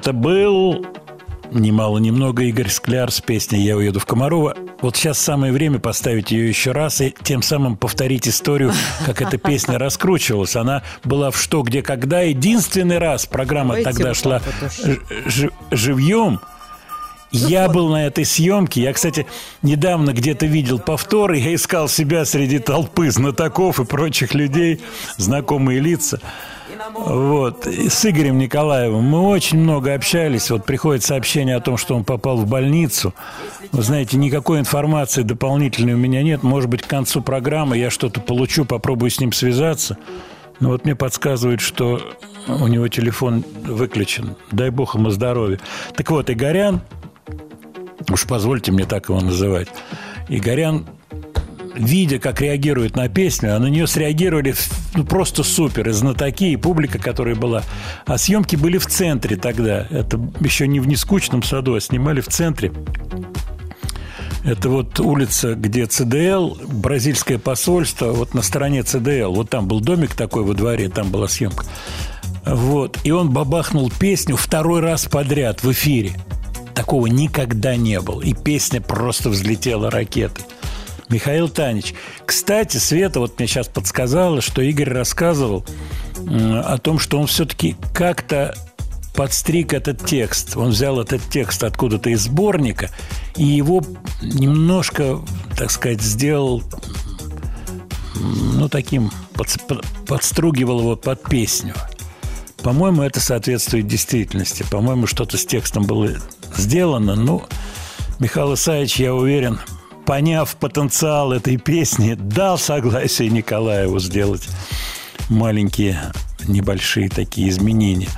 Это 0.00 0.14
был 0.14 0.86
немало 1.50 1.98
немного 1.98 2.42
Игорь 2.44 2.70
Скляр 2.70 3.10
с 3.10 3.20
песней 3.20 3.60
«Я 3.64 3.76
уеду 3.76 4.00
в 4.00 4.06
Комарова». 4.06 4.56
Вот 4.80 4.96
сейчас 4.96 5.18
самое 5.18 5.52
время 5.52 5.78
поставить 5.78 6.30
ее 6.30 6.48
еще 6.48 6.72
раз 6.72 7.02
и 7.02 7.14
тем 7.22 7.42
самым 7.42 7.76
повторить 7.76 8.26
историю, 8.26 8.72
как 9.04 9.20
эта 9.20 9.36
песня 9.36 9.78
раскручивалась. 9.78 10.56
Она 10.56 10.82
была 11.04 11.30
в 11.30 11.36
«Что, 11.36 11.60
где, 11.60 11.82
когда». 11.82 12.22
Единственный 12.22 12.96
раз 12.96 13.26
программа 13.26 13.76
Давайте 13.76 13.90
тогда 13.90 14.14
шла 14.14 14.40
ж- 15.26 15.50
живьем. 15.70 16.40
Я 17.30 17.68
был 17.68 17.90
на 17.90 18.06
этой 18.06 18.24
съемке. 18.24 18.80
Я, 18.80 18.94
кстати, 18.94 19.26
недавно 19.60 20.14
где-то 20.14 20.46
видел 20.46 20.78
повторы. 20.78 21.36
Я 21.36 21.54
искал 21.54 21.90
себя 21.90 22.24
среди 22.24 22.58
толпы 22.58 23.10
знатоков 23.10 23.80
и 23.80 23.84
прочих 23.84 24.32
людей, 24.32 24.80
знакомые 25.18 25.78
лица. 25.78 26.20
Вот. 26.88 27.66
С 27.66 28.04
Игорем 28.06 28.38
Николаевым 28.38 29.04
мы 29.04 29.26
очень 29.26 29.58
много 29.58 29.94
общались. 29.94 30.50
Вот 30.50 30.64
приходит 30.64 31.02
сообщение 31.02 31.56
о 31.56 31.60
том, 31.60 31.76
что 31.76 31.94
он 31.94 32.04
попал 32.04 32.36
в 32.36 32.48
больницу. 32.48 33.14
Вы 33.72 33.82
знаете, 33.82 34.16
никакой 34.16 34.58
информации 34.60 35.22
дополнительной 35.22 35.94
у 35.94 35.98
меня 35.98 36.22
нет. 36.22 36.42
Может 36.42 36.70
быть, 36.70 36.82
к 36.82 36.86
концу 36.86 37.22
программы 37.22 37.78
я 37.78 37.90
что-то 37.90 38.20
получу, 38.20 38.64
попробую 38.64 39.10
с 39.10 39.20
ним 39.20 39.32
связаться. 39.32 39.98
Но 40.60 40.70
вот 40.70 40.84
мне 40.84 40.94
подсказывают, 40.94 41.60
что 41.60 42.00
у 42.46 42.66
него 42.66 42.88
телефон 42.88 43.44
выключен. 43.64 44.36
Дай 44.52 44.70
бог 44.70 44.94
ему 44.94 45.10
здоровья. 45.10 45.58
Так 45.96 46.10
вот, 46.10 46.30
Игорян, 46.30 46.80
уж 48.10 48.26
позвольте 48.26 48.72
мне 48.72 48.84
так 48.84 49.08
его 49.08 49.20
называть, 49.20 49.68
Игорян 50.28 50.86
видя, 51.74 52.18
как 52.18 52.40
реагирует 52.40 52.96
на 52.96 53.08
песню, 53.08 53.56
а 53.56 53.58
на 53.58 53.66
нее 53.66 53.86
среагировали 53.86 54.54
ну, 54.94 55.04
просто 55.04 55.42
супер. 55.42 55.88
И 55.88 55.92
знатоки, 55.92 56.52
и 56.52 56.56
публика, 56.56 56.98
которая 56.98 57.34
была. 57.34 57.62
А 58.06 58.18
съемки 58.18 58.56
были 58.56 58.78
в 58.78 58.86
центре 58.86 59.36
тогда. 59.36 59.86
Это 59.90 60.20
еще 60.40 60.66
не 60.66 60.80
в 60.80 60.88
нескучном 60.88 61.42
саду, 61.42 61.74
а 61.74 61.80
снимали 61.80 62.20
в 62.20 62.28
центре. 62.28 62.72
Это 64.44 64.70
вот 64.70 64.98
улица, 65.00 65.54
где 65.54 65.86
ЦДЛ, 65.86 66.56
бразильское 66.66 67.38
посольство, 67.38 68.12
вот 68.12 68.32
на 68.32 68.42
стороне 68.42 68.82
ЦДЛ. 68.82 69.32
Вот 69.34 69.50
там 69.50 69.68
был 69.68 69.80
домик 69.80 70.14
такой 70.14 70.44
во 70.44 70.54
дворе, 70.54 70.88
там 70.88 71.10
была 71.10 71.28
съемка. 71.28 71.66
Вот. 72.46 72.98
И 73.04 73.10
он 73.10 73.30
бабахнул 73.30 73.90
песню 73.90 74.36
второй 74.36 74.80
раз 74.80 75.04
подряд 75.04 75.62
в 75.62 75.70
эфире. 75.72 76.12
Такого 76.74 77.06
никогда 77.06 77.76
не 77.76 78.00
было. 78.00 78.22
И 78.22 78.32
песня 78.32 78.80
просто 78.80 79.28
взлетела 79.28 79.90
ракетой. 79.90 80.44
Михаил 81.10 81.48
Танич. 81.48 81.94
Кстати, 82.24 82.76
Света 82.76 83.20
вот 83.20 83.38
мне 83.38 83.48
сейчас 83.48 83.68
подсказала, 83.68 84.40
что 84.40 84.62
Игорь 84.62 84.90
рассказывал 84.90 85.64
м, 86.18 86.60
о 86.64 86.78
том, 86.78 86.98
что 86.98 87.18
он 87.18 87.26
все-таки 87.26 87.76
как-то 87.92 88.54
подстриг 89.14 89.72
этот 89.74 90.06
текст. 90.06 90.56
Он 90.56 90.70
взял 90.70 91.00
этот 91.00 91.22
текст 91.28 91.64
откуда-то 91.64 92.10
из 92.10 92.22
сборника 92.22 92.90
и 93.36 93.44
его 93.44 93.82
немножко, 94.22 95.20
так 95.56 95.70
сказать, 95.70 96.00
сделал 96.00 96.62
ну, 98.14 98.68
таким, 98.68 99.10
под- 99.34 99.84
подстругивал 100.06 100.80
его 100.80 100.96
под 100.96 101.22
песню. 101.28 101.74
По-моему, 102.62 103.02
это 103.02 103.20
соответствует 103.20 103.86
действительности. 103.86 104.64
По-моему, 104.70 105.06
что-то 105.06 105.38
с 105.38 105.46
текстом 105.46 105.84
было 105.86 106.10
сделано. 106.56 107.14
Ну, 107.16 107.42
Михаил 108.18 108.54
Исаевич, 108.54 108.96
я 108.96 109.14
уверен, 109.14 109.58
поняв 110.10 110.56
потенциал 110.56 111.32
этой 111.32 111.56
песни, 111.56 112.14
дал 112.14 112.58
согласие 112.58 113.28
Николаеву 113.28 114.00
сделать 114.00 114.48
маленькие, 115.28 116.02
небольшие 116.48 117.08
такие 117.08 117.48
изменения. 117.48 118.08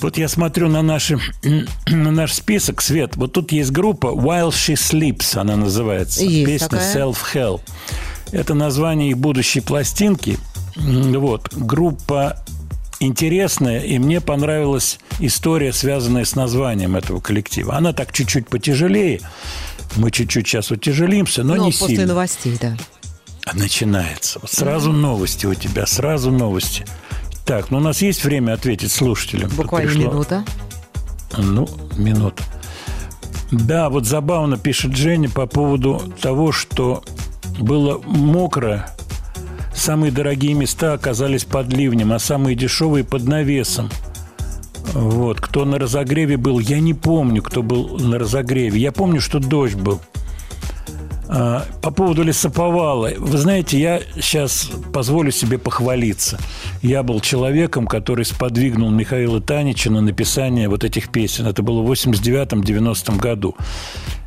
Вот 0.00 0.18
я 0.18 0.26
смотрю 0.26 0.68
на, 0.68 0.82
наши, 0.82 1.20
на 1.86 2.10
наш 2.10 2.32
список, 2.32 2.82
Свет. 2.82 3.14
Вот 3.14 3.32
тут 3.32 3.52
есть 3.52 3.70
группа 3.70 4.08
While 4.08 4.48
She 4.48 4.74
Sleeps, 4.74 5.38
она 5.38 5.54
называется. 5.54 6.24
Есть 6.24 6.46
Песня 6.46 6.68
такая. 6.68 6.96
Self 6.96 7.16
Hell. 7.32 7.60
Это 8.32 8.54
название 8.54 9.10
их 9.10 9.18
будущей 9.18 9.60
пластинки. 9.60 10.36
Вот. 10.74 11.48
Группа 11.54 12.42
интересная, 12.98 13.80
и 13.80 13.98
мне 13.98 14.20
понравилась 14.20 14.98
история, 15.20 15.72
связанная 15.72 16.24
с 16.24 16.34
названием 16.34 16.96
этого 16.96 17.20
коллектива. 17.20 17.76
Она 17.76 17.92
так 17.92 18.12
чуть-чуть 18.12 18.48
потяжелее. 18.48 19.20
Мы 19.96 20.10
чуть-чуть 20.10 20.46
сейчас 20.46 20.70
утяжелимся, 20.70 21.42
но 21.42 21.54
Ну, 21.54 21.66
не 21.66 21.72
после 21.72 21.88
сильно. 21.96 22.06
новостей, 22.06 22.58
да. 22.60 22.76
Начинается. 23.54 24.38
Вот 24.40 24.50
сразу 24.50 24.92
новости 24.92 25.46
у 25.46 25.54
тебя, 25.54 25.84
сразу 25.86 26.30
новости. 26.30 26.84
Так, 27.44 27.70
ну 27.70 27.78
у 27.78 27.80
нас 27.80 28.00
есть 28.00 28.24
время 28.24 28.52
ответить 28.54 28.92
слушателям? 28.92 29.50
Буквально 29.50 29.90
пришло- 29.90 30.10
минута. 30.12 30.44
Ну, 31.36 31.68
минута. 31.96 32.42
Да, 33.50 33.90
вот 33.90 34.06
забавно 34.06 34.56
пишет 34.56 34.96
Женя 34.96 35.28
по 35.28 35.46
поводу 35.46 36.00
того, 36.22 36.52
что 36.52 37.02
было 37.58 37.98
мокро. 38.06 38.88
Самые 39.74 40.12
дорогие 40.12 40.54
места 40.54 40.92
оказались 40.94 41.44
под 41.44 41.72
ливнем, 41.72 42.12
а 42.12 42.18
самые 42.18 42.54
дешевые 42.54 43.04
под 43.04 43.24
навесом. 43.24 43.90
Вот. 44.94 45.40
Кто 45.40 45.64
на 45.64 45.78
разогреве 45.78 46.36
был, 46.36 46.58
я 46.58 46.80
не 46.80 46.94
помню, 46.94 47.42
кто 47.42 47.62
был 47.62 47.98
на 47.98 48.18
разогреве. 48.18 48.80
Я 48.80 48.92
помню, 48.92 49.20
что 49.20 49.38
дождь 49.38 49.74
был. 49.76 50.00
А, 51.34 51.64
По 51.80 51.90
поводу 51.90 52.22
лесоповала. 52.22 53.10
Вы 53.16 53.38
знаете, 53.38 53.80
я 53.80 54.00
сейчас 54.20 54.70
позволю 54.92 55.30
себе 55.30 55.56
похвалиться. 55.56 56.38
Я 56.82 57.02
был 57.02 57.20
человеком, 57.20 57.86
который 57.86 58.26
сподвигнул 58.26 58.90
Михаила 58.90 59.40
Танича 59.40 59.90
на 59.90 60.02
написание 60.02 60.68
вот 60.68 60.84
этих 60.84 61.10
песен. 61.10 61.46
Это 61.46 61.62
было 61.62 61.80
в 61.80 61.90
89-90 61.90 63.18
году. 63.18 63.56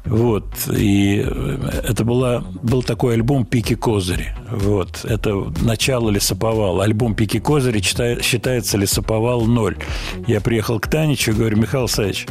Вот. 0.06 0.46
И 0.76 1.24
э, 1.24 1.82
это 1.88 2.04
была, 2.04 2.44
был 2.64 2.82
такой 2.82 3.14
альбом 3.14 3.46
«Пики 3.46 3.76
Козыри». 3.76 4.36
Вот. 4.50 5.06
Это 5.06 5.52
начало 5.62 6.10
лесоповала. 6.10 6.84
Альбом 6.84 7.14
«Пики 7.14 7.40
Козыри» 7.40 7.80
чита- 7.82 8.22
считается 8.24 8.78
лесоповал 8.78 9.42
ноль. 9.46 9.78
Я 10.26 10.42
приехал 10.42 10.80
к 10.80 10.88
Таничу 10.88 11.32
и 11.32 11.36
говорю, 11.36 11.58
Михаил 11.58 11.88
Саевич, 11.88 12.28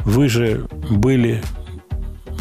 вы 0.00 0.28
же 0.28 0.68
были 0.90 1.42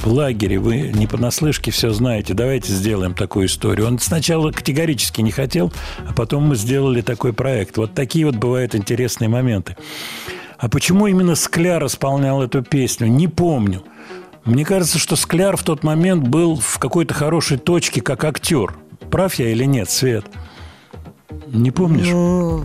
в 0.04 0.12
лагере, 0.12 0.60
вы 0.60 0.92
не 0.94 1.08
понаслышке 1.08 1.72
все 1.72 1.92
знаете, 1.92 2.34
давайте 2.34 2.72
сделаем 2.72 3.14
такую 3.14 3.48
историю. 3.48 3.88
Он 3.88 4.00
сначала 4.00 4.52
категорически 4.52 5.22
не 5.22 5.32
хотел, 5.32 5.72
а 6.08 6.14
потом 6.14 6.44
мы 6.44 6.56
сделали 6.56 7.02
такой 7.02 7.34
проект. 7.34 7.78
Вот 7.78 7.94
такие 7.94 8.26
вот 8.26 8.36
бывают 8.36 8.76
интересные 8.76 9.30
моменты. 9.30 9.76
А 10.58 10.70
почему 10.70 11.08
именно 11.08 11.36
Скляр 11.36 11.86
исполнял 11.86 12.42
эту 12.42 12.64
песню, 12.64 13.08
не 13.08 13.28
помню. 13.28 13.84
Мне 14.44 14.66
кажется, 14.66 14.98
что 14.98 15.16
Скляр 15.16 15.58
в 15.58 15.64
тот 15.64 15.84
момент 15.84 16.28
был 16.28 16.56
в 16.56 16.80
какой-то 16.80 17.14
хорошей 17.14 17.58
точке 17.58 18.02
как 18.02 18.24
актер. 18.24 18.76
Прав 19.12 19.36
я 19.36 19.50
или 19.50 19.66
нет, 19.66 19.90
Свет? 19.90 20.26
Не 21.48 21.72
помнишь? 21.72 22.08
Ну, 22.08 22.64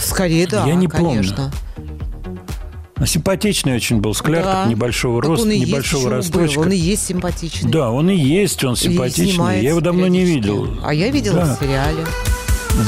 скорее, 0.00 0.46
да, 0.46 0.66
Я 0.66 0.74
не 0.74 0.86
конечно. 0.86 1.52
Ну, 1.76 1.84
Симпатичный 3.06 3.76
очень 3.76 3.98
был 3.98 4.14
Скляр, 4.14 4.44
Да. 4.44 4.52
так 4.62 4.68
небольшого 4.70 5.22
Так 5.22 5.30
роста, 5.30 5.46
он 5.46 5.52
и 5.52 5.56
есть, 5.58 5.68
небольшого 5.68 6.10
росточка. 6.10 6.58
Он 6.60 6.70
и 6.72 6.76
есть 6.76 7.06
симпатичный. 7.06 7.70
Да, 7.70 7.90
он 7.90 8.10
и 8.10 8.16
есть, 8.16 8.62
он 8.62 8.76
симпатичный. 8.76 9.62
Я 9.62 9.70
его 9.70 9.80
давно 9.80 10.06
не 10.06 10.24
видел. 10.24 10.68
А 10.82 10.92
я 10.92 11.10
видела 11.10 11.44
Да. 11.44 11.56
в 11.56 11.64
сериале. 11.64 12.06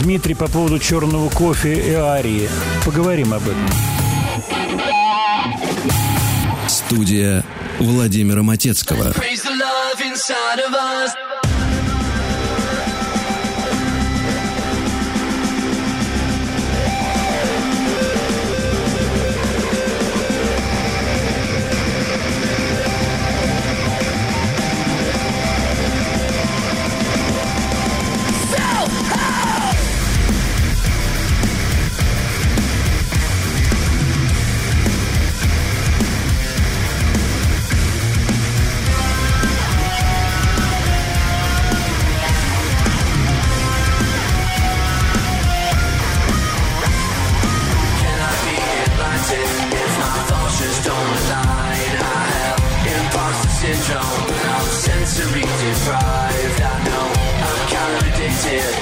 Дмитрий 0.03 0.35
по 0.35 0.49
поводу 0.49 0.79
черного 0.79 1.29
кофе 1.31 1.75
и 1.75 1.93
арии. 1.93 2.49
Поговорим 2.85 3.33
об 3.35 3.43
этом. 3.43 3.69
Студия 6.69 7.45
Владимира 7.79 8.43
Матецкого. 8.43 9.13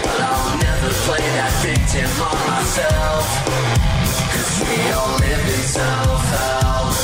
But 0.04 0.20
I 0.20 0.30
will 0.44 0.60
Never 0.60 0.92
play 1.04 1.24
that 1.36 1.52
victim 1.60 2.08
on 2.24 2.36
myself. 2.48 3.24
Cause 4.32 4.52
we 4.64 4.80
all 4.96 5.12
live 5.20 5.44
in 5.44 5.62
self-help. 5.76 6.96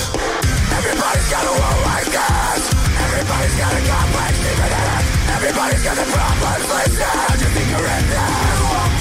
Everybody's 0.80 1.28
got 1.28 1.44
a 1.44 1.54
world 1.60 1.82
like 1.92 2.08
this. 2.08 2.62
Everybody's 3.04 3.56
got 3.60 3.72
a 3.76 3.82
complex 3.84 4.32
deep 4.40 4.60
in 4.64 4.72
it. 4.72 5.04
Everybody's 5.36 5.84
got 5.84 5.96
a 6.00 6.06
problem, 6.08 6.60
listen. 6.72 7.04
How 7.04 7.36
do 7.36 7.44
you 7.44 7.50
think 7.52 7.68
you're 7.68 7.84
in 7.84 8.04
there? 8.12 8.96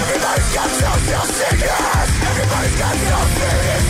Everybody's 0.00 0.50
got 0.56 0.68
social 0.80 1.24
sickness. 1.28 2.08
Everybody's 2.24 2.76
got 2.80 2.94
self-fear 3.04 3.84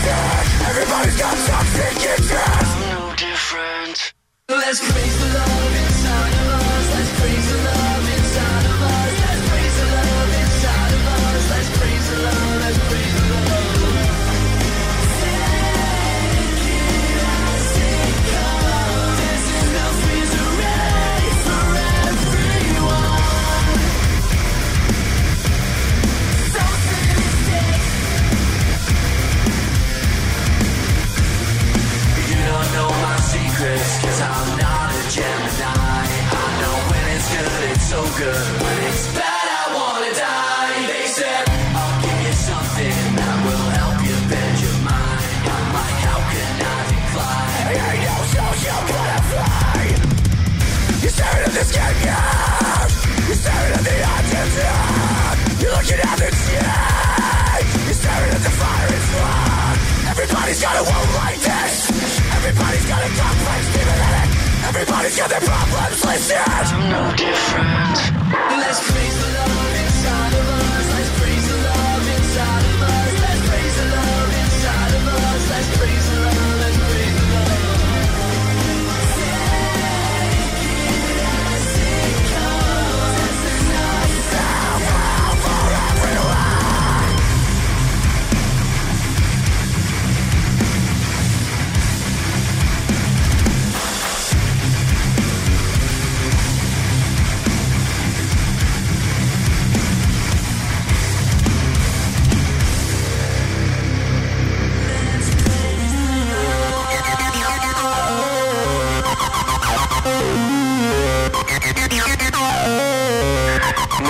Everybody's 0.75 1.19
got 1.23 1.35
toxic 1.39 2.03
interest. 2.03 2.67
I'm 2.67 2.83
no 2.99 3.15
different. 3.15 3.99
Let's 4.51 4.81
praise 4.83 5.17
the 5.23 5.29
love 5.39 5.75
inside 5.87 6.35
of 6.35 6.59
us. 6.59 6.64
Everybody's 60.45 60.61
got 60.63 60.77
a 60.77 60.83
world 60.83 61.15
like 61.17 61.41
this. 61.41 61.91
Everybody's 62.35 62.87
got 62.87 63.05
a 63.05 63.09
complex 63.09 63.75
demon. 63.75 64.34
Everybody's 64.75 65.17
got 65.17 65.31
their 65.31 65.41
problems 65.41 66.05
listed. 66.05 66.37
I'm 66.37 66.91
no 66.91 67.15
different. 67.15 67.95
Let's 68.59 68.81
praise 68.91 69.17
the 69.23 69.31
love 69.39 69.75
inside 69.87 70.35
of 70.35 70.49
us. 70.51 70.95
Let's 70.95 71.11
praise 71.21 71.47
the 71.49 71.57
love 71.59 71.64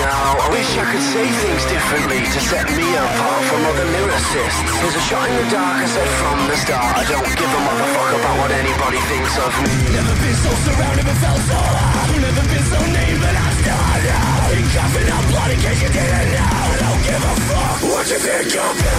Now, 0.05 0.37
I 0.37 0.47
wish 0.53 0.69
I 0.77 0.85
could 0.85 1.01
say 1.01 1.25
things 1.25 1.65
differently 1.65 2.21
to 2.29 2.39
set 2.45 2.69
me 2.77 2.85
apart 2.93 3.41
from 3.49 3.65
other 3.65 3.89
lyricists. 3.89 4.61
There's 4.77 4.97
a 5.01 5.05
shot 5.09 5.25
in 5.25 5.33
the 5.33 5.49
dark, 5.49 5.81
I 5.81 5.87
said 5.89 6.09
from 6.21 6.37
the 6.45 6.57
start. 6.61 6.93
I 6.93 7.03
don't 7.09 7.25
give 7.25 7.49
a 7.49 7.61
motherfucker 7.65 8.21
about 8.21 8.35
what 8.37 8.51
anybody 8.53 9.01
thinks 9.09 9.33
of 9.41 9.49
me. 9.65 9.73
Never 9.97 10.13
been 10.21 10.37
so 10.45 10.51
surrounded 10.61 11.05
but 11.09 11.17
felt 11.25 11.41
so 11.49 11.57
high. 11.57 12.21
Never 12.21 12.45
been 12.53 12.65
so 12.69 12.79
named, 12.85 13.17
but 13.17 13.33
I 13.33 13.49
still 13.57 13.81
know. 14.05 14.53
Ain't 14.53 14.69
coughing 14.77 15.09
up 15.09 15.25
blood 15.33 15.49
in 15.49 15.59
case 15.65 15.81
you 15.81 15.89
didn't 15.89 16.29
know. 16.37 16.53
I 16.53 16.75
don't 16.85 17.01
give 17.01 17.23
a 17.25 17.35
fuck 17.49 17.77
what 17.89 18.05
you 18.05 18.19
think 18.21 18.53
of 18.61 18.73
me. 18.77 18.93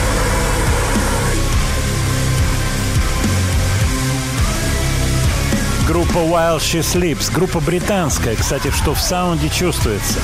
Группа 5.87 6.19
While 6.19 6.59
She 6.59 6.83
Sleeps. 6.83 7.31
Группа 7.33 7.61
британская, 7.61 8.35
кстати, 8.35 8.73
что 8.73 8.93
в 8.93 9.01
саунде 9.01 9.49
чувствуется. 9.49 10.19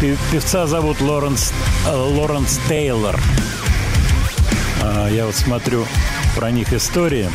Пев- 0.00 0.18
Певца 0.32 0.66
зовут 0.66 1.00
Лоренс, 1.00 1.52
э, 1.86 1.90
Лоренс 1.94 2.58
Тейлор. 2.68 3.18
А, 4.82 5.08
Я 5.08 5.26
вот 5.26 5.34
смотрю 5.34 5.86
про 6.36 6.50
них 6.50 6.72
истории. 6.72 7.30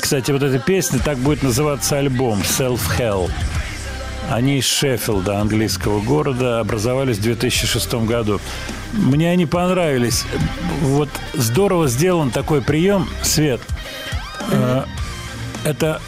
Кстати, 0.00 0.30
вот 0.32 0.42
эта 0.42 0.58
песня, 0.58 0.98
так 0.98 1.16
будет 1.18 1.42
называться 1.42 1.98
альбом 1.98 2.40
«Self 2.42 2.80
Hell». 2.98 3.30
Они 4.30 4.58
из 4.58 4.64
Шеффилда, 4.66 5.38
английского 5.40 6.00
города, 6.00 6.60
образовались 6.60 7.18
в 7.18 7.22
2006 7.22 8.06
году. 8.06 8.40
Мне 8.92 9.30
они 9.30 9.44
понравились. 9.46 10.24
Вот 10.80 11.08
здорово 11.34 11.88
сделан 11.88 12.30
такой 12.30 12.62
прием, 12.62 13.08
Свет. 13.22 13.60
Э, 14.50 14.84
Это 15.64 16.00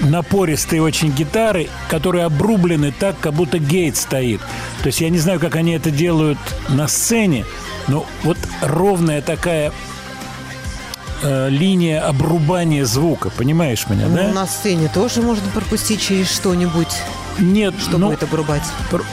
напористые 0.00 0.82
очень 0.82 1.10
гитары, 1.12 1.68
которые 1.88 2.24
обрублены 2.24 2.92
так, 2.92 3.18
как 3.20 3.34
будто 3.34 3.58
гейт 3.58 3.96
стоит. 3.96 4.40
То 4.82 4.86
есть 4.88 5.00
я 5.00 5.08
не 5.10 5.18
знаю, 5.18 5.40
как 5.40 5.56
они 5.56 5.72
это 5.72 5.90
делают 5.90 6.38
на 6.68 6.88
сцене, 6.88 7.44
но 7.88 8.06
вот 8.22 8.38
ровная 8.62 9.22
такая 9.22 9.72
э, 11.22 11.48
линия 11.50 12.00
обрубания 12.06 12.84
звука, 12.84 13.30
понимаешь 13.30 13.86
меня, 13.88 14.06
Ну, 14.08 14.16
да? 14.16 14.28
на 14.28 14.46
сцене 14.46 14.88
тоже 14.92 15.22
можно 15.22 15.48
пропустить 15.50 16.00
через 16.00 16.30
что-нибудь, 16.30 16.94
Нет, 17.38 17.74
что 17.80 17.98
ну, 17.98 18.08
будет 18.08 18.22
обрубать. 18.22 18.62
пр- 18.90 19.04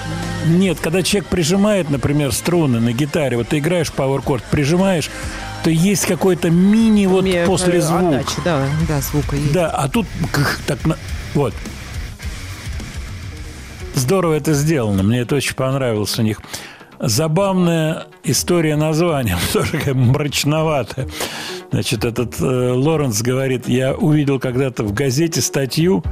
нет, 0.47 0.77
когда 0.79 1.01
человек 1.01 1.27
прижимает, 1.29 1.89
например, 1.89 2.31
струны 2.31 2.79
на 2.79 2.91
гитаре, 2.91 3.35
вот 3.37 3.47
ты 3.49 3.57
играешь 3.57 3.91
Chord, 3.91 4.43
прижимаешь, 4.51 5.09
то 5.65 5.71
есть 5.71 6.05
какой-то 6.05 6.51
мини 6.51 7.07
вот 7.07 7.25
после 7.47 7.81
звука. 7.81 8.07
отдача, 8.07 8.35
да, 8.45 8.67
да, 8.87 9.01
звука 9.01 9.35
есть. 9.35 9.51
Да, 9.51 9.71
а 9.71 9.89
тут 9.89 10.05
так 10.67 10.85
на- 10.85 10.95
вот. 11.33 11.55
Здорово 13.95 14.35
это 14.35 14.53
сделано, 14.53 15.01
мне 15.01 15.21
это 15.21 15.33
очень 15.33 15.55
понравилось 15.55 16.19
у 16.19 16.21
них. 16.21 16.39
Забавная 16.99 18.05
история 18.23 18.75
названия, 18.75 19.39
тоже 19.53 19.71
такая 19.71 19.95
мрачноватая. 19.95 21.07
Значит, 21.71 22.05
этот 22.05 22.39
э, 22.39 22.71
Лоренс 22.71 23.23
говорит, 23.23 23.67
я 23.67 23.95
увидел 23.95 24.39
когда-то 24.39 24.83
в 24.83 24.93
газете 24.93 25.41
статью, 25.41 26.03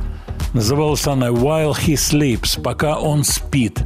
называлась 0.54 1.06
она 1.06 1.28
«While 1.28 1.76
he 1.78 1.94
sleeps», 1.94 2.60
«Пока 2.60 2.98
он 2.98 3.24
спит». 3.24 3.84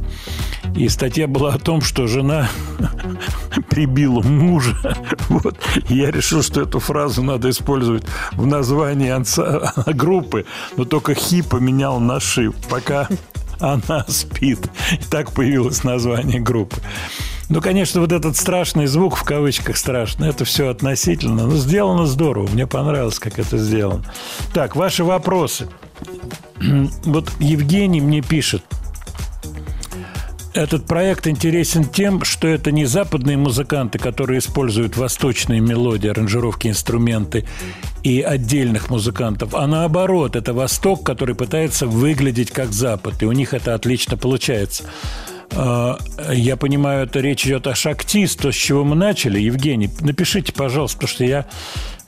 И 0.76 0.88
статья 0.88 1.26
была 1.26 1.54
о 1.54 1.58
том, 1.58 1.80
что 1.80 2.06
жена 2.06 2.48
прибила 3.68 4.22
мужа. 4.22 4.76
Вот. 5.28 5.58
Я 5.88 6.10
решил, 6.10 6.42
что 6.42 6.62
эту 6.62 6.80
фразу 6.80 7.22
надо 7.22 7.50
использовать 7.50 8.04
в 8.32 8.46
названии 8.46 9.10
анса- 9.10 9.72
группы, 9.92 10.46
но 10.76 10.84
только 10.84 11.14
«хи» 11.14 11.42
поменял 11.42 12.00
на 12.00 12.18
«ши», 12.18 12.50
пока 12.70 13.08
она 13.60 14.04
спит. 14.08 14.70
И 14.92 15.04
так 15.10 15.32
появилось 15.32 15.84
название 15.84 16.40
группы. 16.40 16.76
Ну, 17.48 17.60
конечно, 17.62 18.00
вот 18.00 18.12
этот 18.12 18.36
страшный 18.36 18.86
звук, 18.86 19.16
в 19.16 19.24
кавычках 19.24 19.76
страшный, 19.76 20.28
это 20.28 20.44
все 20.44 20.68
относительно. 20.68 21.46
Но 21.46 21.56
сделано 21.56 22.06
здорово. 22.06 22.46
Мне 22.48 22.66
понравилось, 22.66 23.18
как 23.18 23.38
это 23.38 23.56
сделано. 23.56 24.04
Так, 24.52 24.76
ваши 24.76 25.04
вопросы. 25.04 25.68
Вот 27.04 27.30
Евгений 27.38 28.00
мне 28.00 28.20
пишет. 28.20 28.62
Этот 30.58 30.86
проект 30.86 31.28
интересен 31.28 31.84
тем, 31.84 32.24
что 32.24 32.48
это 32.48 32.72
не 32.72 32.84
западные 32.84 33.36
музыканты, 33.36 34.00
которые 34.00 34.40
используют 34.40 34.96
восточные 34.96 35.60
мелодии, 35.60 36.08
аранжировки, 36.08 36.66
инструменты 36.66 37.46
и 38.02 38.22
отдельных 38.22 38.90
музыкантов, 38.90 39.54
а 39.54 39.68
наоборот, 39.68 40.34
это 40.34 40.52
Восток, 40.52 41.04
который 41.04 41.36
пытается 41.36 41.86
выглядеть 41.86 42.50
как 42.50 42.72
Запад, 42.72 43.22
и 43.22 43.26
у 43.26 43.30
них 43.30 43.54
это 43.54 43.72
отлично 43.74 44.16
получается. 44.16 44.82
А, 45.52 45.96
Я 46.32 46.56
понимаю, 46.56 47.06
это 47.06 47.20
речь 47.20 47.46
идет 47.46 47.68
о 47.68 47.76
Шактис, 47.76 48.34
то, 48.34 48.50
с 48.50 48.56
чего 48.56 48.82
мы 48.82 48.96
начали. 48.96 49.38
Евгений, 49.38 49.88
напишите, 50.00 50.52
пожалуйста, 50.52 50.96
потому 50.98 51.14
что 51.14 51.24
я 51.24 51.46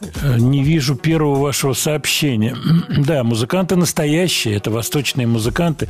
э, 0.01 0.39
не 0.39 0.65
вижу 0.65 0.97
первого 0.97 1.41
вашего 1.41 1.75
сообщения. 1.75 2.57
Да, 2.89 3.23
музыканты 3.23 3.77
настоящие, 3.77 4.57
это 4.57 4.73
восточные 4.73 5.29
музыканты, 5.29 5.89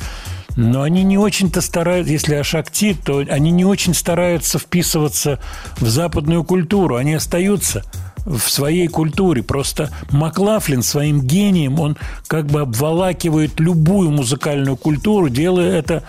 но 0.61 0.83
они 0.83 1.05
не 1.05 1.17
очень-то 1.17 1.63
стараются, 1.63 2.13
если 2.13 2.35
о 2.35 2.45
Шакти, 2.45 2.95
то 2.95 3.19
они 3.19 3.51
не 3.51 3.65
очень 3.65 3.95
стараются 3.95 4.59
вписываться 4.59 5.41
в 5.79 5.89
западную 5.89 6.45
культуру, 6.45 6.97
они 6.97 7.15
остаются 7.15 7.83
в 8.27 8.41
своей 8.41 8.87
культуре. 8.87 9.43
Просто 9.43 9.91
Маклафлин 10.11 10.83
своим 10.83 11.23
гением, 11.23 11.81
он 11.81 11.97
как 12.27 12.47
бы 12.47 12.61
обволакивает 12.61 13.59
любую 13.59 14.11
музыкальную 14.11 14.77
культуру, 14.77 15.31
делая 15.31 15.73
это 15.79 16.05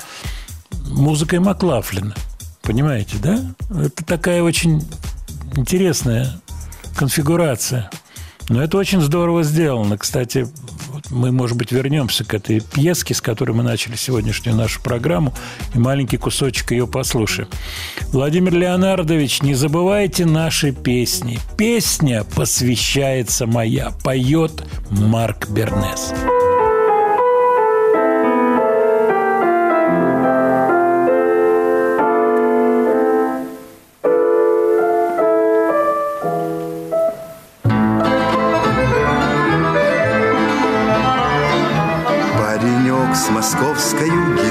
музыкой 0.89 1.39
Маклафлина. 1.39 2.13
понимаете, 2.61 3.17
да? 3.23 3.39
Это 3.69 4.03
такая 4.03 4.43
очень 4.43 4.83
интересная 5.55 6.41
конфигурация. 6.97 7.89
Но 8.51 8.61
это 8.61 8.77
очень 8.77 8.99
здорово 8.99 9.43
сделано. 9.43 9.97
Кстати, 9.97 10.45
мы, 11.09 11.31
может 11.31 11.57
быть, 11.57 11.71
вернемся 11.71 12.25
к 12.25 12.33
этой 12.33 12.59
пьеске, 12.59 13.13
с 13.13 13.21
которой 13.21 13.53
мы 13.53 13.63
начали 13.63 13.95
сегодняшнюю 13.95 14.57
нашу 14.57 14.81
программу, 14.81 15.33
и 15.73 15.79
маленький 15.79 16.17
кусочек 16.17 16.71
ее 16.71 16.85
послушаем. 16.85 17.47
Владимир 18.11 18.53
Леонардович, 18.53 19.41
не 19.41 19.53
забывайте 19.55 20.25
наши 20.25 20.73
песни. 20.73 21.39
Песня 21.57 22.25
посвящается 22.35 23.47
моя. 23.47 23.91
Поет 24.03 24.65
Марк 24.89 25.49
Бернес. 25.49 26.09
Паренек 26.09 26.60
с 43.51 44.50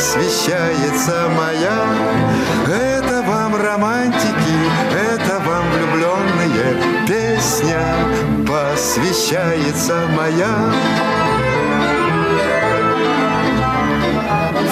посвящается 0.00 1.28
моя. 1.36 1.78
Это 2.66 3.20
вам 3.22 3.54
романтики, 3.54 4.58
это 4.94 5.38
вам 5.40 5.64
влюбленные. 5.72 7.06
Песня 7.06 7.84
посвящается 8.48 10.08
моя 10.16 10.72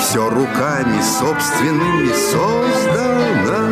Все 0.00 0.30
руками 0.30 0.98
собственными 1.02 2.10
создано. 2.30 3.68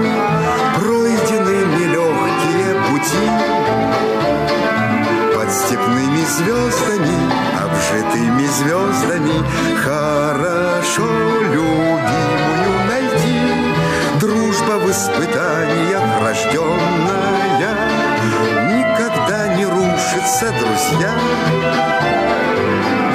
Пройдены 0.78 1.57
нелегкие 1.78 2.74
пути. 2.91 3.27
Под 5.35 5.51
степными 5.51 6.23
звездами, 6.24 7.56
обжитыми 7.67 8.47
звездами, 8.47 9.45
хорошо 9.83 11.07
любимую 11.53 12.87
найти. 12.89 13.41
Дружба 14.21 14.79
в 14.79 14.91
испытаниях 14.91 16.03
рожденная 16.23 17.47
никогда 18.69 19.55
не 19.57 19.65
рушится, 19.65 20.53
друзья. 20.61 21.13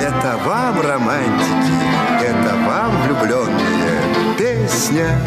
Это 0.02 0.38
вам 0.46 0.82
романтики, 0.82 1.74
это 2.22 2.56
вам 2.68 2.92
влюбленные 3.04 4.02
Песня 4.38 5.20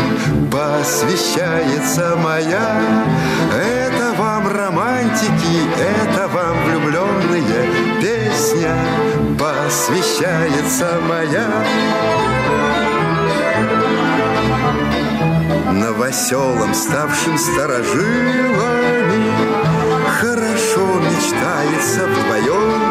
посвящается 0.51 2.17
моя 2.17 2.83
Это 3.53 4.03
вам 4.16 4.49
романтики, 4.49 5.69
это 5.78 6.28
вам 6.28 6.65
влюбленные 6.65 8.01
Песня 8.01 8.74
посвящается 9.39 11.01
моя. 11.09 11.49
Новоселом, 15.73 16.74
ставшим 16.74 17.39
старожилами 17.39 18.55
Хорошо 20.20 20.86
мечтается 21.01 22.07
вдвоем. 22.07 22.82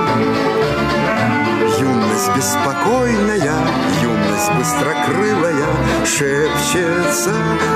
Юность 1.80 2.36
беспокойная, 2.36 3.58
юность 4.34 4.52
быстрокрылая 4.54 5.66
Шепчется 6.06 7.34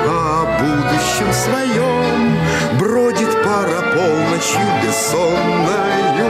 о 0.08 0.46
будущем 0.60 1.32
своем. 1.34 2.38
Бродит 2.80 3.30
пара 3.44 3.82
полночью 3.94 4.60
бессонною 4.84 6.28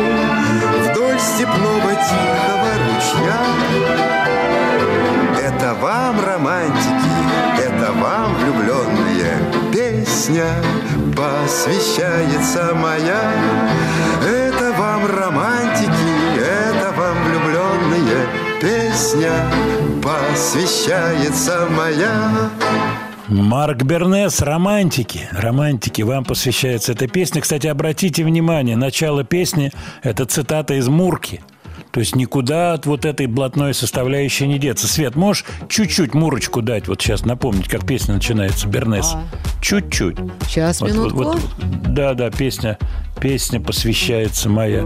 Вдоль 0.92 1.20
степного 1.20 1.92
тихого 1.92 2.72
ручья. 2.84 3.42
Это 5.42 5.74
вам 5.76 6.20
романтики, 6.24 7.12
это 7.58 7.92
вам 7.94 8.36
влюбленные. 8.36 9.38
Песня 9.72 10.48
посвящается 11.16 12.74
моя. 12.76 13.32
Это 14.24 14.74
вам 14.78 15.06
романтики, 15.06 16.07
Песня 18.62 19.32
посвящается 20.02 21.68
моя 21.70 22.50
Марк 23.28 23.84
Бернес 23.84 24.42
«Романтики». 24.42 25.28
«Романтики» 25.32 26.02
вам 26.02 26.26
посвящается 26.26 26.94
эта 26.94 27.08
песня. 27.08 27.42
Кстати, 27.42 27.68
обратите 27.68 28.24
внимание, 28.24 28.76
начало 28.76 29.24
песни– 29.24 29.72
это 30.04 30.26
цитата 30.26 30.74
из 30.74 30.88
«Мурки». 30.88 31.42
То 31.92 32.00
есть 32.00 32.16
никуда 32.16 32.74
от 32.74 32.86
вот 32.86 33.06
этой 33.06 33.28
блатной 33.28 33.74
составляющей 33.74 34.48
не 34.48 34.60
деться. 34.60 34.88
Свет, 34.88 35.16
можешь 35.16 35.46
чуть-чуть 35.70 36.14
Мурочку 36.14 36.62
дать? 36.62 36.88
Вот 36.88 37.02
сейчас 37.02 37.26
напомнить, 37.26 37.68
как 37.68 37.86
песня 37.86 38.16
начинается, 38.16 38.68
Бернес. 38.68 39.16
Чуть-чуть. 39.62 40.18
Сейчас, 40.48 40.82
Вот- 40.82 40.92
вот- 40.92 40.98
минутку. 41.14 41.24
вот- 41.24 41.94
да, 41.94 42.14
да, 42.14 42.30
песня, 42.32 42.78
песня 43.20 43.60
посвящается 43.60 44.50
моя. 44.50 44.84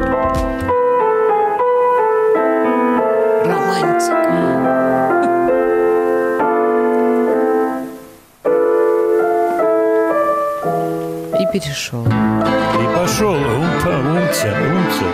Перешел. 11.52 12.06
И 12.06 12.96
пошел, 12.96 13.34
умпа, 13.34 13.90
умца, 13.90 14.56
умца. 14.70 15.06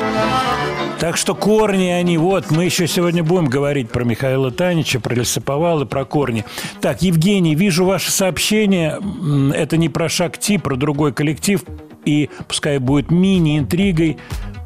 Так 0.99 1.15
что 1.15 1.35
корни 1.35 1.89
они, 1.89 2.17
вот, 2.17 2.49
мы 2.49 2.65
еще 2.65 2.87
сегодня 2.87 3.23
будем 3.23 3.45
говорить 3.45 3.89
про 3.89 4.03
Михаила 4.03 4.49
Танича, 4.49 4.99
про 4.99 5.13
лесоповал 5.13 5.81
и 5.81 5.85
про 5.85 6.05
корни. 6.05 6.43
Так, 6.81 7.03
Евгений, 7.03 7.53
вижу 7.53 7.85
ваше 7.85 8.11
сообщение, 8.11 8.99
это 9.53 9.77
не 9.77 9.89
про 9.89 10.09
Шакти, 10.09 10.57
про 10.57 10.75
другой 10.75 11.13
коллектив, 11.13 11.63
и 12.05 12.29
пускай 12.47 12.79
будет 12.79 13.11
мини-интригой, 13.11 14.17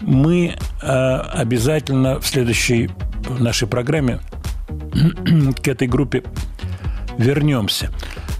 мы 0.02 0.56
э, 0.81 0.88
обязательно 0.88 2.19
в 2.19 2.26
следующей 2.26 2.89
нашей 3.39 3.68
программе 3.68 4.19
к 5.61 5.68
этой 5.68 5.88
группе 5.88 6.23
вернемся. 7.18 7.91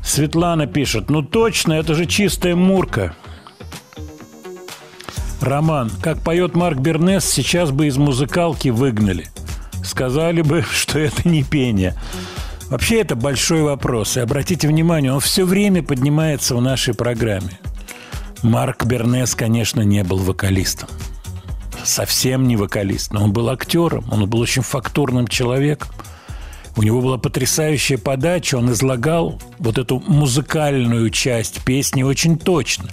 Светлана 0.03 0.65
пишет, 0.65 1.09
ну 1.09 1.21
точно, 1.21 1.73
это 1.73 1.93
же 1.93 2.05
чистая 2.05 2.55
мурка. 2.55 3.15
Роман, 5.41 5.91
как 6.01 6.22
поет 6.22 6.55
Марк 6.55 6.80
Бернес, 6.80 7.26
сейчас 7.26 7.72
бы 7.72 7.88
из 7.88 7.97
музыкалки 7.97 8.69
выгнали. 8.69 9.27
Сказали 9.84 10.41
бы, 10.41 10.63
что 10.72 10.99
это 10.99 11.27
не 11.27 11.43
пение. 11.43 11.95
Вообще 12.69 13.01
это 13.01 13.15
большой 13.15 13.63
вопрос. 13.63 14.15
И 14.18 14.22
обратите 14.22 14.68
внимание, 14.68 15.11
он 15.11 15.19
все 15.19 15.45
время 15.45 15.84
поднимается 15.84 16.55
в 16.55 16.61
нашей 16.61 16.93
программе. 16.93 17.59
Марк 18.43 18.85
Бернес, 18.85 19.35
конечно, 19.35 19.81
не 19.81 20.03
был 20.03 20.18
вокалистом. 20.18 20.89
Совсем 21.84 22.47
не 22.47 22.55
вокалист, 22.55 23.11
но 23.11 23.23
он 23.23 23.34
был 23.34 23.49
актером, 23.49 24.05
он 24.11 24.30
был 24.30 24.39
очень 24.39 24.61
фактурным 24.61 25.27
человеком. 25.27 25.89
У 26.77 26.84
него 26.84 27.01
была 27.01 27.18
потрясающая 27.18 27.97
подача, 27.97 28.55
он 28.55 28.72
излагал 28.72 29.39
вот 29.59 29.77
эту 29.77 29.99
музыкальную 30.07 31.09
часть 31.09 31.63
песни 31.65 32.03
очень 32.03 32.38
точно. 32.38 32.89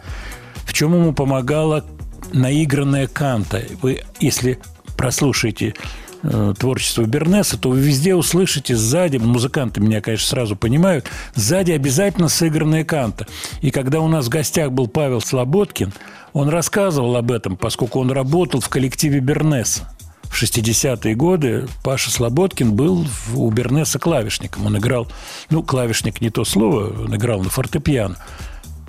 В 0.65 0.73
чем 0.73 0.95
ему 0.95 1.13
помогала 1.13 1.85
наигранная 2.33 3.07
канта. 3.07 3.63
Вы, 3.83 4.03
если 4.21 4.59
прослушаете 4.97 5.75
э, 6.23 6.55
творчество 6.59 7.03
Бернеса, 7.03 7.59
то 7.59 7.71
вы 7.71 7.81
везде 7.81 8.15
услышите 8.15 8.77
сзади, 8.77 9.17
музыканты 9.17 9.81
меня, 9.81 10.01
конечно, 10.01 10.27
сразу 10.27 10.57
понимают, 10.57 11.07
сзади 11.35 11.73
обязательно 11.73 12.29
сыгранная 12.29 12.85
канта. 12.85 13.27
И 13.61 13.71
когда 13.71 14.01
у 14.01 14.09
нас 14.09 14.27
в 14.27 14.31
гостях 14.31 14.73
был 14.73 14.89
Павел 14.89 15.21
Слободкин, 15.21 15.93
он 16.33 16.49
рассказывал 16.49 17.17
об 17.17 17.31
этом, 17.31 17.57
поскольку 17.57 18.01
он 18.01 18.11
работал 18.11 18.61
в 18.61 18.69
коллективе 18.69 19.21
Бернеса. 19.21 19.89
в 20.25 20.43
60-е 20.43 21.15
годы 21.15 21.67
Паша 21.83 22.11
Слободкин 22.11 22.75
был 22.75 23.07
у 23.35 23.51
Бернеса 23.51 23.99
клавишником. 23.99 24.67
Он 24.67 24.77
играл, 24.77 25.09
ну, 25.51 25.63
клавишник 25.63 26.21
не 26.21 26.31
то 26.31 26.45
слово, 26.45 27.05
он 27.05 27.15
играл 27.15 27.43
на 27.43 27.49
фортепиано. 27.49 28.17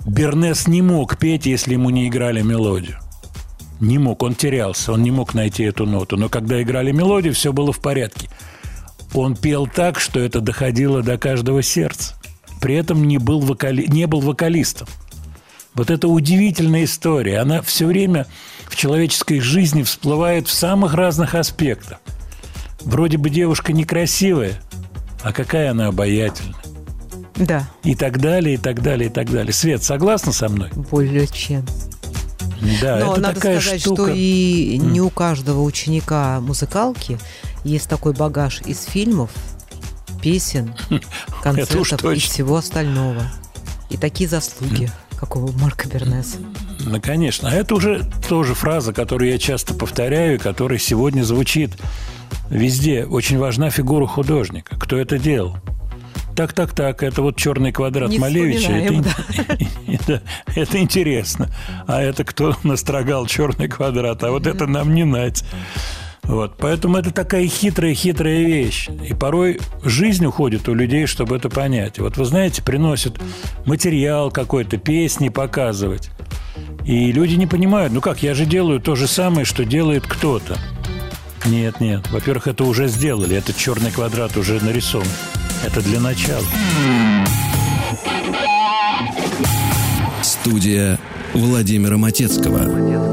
Бернес 0.06 0.66
не 0.66 0.82
мог 0.82 1.18
петь, 1.18 1.46
если 1.46 1.74
ему 1.74 1.90
не 1.90 2.08
играли 2.08 2.42
мелодию. 2.42 2.98
Не 3.80 3.98
мог, 3.98 4.22
он 4.22 4.34
терялся, 4.34 4.92
он 4.92 5.02
не 5.02 5.10
мог 5.10 5.34
найти 5.34 5.64
эту 5.64 5.86
ноту. 5.86 6.16
Но 6.16 6.28
когда 6.28 6.62
играли 6.62 6.92
мелодию, 6.92 7.32
все 7.32 7.52
было 7.52 7.72
в 7.72 7.80
порядке. 7.80 8.28
Он 9.14 9.34
пел 9.34 9.66
так, 9.66 9.98
что 9.98 10.20
это 10.20 10.40
доходило 10.40 11.02
до 11.02 11.18
каждого 11.18 11.62
сердца. 11.62 12.14
При 12.60 12.74
этом 12.74 13.04
не 13.04 13.18
был, 13.18 13.40
вокали... 13.40 13.86
не 13.86 14.06
был 14.06 14.20
вокалистом. 14.20 14.86
Вот 15.74 15.90
это 15.90 16.08
удивительная 16.08 16.84
история. 16.84 17.38
Она 17.38 17.62
все 17.62 17.86
время 17.86 18.26
в 18.68 18.76
человеческой 18.76 19.40
жизни 19.40 19.82
всплывает 19.82 20.46
в 20.46 20.52
самых 20.52 20.94
разных 20.94 21.34
аспектах. 21.34 22.00
Вроде 22.82 23.18
бы 23.18 23.30
девушка 23.30 23.72
некрасивая, 23.72 24.60
а 25.22 25.32
какая 25.32 25.70
она 25.70 25.88
обаятельная. 25.88 26.54
Да, 27.36 27.66
И 27.84 27.94
так 27.94 28.20
далее, 28.20 28.54
и 28.54 28.58
так 28.58 28.82
далее, 28.82 29.08
и 29.08 29.12
так 29.12 29.30
далее. 29.30 29.52
Свет, 29.54 29.82
согласна 29.82 30.32
со 30.32 30.50
мной? 30.50 30.68
более 30.74 31.26
чем. 31.26 31.64
Да, 32.80 32.98
Но 32.98 33.12
это 33.12 33.20
надо 33.20 33.34
такая 33.36 33.60
сказать, 33.60 33.80
штука. 33.80 34.02
что 34.04 34.12
и 34.14 34.78
не 34.78 35.00
у 35.00 35.10
каждого 35.10 35.62
ученика 35.62 36.40
музыкалки 36.40 37.18
есть 37.64 37.88
такой 37.88 38.12
багаж 38.12 38.60
из 38.66 38.84
фильмов, 38.84 39.30
песен, 40.22 40.74
концертов 41.42 42.04
и 42.12 42.18
всего 42.18 42.56
остального. 42.56 43.22
И 43.88 43.96
такие 43.96 44.28
заслуги, 44.28 44.90
как 45.18 45.36
у 45.36 45.50
Марка 45.52 45.88
Бернеса. 45.88 46.36
Ну, 46.80 47.00
конечно. 47.00 47.48
А 47.50 47.52
это 47.52 47.74
уже 47.74 48.08
тоже 48.28 48.54
фраза, 48.54 48.92
которую 48.92 49.30
я 49.30 49.38
часто 49.38 49.74
повторяю, 49.74 50.36
и 50.36 50.38
которая 50.38 50.78
сегодня 50.78 51.22
звучит 51.24 51.72
везде. 52.50 53.04
Очень 53.04 53.38
важна 53.38 53.70
фигура 53.70 54.06
художника. 54.06 54.76
Кто 54.78 54.96
это 54.96 55.18
делал? 55.18 55.56
Так, 56.40 56.54
так, 56.54 56.72
так, 56.72 57.02
это 57.02 57.20
вот 57.20 57.36
черный 57.36 57.70
квадрат 57.70 58.08
Не 58.08 58.18
Малевича. 58.18 58.72
Это, 58.72 59.02
вспоминаем, 59.02 59.68
это- 59.86 60.22
это 60.56 60.78
интересно. 60.78 61.50
А 61.86 62.00
это 62.00 62.24
кто 62.24 62.56
настрогал 62.62 63.26
черный 63.26 63.68
квадрат? 63.68 64.24
А 64.24 64.30
вот 64.30 64.46
это 64.46 64.66
нам 64.66 64.94
не 64.94 65.04
нать. 65.04 65.44
Вот. 66.22 66.56
Поэтому 66.56 66.96
это 66.96 67.10
такая 67.10 67.46
хитрая-хитрая 67.46 68.40
вещь. 68.42 68.88
И 69.06 69.12
порой 69.12 69.60
жизнь 69.84 70.24
уходит 70.24 70.66
у 70.70 70.72
людей, 70.72 71.04
чтобы 71.04 71.36
это 71.36 71.50
понять. 71.50 71.98
Вот 71.98 72.16
вы 72.16 72.24
знаете, 72.24 72.62
приносят 72.62 73.18
материал 73.66 74.30
какой-то, 74.30 74.78
песни 74.78 75.28
показывать. 75.28 76.08
И 76.86 77.12
люди 77.12 77.34
не 77.34 77.46
понимают, 77.46 77.92
ну 77.92 78.00
как, 78.00 78.22
я 78.22 78.32
же 78.32 78.46
делаю 78.46 78.80
то 78.80 78.96
же 78.96 79.06
самое, 79.06 79.44
что 79.44 79.66
делает 79.66 80.06
кто-то. 80.06 80.56
Нет, 81.44 81.80
нет. 81.80 82.10
Во-первых, 82.10 82.46
это 82.46 82.64
уже 82.64 82.88
сделали. 82.88 83.36
Этот 83.36 83.58
черный 83.58 83.90
квадрат 83.90 84.38
уже 84.38 84.58
нарисован. 84.64 85.06
Это 85.64 85.82
для 85.82 86.00
начала. 86.00 86.44
Студия 90.22 90.98
Владимира 91.34 91.96
Матецкого. 91.98 92.60
The 92.60 93.09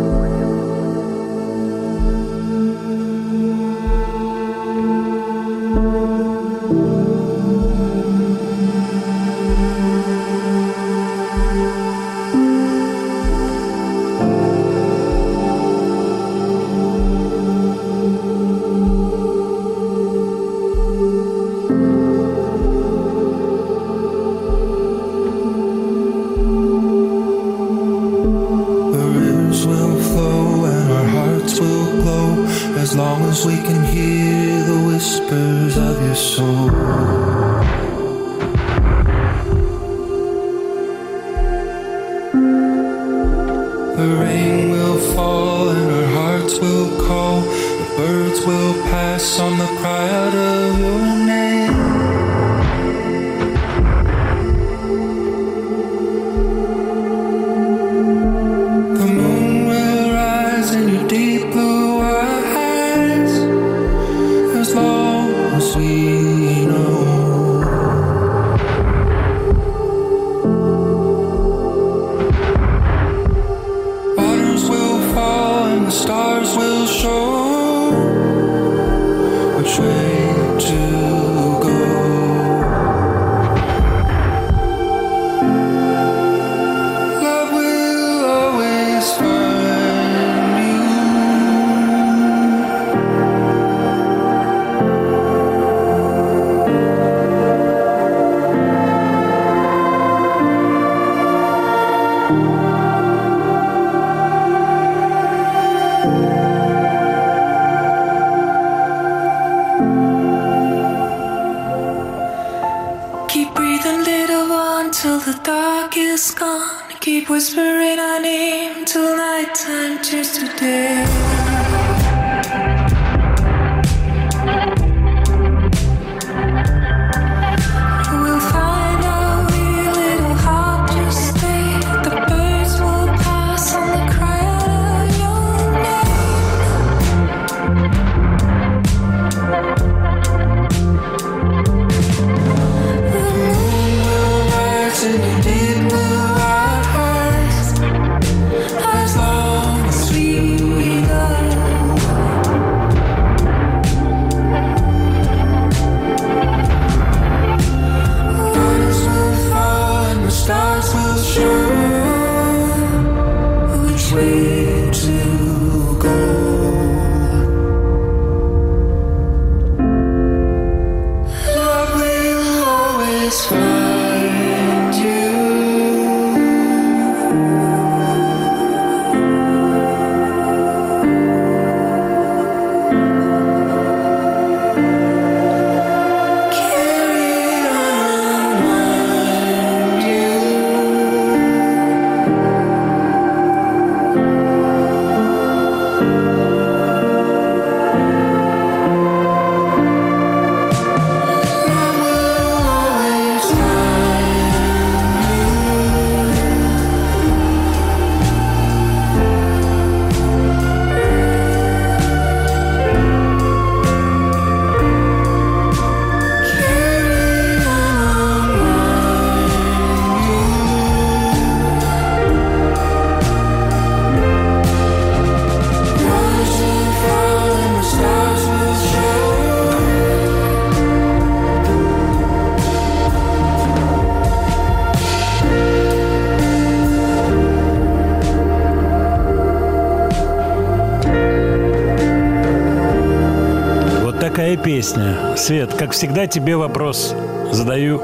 песня. 244.78 245.36
Свет, 245.36 245.74
как 245.74 245.91
всегда, 245.91 246.28
тебе 246.28 246.56
вопрос 246.56 247.16
задаю 247.52 247.99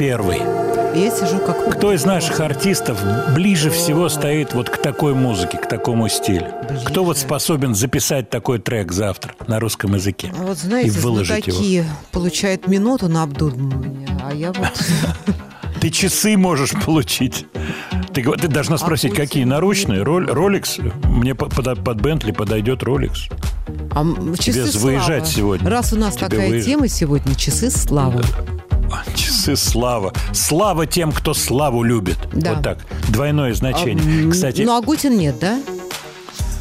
первый. 0.00 0.38
Я 0.96 1.10
сижу 1.12 1.38
как... 1.38 1.76
Кто 1.76 1.92
из 1.92 2.04
наших 2.04 2.40
артистов 2.40 3.00
ближе 3.36 3.70
всего 3.70 4.08
стоит 4.08 4.52
вот 4.52 4.68
к 4.68 4.78
такой 4.78 5.14
музыке, 5.14 5.58
к 5.58 5.68
такому 5.68 6.08
стилю? 6.08 6.48
Кто 6.86 7.04
вот 7.04 7.18
способен 7.18 7.76
записать 7.76 8.30
такой 8.30 8.58
трек 8.58 8.90
завтра 8.90 9.34
на 9.46 9.60
русском 9.60 9.94
языке 9.94 10.32
А 10.36 10.42
вот 10.42 10.56
и 10.56 10.60
знаете, 10.60 10.90
выложить 10.90 11.46
его? 11.46 11.56
такие 11.56 11.86
получают 12.10 12.66
минуту 12.66 13.06
на 13.06 13.22
обдумывание, 13.22 14.08
а 14.24 14.34
я 14.34 14.52
вот... 14.52 14.66
Ты 15.80 15.90
часы 15.90 16.36
можешь 16.36 16.72
получить. 16.84 17.46
Ты, 18.12 18.22
ты 18.22 18.48
должна 18.48 18.76
спросить, 18.76 19.14
какие 19.14 19.44
наручные? 19.44 20.02
Роль, 20.02 20.28
Rolex? 20.28 20.80
Мне 21.06 21.34
по- 21.34 21.46
под, 21.48 21.82
под 21.82 22.00
Бентли 22.00 22.32
подойдет 22.32 22.82
Rolex. 22.82 23.32
А 23.94 24.04
Тебе 24.38 24.64
выезжать 24.64 25.26
сегодня. 25.28 25.68
Раз 25.68 25.92
у 25.92 25.96
нас 25.96 26.14
Тебе 26.16 26.28
такая 26.28 26.48
выезжать. 26.48 26.66
тема 26.66 26.88
сегодня, 26.88 27.34
часы 27.34 27.70
славы. 27.70 28.22
Часы 29.14 29.56
слава. 29.56 30.12
Слава 30.32 30.86
тем, 30.86 31.12
кто 31.12 31.34
славу 31.34 31.82
любит. 31.82 32.18
Да. 32.32 32.54
Вот 32.54 32.62
так. 32.64 32.78
Двойное 33.08 33.54
значение. 33.54 34.28
А, 34.28 34.30
Кстати, 34.30 34.62
Ну, 34.62 34.76
Агутин 34.76 35.16
нет, 35.16 35.38
да? 35.40 35.60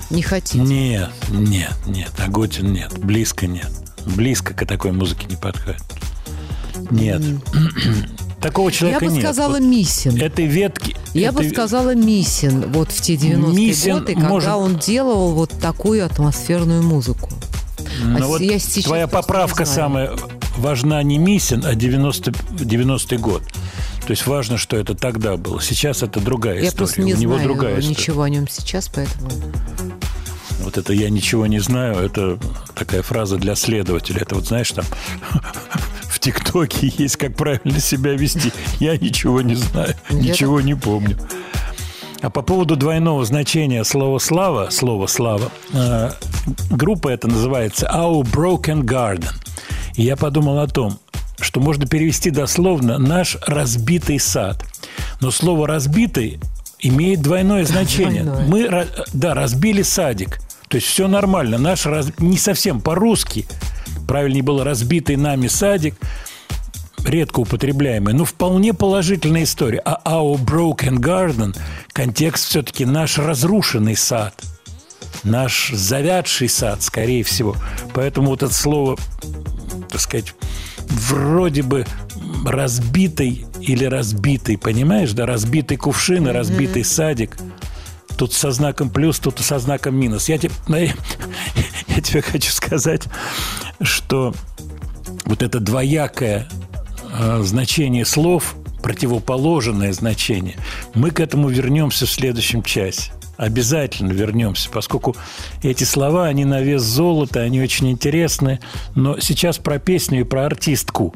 Не 0.09 0.21
хотите? 0.21 0.59
нет, 0.59 1.09
нет, 1.29 1.73
нет. 1.87 2.11
Агутин 2.19 2.71
нет. 2.73 2.97
Близко 2.99 3.47
нет. 3.47 3.69
Близко 4.05 4.53
к 4.53 4.65
такой 4.65 4.91
музыке 4.91 5.27
не 5.29 5.35
подходит. 5.35 5.81
Нет. 6.89 7.21
Такого 8.41 8.69
Я 8.69 8.75
человека 8.75 9.05
бы 9.05 9.11
нет. 9.11 9.21
сказала 9.21 9.53
Вот 9.53 9.61
Мисин. 9.61 10.19
Этой 10.19 10.45
ветки... 10.47 10.95
Я 11.13 11.31
бы 11.31 11.41
этой- 11.41 11.51
сказала 11.51 11.93
Мисин 11.95 12.71
вот 12.71 12.91
в 12.91 13.01
те 13.01 13.15
90-е 13.15 13.53
Мисин 13.53 13.93
годы, 13.99 14.13
когда 14.13 14.29
может- 14.29 14.49
он 14.53 14.77
делал 14.77 15.31
вот 15.33 15.51
такую 15.59 16.05
атмосферную 16.05 16.83
музыку. 16.83 17.29
Ну 18.03 18.23
А 18.23 18.27
вот 18.27 18.41
я 18.41 18.57
сейчас 18.59 18.85
твоя 18.85 19.07
поправка 19.07 19.65
самая 19.65 20.11
важна 20.57 21.01
не 21.03 21.17
Мисин, 21.17 21.65
а 21.65 21.75
90, 21.75 22.31
90-й 22.51 23.17
год. 23.17 23.43
То 24.05 24.11
есть 24.11 24.25
важно, 24.25 24.57
что 24.57 24.77
это 24.77 24.95
тогда 24.95 25.37
было. 25.37 25.61
Сейчас 25.61 26.01
это 26.01 26.19
другая 26.19 26.55
Я 26.55 26.61
история. 26.69 26.77
просто 26.77 27.01
не 27.01 27.13
У 27.13 27.17
него 27.17 27.33
знаю 27.33 27.47
другая 27.49 27.79
история. 27.79 27.89
ничего 27.89 28.21
о 28.23 28.29
нем 28.29 28.47
сейчас, 28.47 28.89
поэтому... 28.93 29.29
Вот 30.61 30.77
это 30.77 30.93
я 30.93 31.09
ничего 31.09 31.47
не 31.47 31.59
знаю, 31.59 31.97
это 31.97 32.37
такая 32.75 33.01
фраза 33.01 33.37
для 33.37 33.55
следователя. 33.55 34.21
Это 34.21 34.35
вот 34.35 34.45
знаешь, 34.47 34.71
там 34.71 34.85
ТикТоке 36.21 36.93
есть, 36.97 37.17
как 37.17 37.35
правильно 37.35 37.79
себя 37.79 38.13
вести. 38.13 38.53
Я 38.79 38.97
ничего 38.97 39.41
не 39.41 39.55
знаю, 39.55 39.95
ничего 40.09 40.61
не 40.61 40.75
помню. 40.75 41.17
А 42.21 42.29
по 42.29 42.43
поводу 42.43 42.75
двойного 42.75 43.25
значения 43.25 43.83
слова 43.83 44.19
«слава», 44.19 44.69
слово 44.69 45.07
«слава», 45.07 45.51
э, 45.73 46.11
группа 46.69 47.09
эта 47.09 47.27
называется 47.27 47.89
«Our 47.91 48.21
Broken 48.21 48.83
Garden». 48.83 49.25
И 49.95 50.03
я 50.03 50.15
подумал 50.15 50.59
о 50.59 50.67
том, 50.67 50.99
что 51.39 51.59
можно 51.59 51.87
перевести 51.87 52.29
дословно 52.29 52.99
«наш 52.99 53.37
разбитый 53.47 54.19
сад». 54.19 54.63
Но 55.19 55.31
слово 55.31 55.65
«разбитый» 55.67 56.39
имеет 56.79 57.21
двойное 57.21 57.65
значение. 57.65 58.21
Двойное. 58.23 58.47
Мы, 58.47 58.61
ра- 58.65 58.87
да, 59.13 59.33
разбили 59.33 59.81
садик. 59.81 60.39
То 60.67 60.75
есть 60.75 60.85
все 60.87 61.07
нормально. 61.07 61.57
Наш 61.57 61.87
раз- 61.87 62.11
не 62.19 62.37
совсем 62.37 62.81
по-русски. 62.81 63.47
Правильнее 64.11 64.43
было 64.43 64.65
разбитый 64.65 65.15
нами 65.15 65.47
садик 65.47 65.95
редко 67.05 67.39
употребляемый, 67.39 68.13
но 68.13 68.25
вполне 68.25 68.73
положительная 68.73 69.43
история. 69.43 69.81
А 69.85 70.01
Our 70.03 70.37
Broken 70.37 70.97
Garden 70.97 71.57
контекст 71.93 72.49
все-таки 72.49 72.83
наш 72.83 73.17
разрушенный 73.17 73.95
сад, 73.95 74.33
наш 75.23 75.71
завядший 75.71 76.49
сад, 76.49 76.83
скорее 76.83 77.23
всего. 77.23 77.55
Поэтому 77.93 78.31
вот 78.31 78.43
это 78.43 78.53
слово, 78.53 78.97
так 79.89 80.01
сказать, 80.01 80.33
вроде 80.89 81.63
бы 81.63 81.85
разбитый 82.45 83.45
или 83.61 83.85
разбитый, 83.85 84.57
понимаешь, 84.57 85.13
да, 85.13 85.25
разбитый 85.25 85.77
кувшин 85.77 86.27
и 86.27 86.31
разбитый 86.31 86.83
садик. 86.83 87.37
Тут 88.17 88.33
со 88.33 88.51
знаком 88.51 88.89
плюс, 88.89 89.19
тут 89.19 89.39
со 89.39 89.57
знаком 89.57 89.95
минус. 89.95 90.27
Я 90.27 90.37
тебе, 90.37 90.51
я 91.87 92.01
тебе 92.01 92.21
хочу 92.21 92.51
сказать, 92.51 93.03
что 93.81 94.33
вот 95.25 95.41
это 95.43 95.59
двоякое 95.59 96.47
э, 97.19 97.41
значение 97.43 98.05
слов, 98.05 98.55
противоположное 98.81 99.93
значение, 99.93 100.57
мы 100.93 101.11
к 101.11 101.19
этому 101.19 101.49
вернемся 101.49 102.05
в 102.05 102.11
следующем 102.11 102.63
часе. 102.63 103.11
Обязательно 103.37 104.11
вернемся, 104.11 104.69
поскольку 104.69 105.15
эти 105.63 105.83
слова, 105.83 106.27
они 106.27 106.45
на 106.45 106.61
вес 106.61 106.83
золота, 106.83 107.39
они 107.39 107.59
очень 107.59 107.89
интересны. 107.89 108.59
Но 108.93 109.19
сейчас 109.19 109.57
про 109.57 109.79
песню 109.79 110.21
и 110.21 110.23
про 110.23 110.45
артистку. 110.45 111.15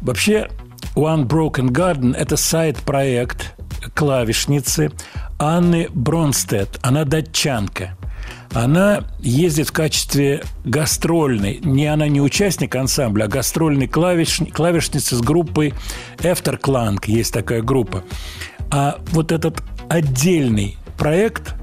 Вообще, 0.00 0.48
One 0.94 1.26
Broken 1.26 1.70
Garden– 1.70 2.14
это 2.16 2.36
сайт-проект 2.36 3.54
клавишницы 3.94 4.92
Анны 5.38 5.88
Бронстедт. 5.92 6.78
Она 6.82 7.04
датчанка. 7.04 7.96
Она 8.52 9.04
ездит 9.20 9.68
в 9.68 9.72
качестве 9.72 10.42
гастрольной, 10.64 11.60
не 11.62 11.86
она 11.86 12.08
не 12.08 12.20
участник 12.20 12.74
ансамбля, 12.74 13.24
а 13.24 13.28
гастрольной 13.28 13.86
клавиш, 13.86 14.40
клавишницы 14.52 15.16
с 15.16 15.20
группой 15.20 15.74
Efterklang, 16.18 16.98
есть 17.06 17.32
такая 17.32 17.62
группа. 17.62 18.04
А 18.70 18.98
вот 19.12 19.32
этот 19.32 19.62
отдельный 19.88 20.76
проект, 20.96 21.54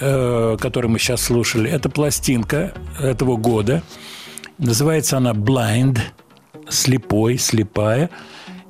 э, 0.00 0.56
который 0.60 0.88
мы 0.88 0.98
сейчас 0.98 1.22
слушали, 1.22 1.70
это 1.70 1.88
пластинка 1.88 2.72
этого 2.98 3.36
года. 3.36 3.82
Называется 4.58 5.18
она 5.18 5.32
Blind, 5.32 5.98
слепой, 6.68 7.38
слепая. 7.38 8.10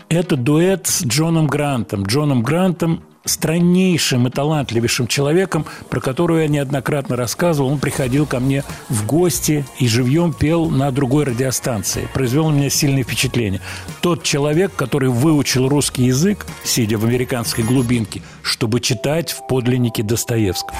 Это 0.08 0.36
дуэт 0.36 0.86
с 0.86 1.04
Джоном 1.04 1.46
Грантом. 1.46 2.04
Джоном 2.04 2.42
Грантом 2.42 3.04
страннейшим 3.24 4.26
и 4.26 4.30
талантливейшим 4.30 5.06
человеком, 5.06 5.66
про 5.88 6.00
которого 6.00 6.38
я 6.38 6.48
неоднократно 6.48 7.16
рассказывал. 7.16 7.70
Он 7.70 7.78
приходил 7.78 8.26
ко 8.26 8.40
мне 8.40 8.64
в 8.88 9.06
гости 9.06 9.64
и 9.78 9.88
живьем 9.88 10.32
пел 10.32 10.66
на 10.70 10.90
другой 10.90 11.24
радиостанции. 11.24 12.08
Произвел 12.12 12.50
на 12.50 12.56
меня 12.56 12.70
сильное 12.70 13.02
впечатление. 13.02 13.60
Тот 14.00 14.22
человек, 14.22 14.74
который 14.76 15.08
выучил 15.08 15.68
русский 15.68 16.04
язык, 16.04 16.46
сидя 16.64 16.98
в 16.98 17.04
американской 17.04 17.64
глубинке, 17.64 18.22
чтобы 18.42 18.80
читать 18.80 19.32
в 19.32 19.46
подлиннике 19.46 20.02
Достоевского. 20.02 20.78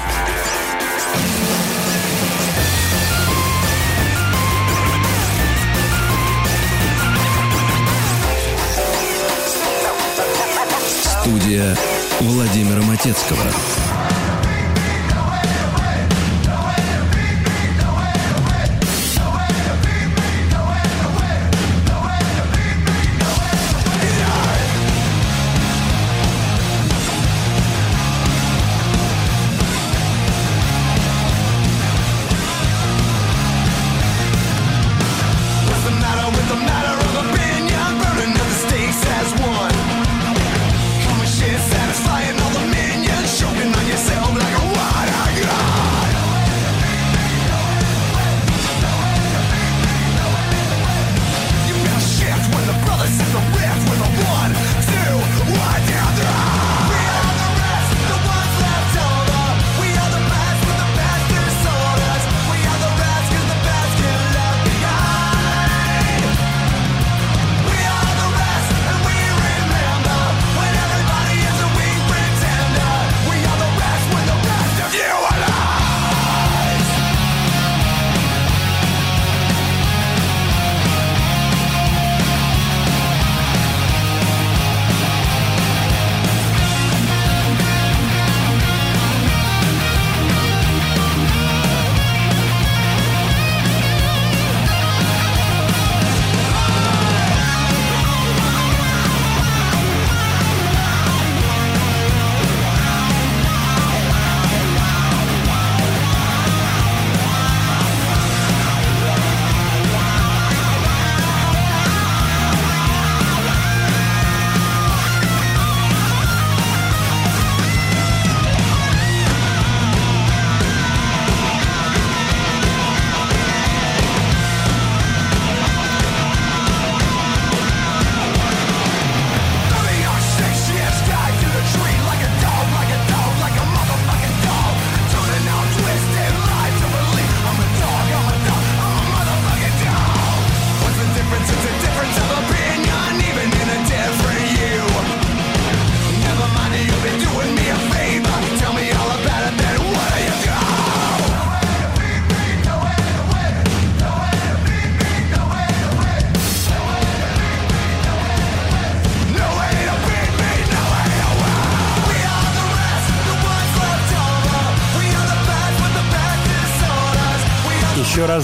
Студия 11.23 11.75
Владимира 12.21 12.81
Матецкого. 12.81 13.51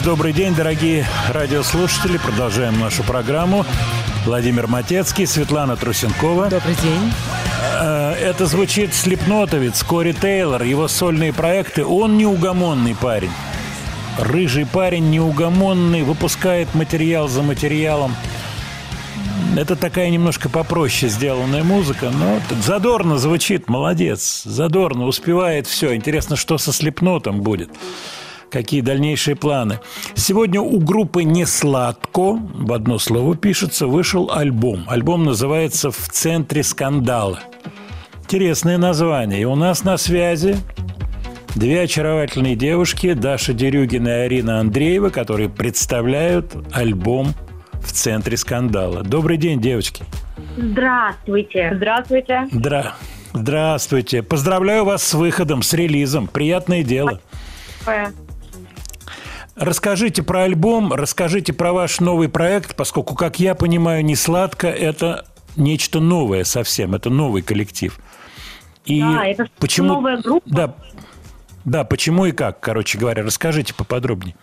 Раз 0.01 0.05
добрый 0.05 0.33
день, 0.33 0.53
дорогие 0.55 1.05
радиослушатели. 1.29 2.17
Продолжаем 2.17 2.79
нашу 2.79 3.03
программу. 3.03 3.65
Владимир 4.25 4.67
Матецкий, 4.67 5.25
Светлана 5.25 5.75
Трусенкова. 5.75 6.49
Добрый 6.49 6.75
день. 6.75 7.13
Э, 7.79 8.13
Это 8.13 8.45
звучит 8.45 8.93
слепнотовец 8.93 9.83
Кори 9.83 10.13
Тейлор, 10.13 10.63
его 10.63 10.87
сольные 10.87 11.33
проекты. 11.33 11.85
Он 11.85 12.17
неугомонный 12.17 12.95
парень. 12.95 13.31
Рыжий 14.19 14.65
парень 14.65 15.09
неугомонный, 15.09 16.03
выпускает 16.03 16.73
материал 16.75 17.27
за 17.27 17.41
материалом. 17.41 18.15
Это 19.57 19.75
такая 19.75 20.09
немножко 20.09 20.49
попроще 20.49 21.11
сделанная 21.11 21.63
музыка, 21.63 22.09
но 22.09 22.39
задорно 22.61 23.17
звучит, 23.17 23.69
молодец. 23.69 24.43
Задорно, 24.45 25.05
успевает 25.05 25.67
все. 25.67 25.95
Интересно, 25.95 26.35
что 26.35 26.57
со 26.57 26.71
слепнотом 26.71 27.41
будет. 27.41 27.69
Какие 28.51 28.81
дальнейшие 28.81 29.37
планы? 29.37 29.79
Сегодня 30.13 30.59
у 30.59 30.77
группы 30.79 31.23
«Не 31.23 31.45
сладко», 31.45 32.37
в 32.53 32.73
одно 32.73 32.99
слово 32.99 33.37
пишется, 33.37 33.87
вышел 33.87 34.29
альбом. 34.29 34.83
Альбом 34.87 35.23
называется 35.23 35.89
«В 35.89 36.09
центре 36.09 36.61
скандала». 36.61 37.39
Интересное 38.23 38.77
название. 38.77 39.41
И 39.41 39.45
у 39.45 39.55
нас 39.55 39.85
на 39.85 39.97
связи 39.97 40.57
две 41.55 41.83
очаровательные 41.83 42.57
девушки, 42.57 43.13
Даша 43.13 43.53
Дерюгина 43.53 44.07
и 44.07 44.25
Арина 44.25 44.59
Андреева, 44.59 45.09
которые 45.09 45.47
представляют 45.47 46.53
альбом 46.73 47.33
«В 47.81 47.93
центре 47.93 48.35
скандала». 48.35 49.01
Добрый 49.01 49.37
день, 49.37 49.61
девочки. 49.61 50.03
Здравствуйте. 50.57 51.71
Здравствуйте. 51.73 52.47
Дра... 52.51 52.95
Здравствуйте. 53.33 54.23
Поздравляю 54.23 54.83
вас 54.83 55.03
с 55.03 55.13
выходом, 55.13 55.61
с 55.61 55.73
релизом. 55.73 56.27
Приятное 56.27 56.83
дело. 56.83 57.21
Расскажите 59.61 60.23
про 60.23 60.45
альбом, 60.45 60.91
расскажите 60.91 61.53
про 61.53 61.71
ваш 61.71 61.99
новый 61.99 62.29
проект, 62.29 62.75
поскольку, 62.75 63.13
как 63.13 63.39
я 63.39 63.53
понимаю, 63.53 64.03
не 64.03 64.15
сладко 64.15 64.67
это 64.67 65.25
нечто 65.55 65.99
новое 65.99 66.45
совсем, 66.45 66.95
это 66.95 67.11
новый 67.11 67.43
коллектив. 67.43 67.99
И 68.85 68.99
Да, 68.99 69.23
это 69.23 69.45
почему 69.59 69.89
новая 69.89 70.17
группа. 70.17 70.49
Да, 70.49 70.75
да, 71.63 71.83
почему 71.83 72.25
и 72.25 72.31
как, 72.31 72.59
короче 72.59 72.97
говоря, 72.97 73.21
расскажите 73.21 73.75
поподробнее. 73.75 74.33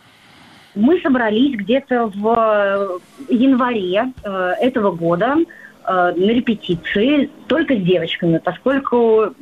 Мы 0.77 1.01
собрались 1.01 1.57
где-то 1.57 2.13
в 2.15 3.01
э, 3.29 3.35
январе 3.35 4.13
э, 4.23 4.29
этого 4.61 4.93
года 4.93 5.35
э, 5.35 5.43
на 5.85 6.31
репетиции 6.31 7.29
только 7.49 7.75
с 7.75 7.83
девочками, 7.83 8.39
поскольку 8.39 9.35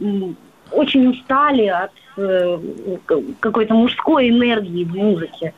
очень 0.71 1.07
устали 1.07 1.67
от 1.67 1.91
какой-то 3.41 3.75
мужской 3.75 4.31
энергии 4.31 4.85
в 4.85 4.95
музыке, 4.95 5.55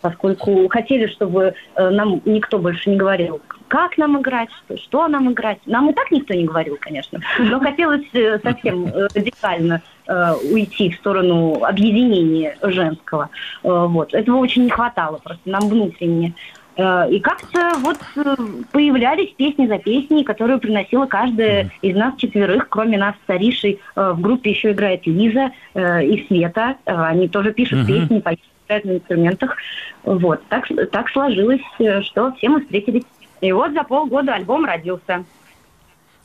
поскольку 0.00 0.68
хотели, 0.68 1.06
чтобы 1.06 1.54
э, 1.76 1.90
нам 1.90 2.20
никто 2.24 2.58
больше 2.58 2.90
не 2.90 2.96
говорил, 2.96 3.40
как 3.68 3.98
нам 3.98 4.20
играть, 4.20 4.48
что, 4.64 4.76
что 4.78 5.08
нам 5.08 5.30
играть. 5.32 5.58
Нам 5.66 5.90
и 5.90 5.92
так 5.92 6.10
никто 6.10 6.34
не 6.34 6.44
говорил, 6.44 6.76
конечно, 6.80 7.20
но 7.38 7.60
хотелось 7.60 8.06
э, 8.12 8.38
совсем 8.42 8.86
э, 8.86 9.08
радикально 9.14 9.82
э, 10.06 10.32
уйти 10.52 10.90
в 10.90 10.96
сторону 10.96 11.62
объединения 11.62 12.56
женского. 12.62 13.30
Э, 13.62 13.86
Вот. 13.86 14.12
Этого 14.14 14.38
очень 14.38 14.64
не 14.64 14.70
хватало 14.70 15.18
просто 15.18 15.48
нам 15.48 15.68
внутренне. 15.68 16.34
Э, 16.80 17.06
И 17.10 17.20
как-то 17.20 17.72
вот 17.80 17.98
э, 18.16 18.36
появлялись 18.72 19.32
песни 19.34 19.66
за 19.66 19.78
песней, 19.78 20.24
которые 20.24 20.58
приносила 20.58 21.04
каждая 21.06 21.70
из 21.82 21.94
нас 21.94 22.14
четверых, 22.16 22.68
кроме 22.70 22.96
нас 22.96 23.14
с 23.26 23.30
Аришей. 23.30 23.80
Э, 23.96 24.12
В 24.12 24.20
группе 24.20 24.50
еще 24.50 24.72
играет 24.72 25.06
Лиза 25.06 25.50
и 25.74 26.24
Света. 26.26 26.76
Они 26.84 27.28
тоже 27.28 27.52
пишут 27.52 27.86
песни, 27.86 28.20
поют, 28.20 28.40
на 28.84 28.96
инструментах. 28.96 29.56
Вот. 30.04 30.42
Так, 30.48 30.68
так 30.92 31.08
сложилось, 31.10 31.60
что 32.02 32.32
все 32.32 32.48
мы 32.48 32.60
встретились. 32.60 33.02
И 33.40 33.52
вот 33.52 33.72
за 33.72 33.82
полгода 33.82 34.34
альбом 34.34 34.64
родился. 34.64 35.24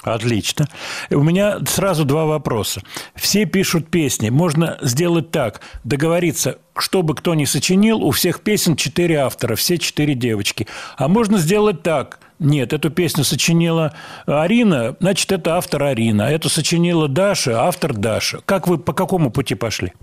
Отлично. 0.06 0.68
У 1.10 1.24
меня 1.24 1.58
сразу 1.66 2.06
два 2.06 2.26
вопроса. 2.26 2.82
Все 3.16 3.46
пишут 3.46 3.90
песни. 3.90 4.30
Можно 4.30 4.78
сделать 4.82 5.32
так, 5.32 5.62
договориться, 5.84 6.60
чтобы 6.78 7.16
кто 7.16 7.34
ни 7.34 7.46
сочинил, 7.46 8.04
у 8.04 8.12
всех 8.12 8.42
песен 8.42 8.76
четыре 8.76 9.18
автора, 9.18 9.56
все 9.56 9.80
четыре 9.80 10.14
девочки. 10.14 10.68
А 10.98 11.08
можно 11.08 11.40
сделать 11.40 11.82
так. 11.82 12.20
Нет, 12.38 12.74
эту 12.74 12.92
песню 12.92 13.24
сочинила 13.24 13.94
Арина, 14.28 14.96
значит, 15.00 15.32
это 15.32 15.56
автор 15.56 15.84
Арина. 15.84 16.28
А 16.28 16.30
эту 16.30 16.50
сочинила 16.50 17.08
Даша, 17.08 17.64
автор 17.64 17.94
Даша. 17.94 18.42
Как 18.46 18.68
вы, 18.68 18.78
по 18.78 18.94
какому 18.94 19.32
пути 19.32 19.56
пошли? 19.56 19.94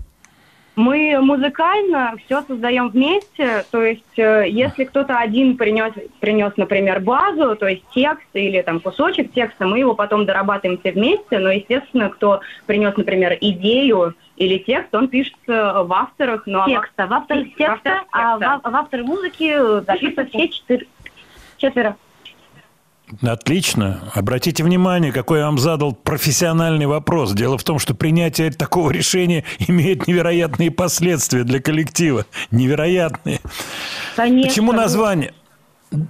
Мы 0.75 1.19
музыкально 1.21 2.15
все 2.25 2.41
создаем 2.41 2.89
вместе, 2.89 3.63
то 3.69 3.83
есть 3.83 4.17
э, 4.17 4.45
если 4.49 4.85
кто-то 4.85 5.17
один 5.19 5.55
принес, 5.55 5.93
принес, 6.19 6.51
например, 6.57 6.99
базу, 6.99 7.55
то 7.55 7.67
есть 7.67 7.83
текст 7.93 8.25
или 8.33 8.59
там 8.63 8.79
кусочек 8.79 9.31
текста, 9.33 9.67
мы 9.67 9.77
его 9.77 9.93
потом 9.93 10.25
дорабатываем 10.25 10.79
все 10.79 10.91
вместе, 10.91 11.37
но, 11.37 11.51
естественно, 11.51 12.09
кто 12.09 12.41
принес, 12.65 12.97
например, 12.97 13.37
идею 13.39 14.15
или 14.37 14.57
текст, 14.57 14.95
он 14.95 15.09
пишется 15.09 15.83
в 15.83 15.93
авторах. 15.93 16.43
Ну, 16.47 16.61
а 16.61 16.65
Текста, 16.67 17.05
в 17.05 17.13
авторах 17.13 17.45
текста, 17.55 17.73
авторах 17.73 18.03
а 18.11 18.35
в, 18.35 18.39
текста. 18.39 18.53
ав- 18.55 18.73
в 18.73 18.75
авторы 18.75 19.03
музыки 19.03 19.53
э, 19.55 19.97
пишут 19.99 20.29
все 20.29 20.47
четыре, 20.47 20.87
четверо. 21.57 21.97
Отлично. 23.21 24.11
Обратите 24.13 24.63
внимание, 24.63 25.11
какой 25.11 25.39
я 25.39 25.45
вам 25.45 25.57
задал 25.57 25.93
профессиональный 25.93 26.85
вопрос. 26.85 27.33
Дело 27.33 27.57
в 27.57 27.63
том, 27.63 27.79
что 27.79 27.93
принятие 27.93 28.51
такого 28.51 28.91
решения 28.91 29.43
имеет 29.59 30.07
невероятные 30.07 30.71
последствия 30.71 31.43
для 31.43 31.59
коллектива. 31.59 32.25
Невероятные. 32.51 33.39
Конечно. 34.15 34.49
Почему 34.49 34.71
название? 34.71 35.33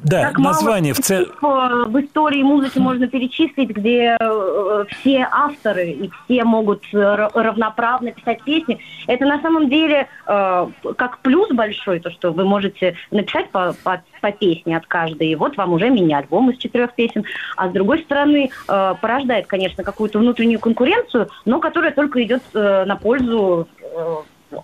Да, 0.04 0.28
Как 0.30 0.40
название 0.40 0.94
в 0.94 1.00
целом. 1.00 1.28
э, 1.42 1.86
в 1.88 2.00
истории 2.00 2.42
музыки 2.42 2.80
можно 2.80 3.08
перечислить, 3.08 3.70
где 3.70 4.16
э, 4.20 4.86
все 4.90 5.28
авторы 5.30 5.90
и 5.92 6.10
все 6.26 6.46
могут 6.46 6.84
э, 6.94 6.98
ра- 6.98 7.30
равноправно 7.34 8.12
писать 8.12 8.42
песни. 8.44 8.80
Это 9.08 9.26
на 9.26 9.42
самом 9.42 9.70
деле 9.70 10.08
как 10.26 11.20
плюс 11.22 11.50
большой, 11.50 12.00
то, 12.00 12.10
что 12.12 12.32
вы 12.32 12.46
можете 12.46 12.96
написать 13.12 13.50
по, 13.52 13.76
по, 13.84 14.02
по 14.22 14.32
песне 14.32 14.78
от 14.78 14.86
каждой, 14.88 15.28
и 15.28 15.36
вот 15.36 15.58
вам 15.58 15.74
уже 15.74 15.90
мини-альбом 15.90 16.50
из 16.52 16.58
четырех 16.58 16.94
песен. 16.96 17.26
А 17.58 17.70
с 17.70 17.72
другой 17.74 18.00
стороны, 18.00 18.50
порождает, 18.68 19.48
конечно, 19.48 19.84
какую-то 19.84 20.20
внутреннюю 20.20 20.60
конкуренцию, 20.60 21.28
но 21.46 21.60
которая 21.60 21.92
только 21.92 22.24
идет 22.24 22.42
на 22.54 22.96
пользу 22.96 23.68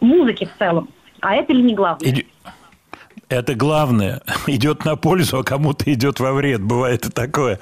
музыки 0.01 0.45
в 0.45 0.57
целом. 0.57 0.89
А 1.21 1.35
это 1.35 1.51
ли 1.53 1.61
не 1.61 1.75
главное? 1.75 2.09
Иди- 2.09 2.27
Это 3.29 3.53
главное. 3.53 4.21
Идет 4.47 4.85
на 4.85 4.95
пользу, 4.95 5.39
а 5.39 5.43
кому-то 5.43 5.91
идет 5.91 6.19
во 6.19 6.33
вред. 6.33 6.61
Бывает 6.61 7.05
и 7.05 7.11
такое. 7.11 7.59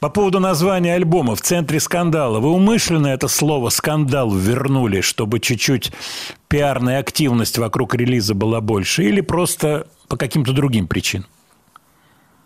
По 0.00 0.10
поводу 0.10 0.38
названия 0.38 0.94
альбома 0.94 1.34
«В 1.34 1.40
центре 1.40 1.80
скандала». 1.80 2.40
Вы 2.40 2.50
умышленно 2.50 3.06
это 3.06 3.26
слово 3.26 3.70
«скандал» 3.70 4.30
вернули, 4.30 5.00
чтобы 5.00 5.40
чуть-чуть 5.40 5.92
пиарная 6.48 6.98
активность 6.98 7.56
вокруг 7.56 7.94
релиза 7.94 8.34
была 8.34 8.60
больше? 8.60 9.04
Или 9.04 9.22
просто 9.22 9.86
по 10.08 10.18
каким-то 10.18 10.52
другим 10.52 10.86
причинам? 10.86 11.26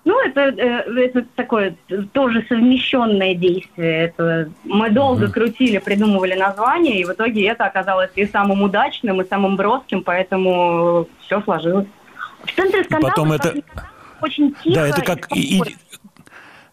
Ну, 0.04 0.20
это, 0.20 0.40
э, 0.40 1.04
это 1.04 1.24
такое 1.36 1.76
тоже 2.12 2.44
совмещенное 2.48 3.34
действие. 3.34 4.06
Это 4.06 4.50
Мы 4.64 4.90
долго 4.90 5.30
крутили, 5.30 5.78
придумывали 5.78 6.34
название, 6.34 7.00
и 7.00 7.04
в 7.04 7.10
итоге 7.10 7.46
это 7.46 7.66
оказалось 7.66 8.10
и 8.14 8.26
самым 8.26 8.62
удачным, 8.62 9.20
и 9.20 9.28
самым 9.28 9.56
броским, 9.56 10.02
поэтому 10.02 11.08
все 11.20 11.40
сложилось. 11.42 11.86
В 12.44 12.54
центре 12.56 12.84
скандала 12.84 13.10
потом 13.10 13.32
это- 13.32 13.54
очень 14.20 14.54
тихо. 14.62 14.74
Да, 14.74 14.86
это 14.88 15.02
как... 15.02 15.36
и- 15.36 15.58
и- 15.58 15.76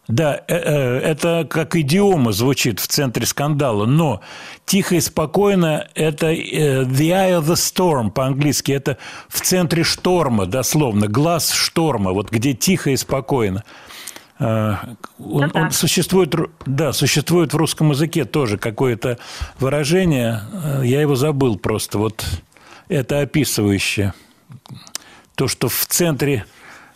да, 0.07 0.41
э, 0.47 0.55
э, 0.55 0.99
это 1.01 1.45
как 1.47 1.75
идиома 1.75 2.31
звучит 2.31 2.79
в 2.79 2.87
центре 2.87 3.27
скандала, 3.27 3.85
но 3.85 4.21
тихо 4.65 4.95
и 4.95 5.01
спокойно 5.01 5.87
это 5.93 6.27
э, 6.33 6.83
the 6.83 7.09
eye 7.11 7.39
of 7.39 7.43
the 7.43 7.53
storm 7.53 8.09
по-английски, 8.09 8.71
это 8.71 8.97
в 9.27 9.39
центре 9.41 9.83
шторма, 9.83 10.47
дословно, 10.47 11.07
глаз 11.07 11.51
шторма, 11.51 12.11
вот 12.11 12.31
где 12.31 12.53
тихо 12.53 12.89
и 12.89 12.97
спокойно. 12.97 13.63
Он, 14.39 14.97
он 15.53 15.71
существует, 15.71 16.33
да, 16.65 16.93
существует 16.93 17.53
в 17.53 17.57
русском 17.57 17.91
языке 17.91 18.23
тоже 18.23 18.57
какое-то 18.57 19.19
выражение, 19.59 20.41
я 20.81 21.01
его 21.01 21.15
забыл 21.15 21.57
просто, 21.59 21.97
вот 21.97 22.25
это 22.87 23.19
описывающее. 23.19 24.13
То, 25.39 25.47
что 25.47 25.69
в 25.69 25.85
центре 25.85 26.43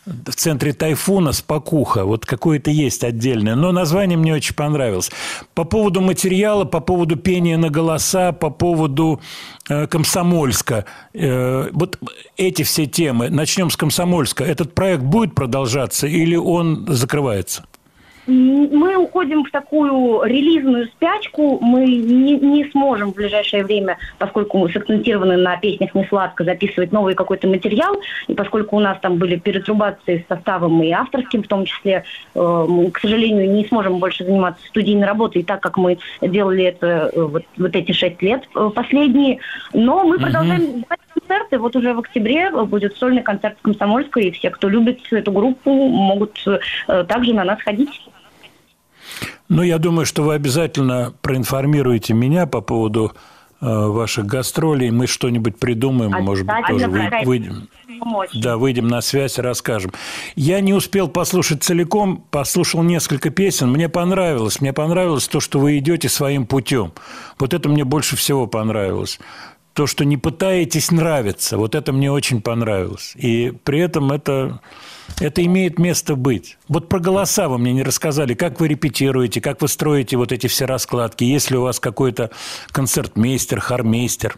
в 0.05 0.35
центре 0.35 0.73
тайфуна 0.73 1.31
спокуха, 1.31 2.03
вот 2.03 2.25
какое-то 2.25 2.69
есть 2.71 3.05
отдельное. 3.05 3.55
Но 3.55 3.71
название 3.71 4.17
мне 4.17 4.33
очень 4.33 4.53
понравилось. 4.53 5.09
По 5.53 5.63
поводу 5.63 6.01
материала, 6.01 6.65
по 6.65 6.81
поводу 6.81 7.15
пения 7.15 7.57
на 7.57 7.69
голоса, 7.69 8.33
по 8.33 8.49
поводу 8.49 9.21
э, 9.69 9.87
Комсомольска. 9.87 10.83
Э, 11.13 11.69
вот 11.71 11.99
эти 12.35 12.63
все 12.63 12.85
темы. 12.85 13.29
Начнем 13.29 13.69
с 13.69 13.77
Комсомольска. 13.77 14.43
Этот 14.43 14.75
проект 14.75 15.03
будет 15.03 15.35
продолжаться 15.35 16.05
или 16.05 16.35
он 16.35 16.85
закрывается? 16.89 17.63
Мы 18.25 18.95
уходим 18.95 19.43
в 19.43 19.51
такую 19.51 20.23
релизную 20.23 20.87
спячку. 20.87 21.59
Мы 21.61 21.85
не, 21.85 22.37
не 22.37 22.65
сможем 22.71 23.11
в 23.11 23.15
ближайшее 23.15 23.63
время, 23.63 23.97
поскольку 24.17 24.59
мы 24.59 24.71
сакцентированы 24.71 25.35
на 25.37 25.57
песнях 25.57 25.93
«Не 25.93 26.05
сладко», 26.05 26.43
записывать 26.43 26.91
новый 26.91 27.15
какой-то 27.15 27.47
материал. 27.47 27.99
И 28.27 28.33
поскольку 28.33 28.77
у 28.77 28.79
нас 28.79 28.97
там 29.01 29.17
были 29.17 29.35
перетрубации 29.35 30.23
с 30.25 30.27
составом 30.33 30.81
и 30.81 30.91
авторским 30.91 31.43
в 31.43 31.47
том 31.47 31.65
числе, 31.65 32.03
э, 32.33 32.65
мы, 32.69 32.91
к 32.91 32.99
сожалению, 32.99 33.51
не 33.51 33.65
сможем 33.65 33.99
больше 33.99 34.23
заниматься 34.23 34.65
студийной 34.67 35.07
работой, 35.07 35.43
так 35.43 35.61
как 35.61 35.77
мы 35.77 35.97
делали 36.21 36.63
это 36.63 37.11
э, 37.13 37.21
вот, 37.21 37.43
вот 37.57 37.75
эти 37.75 37.91
шесть 37.91 38.21
лет 38.21 38.43
э, 38.55 38.69
последние. 38.73 39.39
Но 39.73 40.05
мы 40.05 40.17
продолжаем 40.17 40.81
давать 40.81 40.99
концерты. 41.13 41.59
Вот 41.59 41.75
уже 41.75 41.93
в 41.93 41.99
октябре 41.99 42.49
э, 42.53 42.63
будет 42.63 42.95
сольный 42.97 43.21
концерт 43.21 43.57
в 43.59 43.63
Комсомольской, 43.63 44.25
и 44.25 44.31
все, 44.31 44.49
кто 44.49 44.69
любит 44.69 45.01
эту 45.11 45.31
группу, 45.31 45.71
могут 45.71 46.41
э, 46.47 47.03
также 47.03 47.33
на 47.33 47.43
нас 47.43 47.61
ходить. 47.61 48.01
Ну, 49.49 49.61
я 49.61 49.77
думаю, 49.77 50.05
что 50.05 50.23
вы 50.23 50.33
обязательно 50.35 51.13
проинформируете 51.21 52.13
меня 52.13 52.45
по 52.45 52.61
поводу 52.61 53.13
э, 53.61 53.65
ваших 53.65 54.25
гастролей. 54.25 54.91
Мы 54.91 55.07
что-нибудь 55.07 55.57
придумаем, 55.57 56.11
может 56.23 56.45
быть, 56.45 56.67
тоже 56.67 56.87
вы- 56.87 56.99
выйдем. 57.25 57.67
Да, 58.33 58.57
выйдем 58.57 58.87
на 58.87 59.01
связь 59.01 59.37
и 59.37 59.41
расскажем. 59.41 59.91
Я 60.35 60.59
не 60.59 60.73
успел 60.73 61.07
послушать 61.07 61.63
целиком, 61.63 62.23
послушал 62.31 62.83
несколько 62.83 63.29
песен. 63.29 63.71
Мне 63.71 63.87
понравилось. 63.87 64.59
Мне 64.59 64.73
понравилось 64.73 65.27
то, 65.27 65.39
что 65.39 65.59
вы 65.59 65.77
идете 65.77 66.09
своим 66.09 66.45
путем. 66.45 66.91
Вот 67.39 67.53
это 67.53 67.69
мне 67.69 67.83
больше 67.85 68.15
всего 68.15 68.47
понравилось. 68.47 69.19
То, 69.73 69.87
что 69.87 70.05
не 70.05 70.17
пытаетесь 70.17 70.91
нравиться, 70.91 71.57
вот 71.57 71.73
это 71.73 71.91
мне 71.91 72.11
очень 72.11 72.41
понравилось. 72.41 73.13
И 73.15 73.51
при 73.63 73.79
этом 73.79 74.11
это, 74.11 74.59
это 75.19 75.43
имеет 75.43 75.79
место 75.79 76.15
быть. 76.15 76.57
Вот 76.67 76.89
про 76.89 76.99
голоса 76.99 77.49
вы 77.49 77.57
мне 77.57 77.73
не 77.73 77.81
рассказали. 77.83 78.35
Как 78.35 78.59
вы 78.59 78.67
репетируете, 78.67 79.41
как 79.41 79.61
вы 79.61 79.67
строите 79.67 80.15
вот 80.17 80.31
эти 80.31 80.45
все 80.45 80.65
раскладки? 80.65 81.23
Есть 81.23 81.49
ли 81.49 81.57
у 81.57 81.63
вас 81.63 81.79
какой-то 81.79 82.29
концертмейстер, 82.71 83.59
хормейстер? 83.59 84.35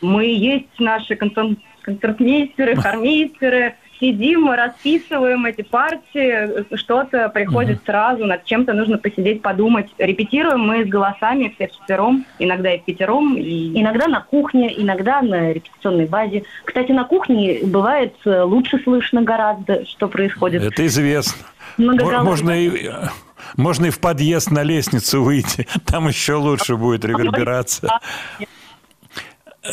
Мы 0.00 0.26
есть 0.26 0.78
наши 0.78 1.16
концерт- 1.16 1.58
концертмейстеры, 1.82 2.76
хормейстеры. 2.80 3.74
Сидим, 3.98 4.42
мы 4.42 4.56
расписываем 4.56 5.46
эти 5.46 5.62
партии, 5.62 6.76
что-то 6.76 7.30
приходит 7.30 7.80
сразу, 7.84 8.26
над 8.26 8.44
чем-то 8.44 8.74
нужно 8.74 8.98
посидеть, 8.98 9.40
подумать. 9.40 9.88
Репетируем 9.96 10.60
мы 10.60 10.84
с 10.84 10.88
голосами 10.88 11.52
все 11.54 11.68
вчетвером, 11.68 12.26
иногда 12.38 12.74
и 12.74 12.78
в 12.78 12.84
пятером. 12.84 13.36
И... 13.36 13.80
Иногда 13.80 14.06
на 14.08 14.20
кухне, 14.20 14.72
иногда 14.76 15.22
на 15.22 15.52
репетиционной 15.52 16.06
базе. 16.06 16.44
Кстати, 16.64 16.92
на 16.92 17.04
кухне 17.04 17.60
бывает 17.64 18.14
э, 18.26 18.42
лучше 18.42 18.78
слышно 18.82 19.22
гораздо, 19.22 19.86
что 19.86 20.08
происходит. 20.08 20.62
Это 20.62 20.86
известно. 20.86 21.46
Многоголосие. 21.78 22.22
Можно 22.22 22.50
и, 22.50 22.90
можно 23.56 23.86
и 23.86 23.90
в 23.90 24.00
подъезд 24.00 24.50
на 24.50 24.62
лестницу 24.62 25.22
выйти. 25.22 25.66
Там 25.86 26.08
еще 26.08 26.34
лучше 26.34 26.76
будет 26.76 27.04
реверберация. 27.04 27.90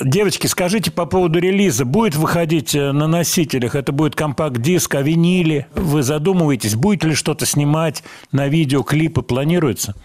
Девочки, 0.02 0.48
скажите 0.48 0.92
по 0.92 1.06
поводу 1.06 1.40
релиза. 1.40 1.86
Будет 1.86 2.16
выходить 2.16 2.76
э, 2.76 2.92
на 2.92 3.08
носителях? 3.08 3.76
Это 3.76 3.92
будет 3.92 4.16
компакт-диск, 4.16 4.96
а 4.96 5.02
виниле? 5.02 5.68
Вы 5.76 6.04
задумываетесь, 6.04 6.76
будет 6.76 7.04
ли 7.04 7.14
что-то 7.14 7.46
снимать 7.46 8.04
на 8.32 8.48
видео, 8.48 8.84
клипы? 8.84 9.22
Планируется? 9.22 9.96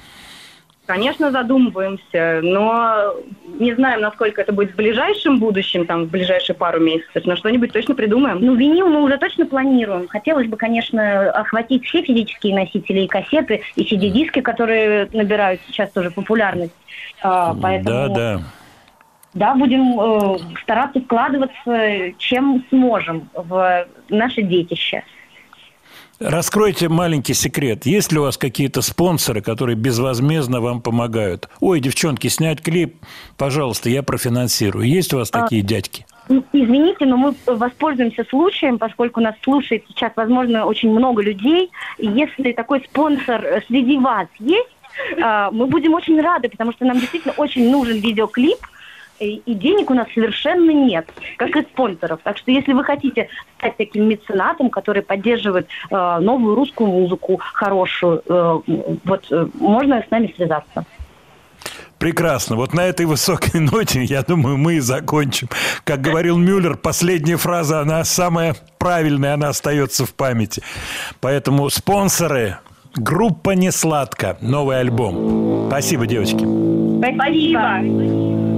Конечно, 0.86 1.30
задумываемся, 1.30 2.40
но 2.42 3.14
не 3.58 3.74
знаем, 3.74 4.00
насколько 4.00 4.40
это 4.40 4.52
будет 4.52 4.72
в 4.72 4.76
ближайшем 4.76 5.38
будущем, 5.38 5.84
там, 5.84 6.04
в 6.06 6.08
ближайшие 6.08 6.56
пару 6.56 6.80
месяцев, 6.80 7.26
но 7.26 7.36
что-нибудь 7.36 7.72
точно 7.72 7.94
придумаем. 7.94 8.38
Ну, 8.40 8.54
винил 8.54 8.88
мы 8.88 9.02
уже 9.02 9.18
точно 9.18 9.44
планируем. 9.44 10.08
Хотелось 10.08 10.46
бы, 10.46 10.56
конечно, 10.56 11.30
охватить 11.30 11.84
все 11.84 12.00
физические 12.00 12.54
носители 12.54 13.00
и 13.00 13.06
кассеты, 13.06 13.60
и 13.76 13.82
CD-диски, 13.82 14.40
которые 14.40 15.10
набирают 15.12 15.60
сейчас 15.66 15.90
тоже 15.90 16.10
популярность. 16.10 16.72
А, 17.22 17.54
поэтому, 17.54 17.90
Да, 17.90 18.08
да. 18.08 18.42
Да, 19.38 19.54
будем 19.54 19.98
э, 19.98 20.38
стараться 20.62 21.00
вкладываться, 21.00 22.12
чем 22.18 22.64
сможем, 22.70 23.28
в 23.34 23.86
наше 24.08 24.42
детище. 24.42 25.04
Раскройте 26.20 26.88
маленький 26.88 27.34
секрет. 27.34 27.86
Есть 27.86 28.10
ли 28.10 28.18
у 28.18 28.22
вас 28.22 28.36
какие-то 28.36 28.82
спонсоры, 28.82 29.40
которые 29.40 29.76
безвозмездно 29.76 30.60
вам 30.60 30.82
помогают? 30.82 31.48
Ой, 31.60 31.78
девчонки, 31.78 32.26
снять 32.26 32.60
клип, 32.60 32.96
пожалуйста, 33.36 33.88
я 33.88 34.02
профинансирую. 34.02 34.84
Есть 34.84 35.14
у 35.14 35.18
вас 35.18 35.30
А, 35.32 35.42
такие 35.42 35.62
дядьки? 35.62 36.06
Ну, 36.28 36.44
Извините, 36.52 37.06
но 37.06 37.16
мы 37.16 37.34
воспользуемся 37.46 38.24
случаем, 38.28 38.78
поскольку 38.78 39.20
нас 39.20 39.36
слушает 39.42 39.84
сейчас, 39.86 40.12
возможно, 40.16 40.66
очень 40.66 40.90
много 40.90 41.22
людей. 41.22 41.70
Если 41.98 42.50
такой 42.50 42.80
спонсор 42.80 43.44
э, 43.44 43.60
среди 43.68 43.96
вас 43.98 44.26
есть, 44.40 44.68
э, 45.16 45.48
мы 45.52 45.66
будем 45.66 45.94
очень 45.94 46.20
рады, 46.20 46.48
потому 46.48 46.72
что 46.72 46.84
нам 46.84 46.98
действительно 46.98 47.34
очень 47.36 47.70
нужен 47.70 47.98
видеоклип, 47.98 48.58
и 49.26 49.54
денег 49.54 49.90
у 49.90 49.94
нас 49.94 50.08
совершенно 50.14 50.70
нет, 50.70 51.08
как 51.36 51.56
и 51.56 51.62
спонсоров. 51.62 52.20
Так 52.22 52.38
что 52.38 52.50
если 52.50 52.72
вы 52.72 52.84
хотите 52.84 53.28
стать 53.58 53.76
таким 53.76 54.08
меценатом, 54.08 54.70
который 54.70 55.02
поддерживает 55.02 55.68
э, 55.90 56.18
новую 56.20 56.54
русскую 56.54 56.90
музыку, 56.90 57.40
хорошую, 57.40 58.22
э, 58.26 58.60
вот 59.04 59.26
э, 59.30 59.46
можно 59.54 60.02
с 60.06 60.10
нами 60.10 60.32
связаться. 60.36 60.84
Прекрасно. 61.98 62.56
Вот 62.56 62.74
на 62.74 62.82
этой 62.82 63.06
высокой 63.06 63.60
ноте, 63.60 64.04
я 64.04 64.22
думаю, 64.22 64.56
мы 64.56 64.74
и 64.74 64.80
закончим. 64.80 65.48
Как 65.84 66.00
говорил 66.00 66.38
Мюллер, 66.38 66.76
последняя 66.76 67.36
фраза, 67.36 67.80
она 67.80 68.04
самая 68.04 68.54
правильная, 68.78 69.34
она 69.34 69.48
остается 69.48 70.06
в 70.06 70.14
памяти. 70.14 70.62
Поэтому 71.20 71.68
спонсоры, 71.70 72.58
группа 72.94 73.50
«Несладко», 73.50 74.38
новый 74.40 74.78
альбом. 74.78 75.66
Спасибо, 75.68 76.06
девочки. 76.06 76.46
Спасибо. 77.00 78.57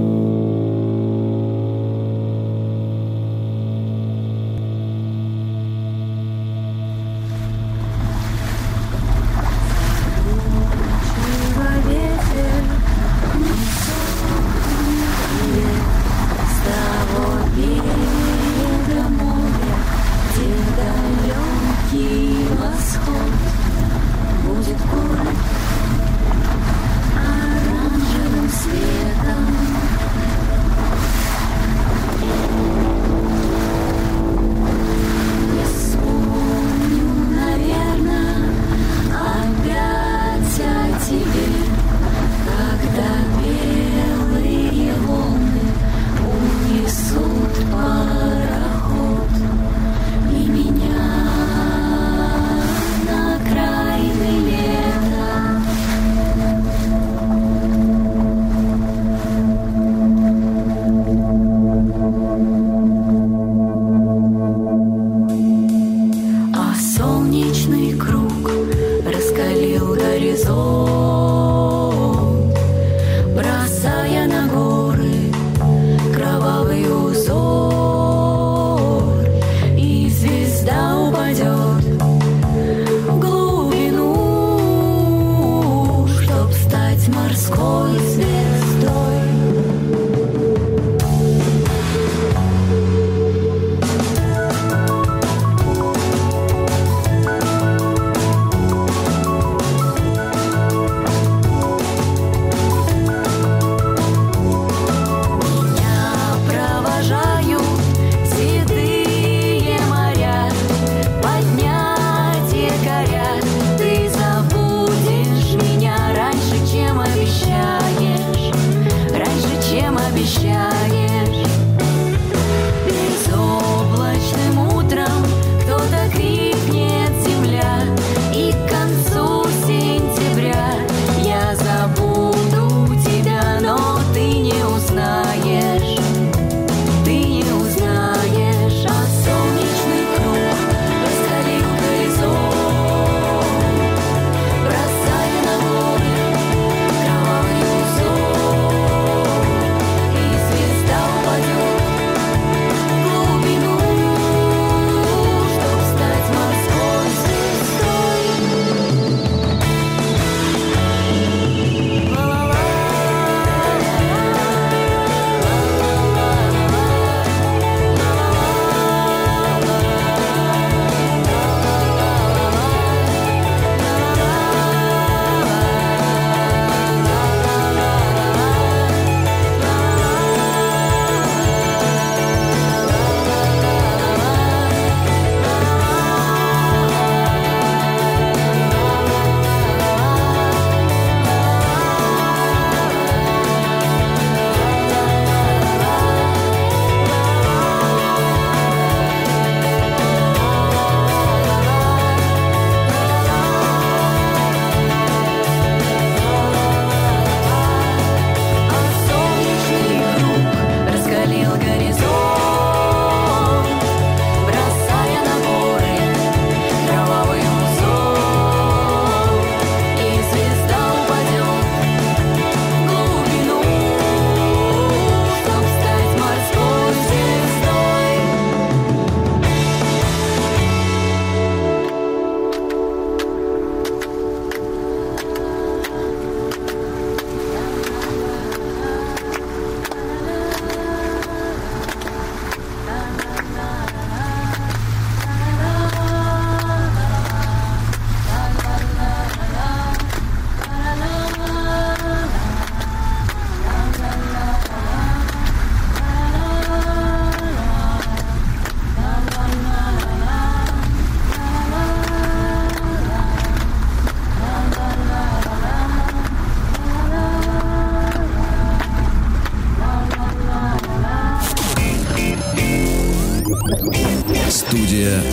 Студия 274.51 275.23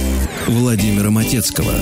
Владимира 0.46 1.10
Матецкого. 1.10 1.72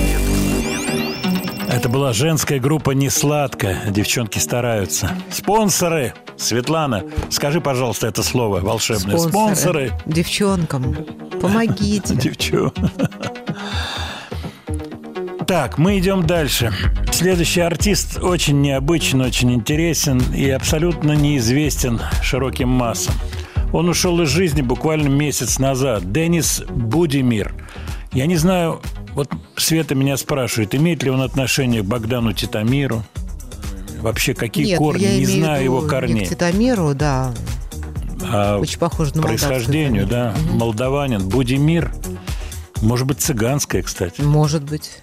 Это 1.68 1.90
была 1.90 2.14
женская 2.14 2.58
группа 2.58 2.92
«Несладко». 2.92 3.76
Девчонки 3.90 4.38
стараются. 4.38 5.10
Спонсоры! 5.30 6.14
Светлана, 6.38 7.04
скажи, 7.28 7.60
пожалуйста, 7.60 8.06
это 8.06 8.22
слово 8.22 8.60
волшебное. 8.60 9.18
Спонсоры! 9.18 9.92
Девчонкам, 10.06 10.96
помогите. 11.42 12.14
Девчу. 12.16 12.72
Так, 15.46 15.76
мы 15.76 15.98
идем 15.98 16.26
дальше. 16.26 16.72
Следующий 17.12 17.60
артист 17.60 18.18
очень 18.18 18.62
необычен, 18.62 19.20
очень 19.20 19.52
интересен 19.52 20.22
и 20.34 20.48
абсолютно 20.48 21.12
неизвестен 21.12 22.00
широким 22.22 22.70
массам. 22.70 23.14
Он 23.72 23.88
ушел 23.88 24.20
из 24.22 24.28
жизни 24.28 24.62
буквально 24.62 25.08
месяц 25.08 25.58
назад. 25.58 26.12
Денис 26.12 26.62
Будимир. 26.68 27.54
Я 28.12 28.26
не 28.26 28.36
знаю, 28.36 28.80
вот 29.14 29.28
Света 29.56 29.94
меня 29.94 30.16
спрашивает, 30.16 30.74
имеет 30.74 31.02
ли 31.02 31.10
он 31.10 31.20
отношение 31.20 31.82
к 31.82 31.86
Богдану 31.86 32.32
Титамиру? 32.32 33.02
Вообще, 34.00 34.34
какие 34.34 34.66
Нет, 34.66 34.78
корни? 34.78 35.02
я 35.02 35.18
Не 35.18 35.26
знаю 35.26 35.64
его 35.64 35.82
не 35.82 35.88
корней. 35.88 36.26
к 36.26 36.28
Титамиру, 36.30 36.94
да. 36.94 37.34
А 38.22 38.58
Очень 38.58 38.78
похож 38.78 39.14
на 39.14 39.22
происхождению, 39.22 40.06
да, 40.06 40.34
молдаванин. 40.52 41.28
Будимир, 41.28 41.92
может 42.82 43.06
быть, 43.06 43.20
цыганская, 43.20 43.82
кстати. 43.82 44.20
Может 44.20 44.62
быть. 44.64 44.98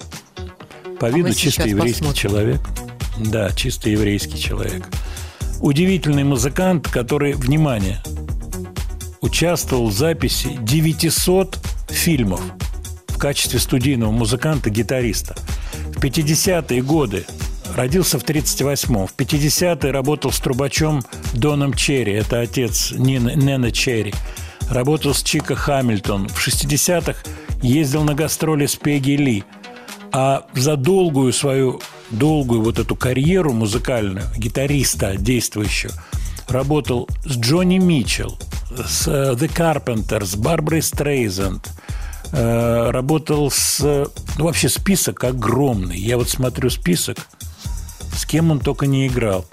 По 0.99 1.07
А 1.07 1.09
виду 1.11 1.27
мы 1.29 1.33
чисто 1.35 1.67
еврейский 1.67 1.99
посмотрим. 2.01 2.21
человек. 2.21 2.61
Да, 3.19 3.51
чисто 3.51 3.89
еврейский 3.89 4.39
человек. 4.39 4.87
Удивительный 5.59 6.23
музыкант, 6.23 6.87
который, 6.89 7.33
внимание, 7.33 8.01
участвовал 9.23 9.87
в 9.87 9.93
записи 9.93 10.49
900 10.61 11.57
фильмов 11.89 12.41
в 13.07 13.17
качестве 13.17 13.59
студийного 13.59 14.11
музыканта-гитариста. 14.11 15.35
В 15.95 16.03
50-е 16.03 16.81
годы 16.81 17.25
родился 17.73 18.19
в 18.19 18.25
38-м. 18.25 19.07
В 19.07 19.15
50-е 19.15 19.91
работал 19.91 20.31
с 20.31 20.39
трубачом 20.39 21.01
Доном 21.33 21.73
Черри. 21.73 22.11
Это 22.13 22.41
отец 22.41 22.91
Нины, 22.91 23.33
Нена 23.35 23.71
Черри. 23.71 24.13
Работал 24.69 25.13
с 25.13 25.23
Чика 25.23 25.55
Хамильтон. 25.55 26.27
В 26.27 26.45
60-х 26.45 27.17
ездил 27.61 28.03
на 28.03 28.15
гастроли 28.15 28.65
с 28.65 28.75
Пегги 28.75 29.11
Ли. 29.11 29.43
А 30.11 30.45
за 30.53 30.75
долгую 30.75 31.31
свою, 31.31 31.81
долгую 32.11 32.61
вот 32.61 32.77
эту 32.77 32.97
карьеру 32.97 33.53
музыкальную, 33.53 34.25
гитариста 34.37 35.15
действующего, 35.15 35.93
работал 36.47 37.07
с 37.25 37.37
Джонни 37.37 37.77
Митчелл, 37.77 38.37
с 38.87 39.07
э, 39.07 39.33
The 39.33 39.49
Carpenters, 39.49 40.25
с 40.25 40.35
Барбарой 40.35 40.81
Стрейзанд, 40.81 41.69
э, 42.31 42.89
работал 42.91 43.51
с... 43.51 43.79
Ну, 44.37 44.45
вообще 44.45 44.69
список 44.69 45.23
огромный. 45.23 45.97
Я 45.97 46.17
вот 46.17 46.29
смотрю 46.29 46.69
список, 46.69 47.17
с 48.15 48.25
кем 48.25 48.51
он 48.51 48.59
только 48.59 48.87
не 48.87 49.07
играл. 49.07 49.45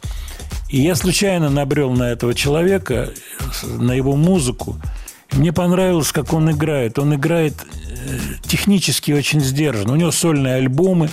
И 0.68 0.80
я 0.80 0.94
случайно 0.94 1.50
набрел 1.50 1.90
на 1.90 2.04
этого 2.04 2.32
человека, 2.32 3.10
на 3.64 3.92
его 3.92 4.14
музыку. 4.14 4.76
Мне 5.32 5.52
понравилось, 5.52 6.12
как 6.12 6.32
он 6.32 6.50
играет. 6.50 6.98
Он 6.98 7.14
играет 7.14 7.54
э, 7.54 8.18
технически 8.46 9.12
очень 9.12 9.40
сдержанно. 9.40 9.92
У 9.92 9.96
него 9.96 10.10
сольные 10.10 10.54
альбомы. 10.56 11.10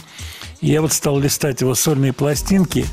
И 0.61 0.67
я 0.67 0.81
вот 0.81 0.93
стал 0.93 1.19
листать 1.19 1.61
его 1.61 1.75
сольные 1.75 2.13
пластинки. 2.13 2.85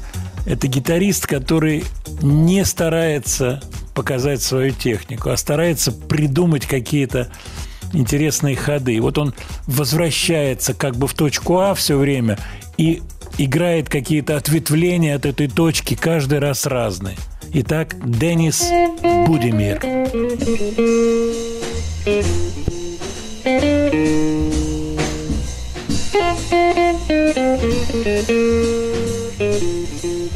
Это 0.46 0.68
гитарист, 0.68 1.26
который 1.26 1.84
не 2.22 2.64
старается 2.64 3.62
показать 3.94 4.42
свою 4.42 4.72
технику, 4.72 5.30
а 5.30 5.36
старается 5.36 5.92
придумать 5.92 6.66
какие-то 6.66 7.30
интересные 7.92 8.56
ходы. 8.56 8.94
И 8.94 9.00
вот 9.00 9.18
он 9.18 9.34
возвращается 9.66 10.74
как 10.74 10.96
бы 10.96 11.06
в 11.06 11.14
точку 11.14 11.58
А 11.58 11.74
все 11.74 11.96
время 11.96 12.38
и 12.76 13.02
играет 13.38 13.88
какие-то 13.88 14.36
ответвления 14.36 15.16
от 15.16 15.26
этой 15.26 15.48
точки 15.48 15.94
каждый 15.94 16.40
раз 16.40 16.66
разные. 16.66 17.16
Итак, 17.52 17.96
Денис 18.04 18.64
Будимир. 19.26 19.80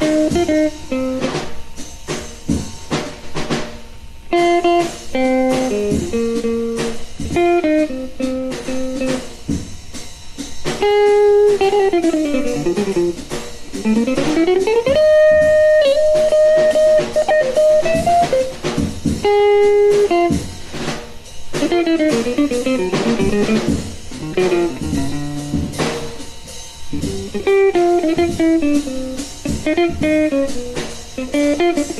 it. 0.00 0.21
Música 31.58 31.92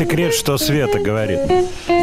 секрет, 0.00 0.32
что 0.34 0.56
Света 0.56 0.98
говорит. 0.98 1.40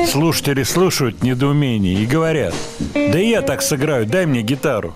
Слушатели 0.07 0.61
слушают 0.61 1.24
недоумение 1.24 1.95
и 1.95 2.06
говорят, 2.06 2.53
да 2.94 3.19
и 3.19 3.30
я 3.30 3.41
так 3.41 3.64
сыграю, 3.64 4.06
дай 4.06 4.28
мне 4.28 4.44
гитару. 4.44 4.95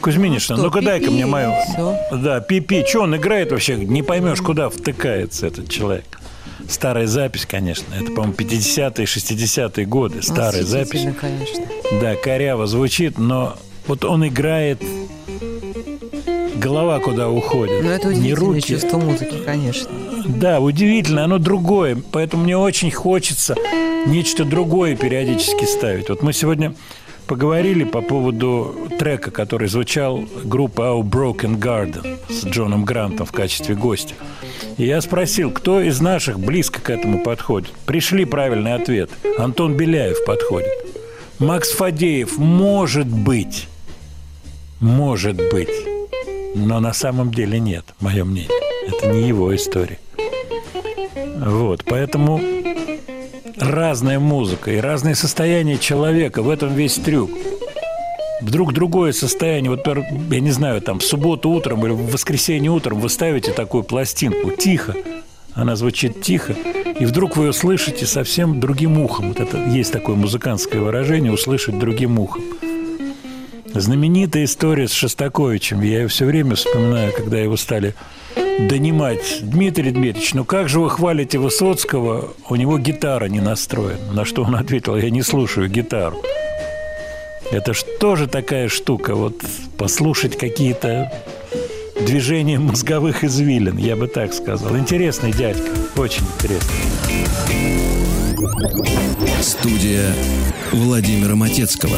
Кузьминишна, 0.00 0.56
Ну 0.56 0.64
ну-ка 0.64 0.80
дай-ка 0.80 1.10
мне 1.10 1.26
мою... 1.26 1.52
всё. 1.72 1.94
Да, 2.12 2.40
пипи. 2.40 2.84
Что 2.88 3.02
он 3.02 3.16
играет 3.16 3.50
вообще? 3.50 3.76
Не 3.76 4.02
поймешь, 4.02 4.40
куда 4.40 4.70
втыкается 4.70 5.46
этот 5.46 5.68
человек. 5.68 6.18
Старая 6.68 7.06
запись, 7.06 7.44
конечно. 7.46 7.94
Это, 7.94 8.06
по-моему, 8.12 8.32
50-е, 8.34 9.04
60-е 9.04 9.84
годы. 9.86 10.22
Старая 10.22 10.62
запись. 10.64 11.06
Конечно. 11.20 11.64
Да, 12.00 12.14
коряво 12.14 12.66
звучит, 12.66 13.18
но 13.18 13.56
вот 13.86 14.04
он 14.04 14.26
играет, 14.26 14.82
голова 16.56 16.98
куда 17.00 17.28
уходит. 17.28 17.82
Ну, 17.84 17.90
это 17.90 18.08
Не 18.08 18.32
удивительное 18.32 18.54
руки. 18.54 18.68
чувство 18.68 18.98
музыки, 18.98 19.36
конечно. 19.44 19.88
Да, 20.28 20.60
удивительно, 20.60 21.24
оно 21.24 21.38
другое. 21.38 22.00
Поэтому 22.12 22.44
мне 22.44 22.56
очень 22.56 22.90
хочется 22.90 23.54
нечто 24.06 24.44
другое 24.44 24.96
периодически 24.96 25.64
ставить. 25.64 26.08
Вот 26.08 26.22
мы 26.22 26.32
сегодня 26.32 26.74
поговорили 27.26 27.84
по 27.84 28.00
поводу 28.00 28.74
трека, 28.98 29.30
который 29.30 29.68
звучал 29.68 30.24
группа 30.44 30.82
Our 30.82 31.02
Broken 31.02 31.58
Garden 31.58 32.18
с 32.28 32.44
Джоном 32.44 32.84
Грантом 32.84 33.26
в 33.26 33.32
качестве 33.32 33.74
гостя. 33.74 34.14
И 34.76 34.84
я 34.84 35.00
спросил, 35.00 35.50
кто 35.50 35.80
из 35.80 36.00
наших 36.00 36.38
близко 36.38 36.80
к 36.80 36.90
этому 36.90 37.22
подходит. 37.22 37.72
Пришли 37.84 38.24
правильный 38.24 38.74
ответ. 38.74 39.10
Антон 39.38 39.76
Беляев 39.76 40.24
подходит. 40.24 40.70
Макс 41.38 41.70
Фадеев, 41.72 42.38
может 42.38 43.06
быть. 43.06 43.68
Может 44.80 45.36
быть. 45.50 45.70
Но 46.54 46.80
на 46.80 46.92
самом 46.92 47.32
деле 47.32 47.58
нет, 47.58 47.84
мое 48.00 48.24
мнение. 48.24 48.50
Это 48.86 49.08
не 49.08 49.28
его 49.28 49.54
история. 49.54 49.98
Вот, 51.38 51.84
поэтому 51.84 52.40
разная 53.58 54.18
музыка 54.18 54.70
и 54.70 54.78
разные 54.78 55.14
состояния 55.14 55.78
человека, 55.78 56.42
в 56.42 56.48
этом 56.48 56.74
весь 56.74 56.94
трюк. 56.94 57.30
Вдруг 58.40 58.72
другое 58.72 59.12
состояние, 59.12 59.70
вот, 59.70 59.86
я 60.30 60.40
не 60.40 60.50
знаю, 60.50 60.80
там, 60.80 60.98
в 60.98 61.04
субботу 61.04 61.50
утром 61.50 61.84
или 61.86 61.92
в 61.92 62.10
воскресенье 62.10 62.70
утром 62.70 63.00
вы 63.00 63.08
ставите 63.08 63.52
такую 63.52 63.82
пластинку, 63.82 64.50
тихо, 64.50 64.94
она 65.54 65.74
звучит 65.76 66.22
тихо, 66.22 66.54
и 66.98 67.04
вдруг 67.06 67.36
вы 67.36 67.46
ее 67.46 67.52
слышите 67.52 68.06
совсем 68.06 68.60
другим 68.60 68.98
ухом. 68.98 69.28
Вот 69.28 69.40
это 69.40 69.58
есть 69.68 69.92
такое 69.92 70.16
музыкантское 70.16 70.80
выражение 70.80 71.32
«услышать 71.32 71.78
другим 71.78 72.18
ухом». 72.18 72.42
Знаменитая 73.74 74.44
история 74.44 74.88
с 74.88 74.92
Шостаковичем. 74.92 75.82
Я 75.82 76.02
ее 76.02 76.08
все 76.08 76.24
время 76.24 76.54
вспоминаю, 76.54 77.12
когда 77.12 77.38
его 77.38 77.56
стали 77.56 77.94
донимать. 78.58 79.40
Дмитрий 79.42 79.90
Дмитриевич, 79.90 80.34
ну 80.34 80.44
как 80.44 80.68
же 80.68 80.80
вы 80.80 80.90
хвалите 80.90 81.38
Высоцкого? 81.38 82.30
У 82.48 82.56
него 82.56 82.78
гитара 82.78 83.26
не 83.26 83.40
настроена. 83.40 84.12
На 84.12 84.24
что 84.24 84.42
он 84.42 84.54
ответил, 84.56 84.96
я 84.96 85.10
не 85.10 85.22
слушаю 85.22 85.68
гитару. 85.68 86.22
Это 87.50 87.74
ж 87.74 87.84
тоже 88.00 88.26
такая 88.26 88.68
штука, 88.68 89.14
вот 89.14 89.34
послушать 89.78 90.36
какие-то 90.36 91.12
движения 92.00 92.58
мозговых 92.58 93.22
извилин, 93.22 93.76
я 93.76 93.94
бы 93.94 94.08
так 94.08 94.34
сказал. 94.34 94.76
Интересный 94.76 95.32
дядька, 95.32 95.70
очень 95.96 96.24
интересный. 96.36 96.74
Студия 99.40 100.12
Владимира 100.72 101.36
Матецкого. 101.36 101.96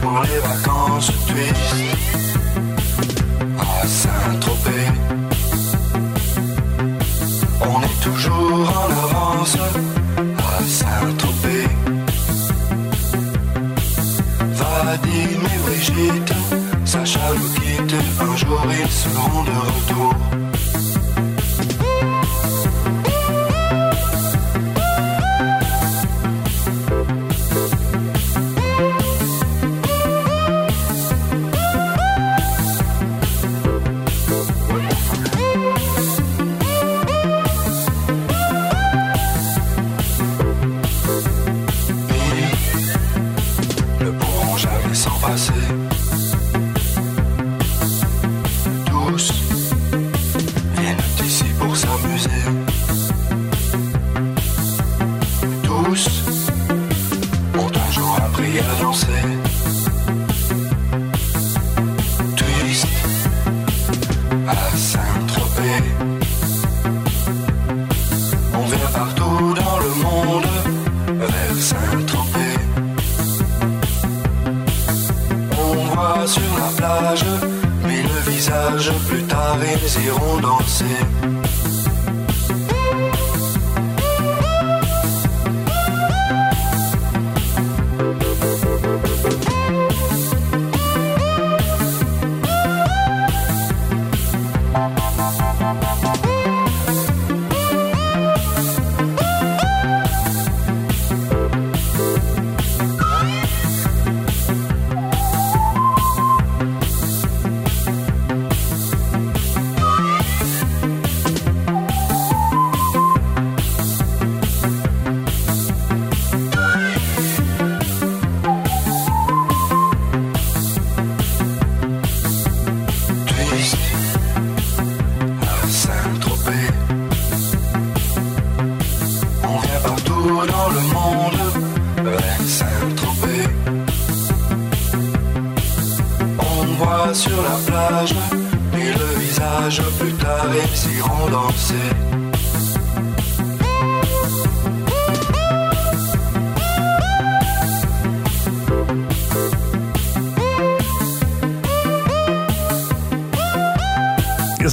Pour 0.00 0.22
les 0.22 0.38
vacances. 0.38 1.10
Twist 1.26 1.56
à 3.58 3.86
Saint-Tropez. 3.86 4.86
On 7.60 7.82
est 7.82 8.00
toujours 8.02 8.68
en 8.68 8.88
avance 9.04 9.56
à 10.38 10.62
Saint-Tropez. 10.62 11.68
Vadim 14.52 15.42
et 15.54 15.58
Brigitte, 15.64 16.34
Sacha 16.84 17.20
nous 17.34 17.50
quitte, 17.60 17.94
un 18.20 18.36
jour 18.36 18.64
ils 18.80 18.90
seront 18.90 19.42
de 19.42 19.50
retour. 19.50 20.35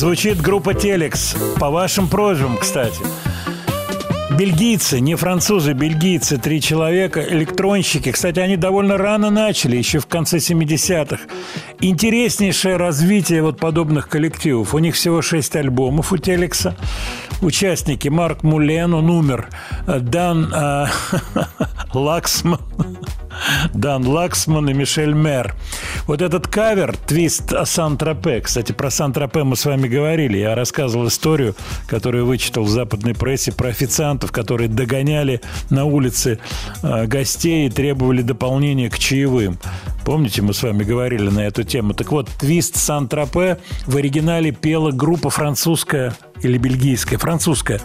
Звучит 0.04 0.42
группа 0.42 0.74
Telex. 0.74 1.34
По 1.62 1.70
вашим 1.70 2.10
просьбам, 2.10 2.58
кстати. 2.58 3.00
Бельгийцы, 4.38 5.00
не 5.00 5.16
французы, 5.16 5.72
бельгийцы, 5.72 6.38
три 6.38 6.60
человека, 6.60 7.22
электронщики. 7.22 8.12
Кстати, 8.12 8.40
они 8.40 8.58
довольно 8.58 8.98
рано 8.98 9.30
начали, 9.30 9.78
еще 9.78 10.00
в 10.00 10.08
конце 10.08 10.40
70-х. 10.40 11.20
Интереснейшее 11.80 12.76
развитие 12.76 13.44
вот 13.44 13.62
подобных 13.62 14.10
коллективов. 14.10 14.74
У 14.74 14.80
них 14.80 14.96
всего 14.96 15.22
шесть 15.22 15.56
альбомов 15.56 16.12
у 16.12 16.18
Телекса. 16.18 16.76
Участники 17.42 18.10
Марк 18.10 18.44
Мулен, 18.44 18.94
он 18.94 19.10
умер. 19.10 19.48
Дан 19.88 20.54
э, 20.54 20.88
Лаксман. 21.94 22.60
Дан 23.74 24.06
Лаксман 24.06 24.70
и 24.70 24.74
Мишель 24.74 25.14
Мер. 25.14 25.56
Вот 26.06 26.22
этот 26.22 26.48
кавер 26.48 26.98
«Твист 26.98 27.54
о 27.54 27.66
Сан-Тропе», 27.66 28.42
кстати, 28.42 28.74
про 28.74 28.92
Сан-Тропе 28.92 29.44
мы 29.44 29.56
с 29.56 29.66
вами 29.66 29.88
говорили, 29.88 30.38
я 30.38 30.54
рассказывал 30.54 31.08
историю, 31.08 31.56
которую 31.88 32.26
вычитал 32.26 32.64
в 32.64 32.70
западной 32.70 33.16
прессе 33.16 33.54
про 33.54 33.70
официантов, 33.70 34.34
которые 34.34 34.68
догоняли 34.68 35.40
на 35.70 35.86
улице 35.86 36.40
э, 36.82 37.06
гостей 37.06 37.68
и 37.68 37.70
требовали 37.70 38.22
дополнения 38.22 38.90
к 38.90 39.00
чаевым. 39.00 39.58
Помните, 40.04 40.42
мы 40.42 40.54
с 40.54 40.62
вами 40.62 40.84
говорили 40.84 41.30
на 41.30 41.40
эту 41.40 41.64
тему? 41.64 41.94
Так 41.94 42.12
вот, 42.12 42.28
«Твист 42.40 42.76
Сан-Тропе» 42.76 43.60
в 43.86 43.96
оригинале 43.96 44.52
пела 44.52 44.92
группа 44.92 45.30
французская 45.30 46.14
или 46.42 46.58
бельгийская, 46.58 47.18
французская 47.18 47.80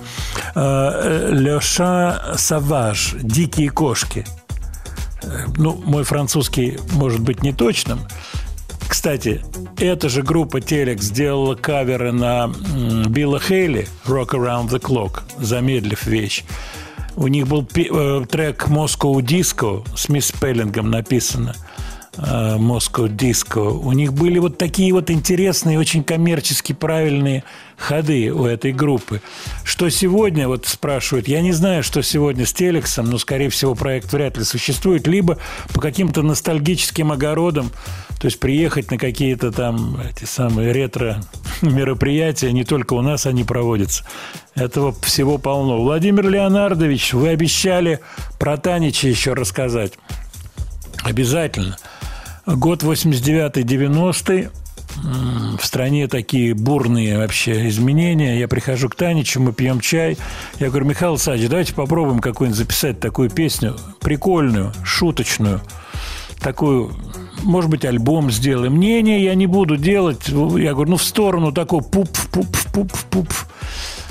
э, 0.57 1.31
«Le 1.33 1.61
Chat 1.61 2.35
Sauvage» 2.35 3.21
«Дикие 3.23 3.71
кошки». 3.71 4.25
Ну, 5.57 5.81
мой 5.85 6.05
французский 6.05 6.79
может 6.93 7.21
быть 7.21 7.43
не 7.43 7.53
точным. 7.53 8.01
Кстати, 8.89 9.43
эта 9.79 10.09
же 10.09 10.23
группа 10.23 10.61
Телек 10.61 11.03
сделала 11.03 11.55
каверы 11.55 12.11
на 12.13 12.51
Билла 13.09 13.39
Хейли 13.39 13.87
«Rock 14.07 14.31
Around 14.31 14.69
the 14.69 14.81
Clock», 14.81 15.23
замедлив 15.39 16.07
вещь. 16.07 16.45
У 17.17 17.27
них 17.27 17.47
был 17.49 17.69
э, 17.75 18.25
трек 18.31 18.69
«Moscow 18.69 19.15
Disco» 19.21 19.85
с 19.97 20.09
мисс 20.09 20.33
Пеллингом 20.33 20.91
написано 20.91 21.55
Moscow 22.19 23.09
Disco. 23.09 23.79
У 23.79 23.93
них 23.93 24.13
были 24.13 24.39
вот 24.39 24.59
такие 24.59 24.93
вот 24.93 25.11
интересные, 25.11 25.79
очень 25.79 26.03
коммерчески 26.03 26.73
правильные 26.73 27.45
ходы 27.77 28.33
у 28.33 28.45
этой 28.45 28.73
группы. 28.73 29.23
Что 29.63 29.89
сегодня, 29.89 30.49
вот 30.49 30.67
спрашивают, 30.67 31.29
я 31.29 31.41
не 31.41 31.53
знаю, 31.53 31.85
что 31.85 32.03
сегодня 32.03 32.45
с 32.45 32.53
Телексом, 32.53 33.09
но, 33.09 33.19
скорее 33.19 33.51
всего, 33.51 33.77
проект 33.77 34.13
вряд 34.13 34.37
ли 34.37 34.43
существует, 34.43 35.07
либо 35.07 35.39
по 35.73 35.81
каким-то 35.81 36.23
ностальгическим 36.23 37.13
огородам, 37.13 37.71
то 38.21 38.27
есть 38.27 38.41
приехать 38.41 38.91
на 38.91 38.99
какие-то 38.99 39.53
там 39.53 40.01
эти 40.01 40.25
самые 40.25 40.73
ретро-мероприятия, 40.73 42.51
не 42.51 42.65
только 42.65 42.95
у 42.95 43.01
нас 43.01 43.27
они 43.27 43.45
проводятся. 43.45 44.05
Этого 44.57 44.93
всего 45.03 45.39
полно. 45.39 45.81
Владимир 45.81 46.29
Леонардович, 46.29 47.13
вы 47.13 47.29
обещали 47.29 48.01
про 48.41 48.57
Танича 48.57 49.07
еще 49.07 49.35
рассказать. 49.35 49.93
Обязательно. 51.05 51.77
Год 52.57 52.83
89-90 52.83 54.51
в 55.59 55.65
стране 55.65 56.09
такие 56.09 56.55
бурные 56.55 57.19
вообще 57.19 57.69
изменения. 57.69 58.39
Я 58.39 58.49
прихожу 58.49 58.89
к 58.89 58.95
Таничу, 58.95 59.39
мы 59.41 59.53
пьем 59.53 59.81
чай. 59.81 60.17
Я 60.59 60.71
говорю, 60.71 60.87
Михаил 60.87 61.13
Александрович, 61.13 61.51
давайте 61.51 61.75
попробуем 61.75 62.21
какую-нибудь 62.21 62.59
записать 62.59 63.01
такую 63.01 63.29
песню, 63.29 63.77
прикольную, 64.01 64.73
шуточную, 64.83 65.61
такую, 66.41 66.95
может 67.43 67.71
быть, 67.71 67.85
альбом 67.85 68.31
сделаем. 68.31 68.81
Не-не, 68.81 69.23
я 69.23 69.35
не 69.35 69.47
буду 69.47 69.77
делать. 69.77 70.29
Я 70.29 70.73
говорю, 70.73 70.93
ну, 70.93 70.97
в 70.97 71.05
сторону 71.05 71.53
такой 71.53 71.83
пуп, 71.83 72.09
пуп, 72.33 72.47
пуп, 72.73 72.93
пуп. 73.11 73.29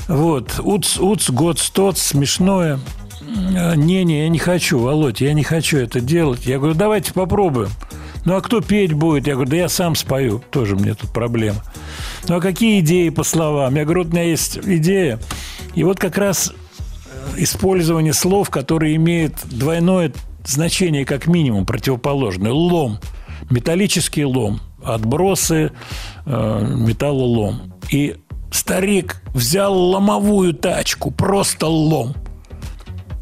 Вот, 0.08 0.60
уц, 0.64 1.00
уц, 1.00 1.32
год, 1.32 1.58
стоц, 1.58 2.00
смешное. 2.00 2.80
Не-не, 3.76 4.24
я 4.24 4.30
не 4.30 4.40
хочу, 4.40 4.78
Володь, 4.78 5.22
я 5.22 5.34
не 5.34 5.44
хочу 5.44 5.80
это 5.80 6.00
делать. 6.02 6.46
Я 6.46 6.60
говорю, 6.60 6.76
давайте 6.76 7.14
попробуем. 7.14 7.70
Ну, 8.28 8.36
а 8.36 8.42
кто 8.42 8.60
петь 8.60 8.92
будет? 8.92 9.26
Я 9.26 9.36
говорю, 9.36 9.52
да 9.52 9.56
я 9.56 9.70
сам 9.70 9.96
спою. 9.96 10.44
Тоже 10.52 10.76
мне 10.76 10.94
тут 10.96 11.12
проблема. 11.12 11.64
Ну, 12.28 12.36
а 12.36 12.42
какие 12.42 12.82
идеи 12.82 13.08
по 13.08 13.24
словам? 13.24 13.74
Я 13.76 13.86
говорю, 13.86 14.04
вот 14.04 14.10
у 14.10 14.12
меня 14.12 14.24
есть 14.24 14.58
идея. 14.58 15.18
И 15.76 15.86
вот 15.86 15.98
как 15.98 16.18
раз 16.18 16.54
использование 17.38 18.12
слов, 18.12 18.50
которые 18.50 18.98
имеют 18.98 19.36
двойное 19.46 20.12
значение, 20.46 21.06
как 21.06 21.28
минимум, 21.28 21.66
противоположное. 21.66 22.52
Лом. 22.52 23.00
Металлический 23.50 24.26
лом. 24.26 24.60
Отбросы, 24.84 25.72
э, 26.26 26.76
металлолом. 26.76 27.76
И 27.92 28.18
старик 28.52 29.22
взял 29.34 29.74
ломовую 29.74 30.54
тачку. 30.54 31.12
Просто 31.12 31.68
лом. 31.68 32.14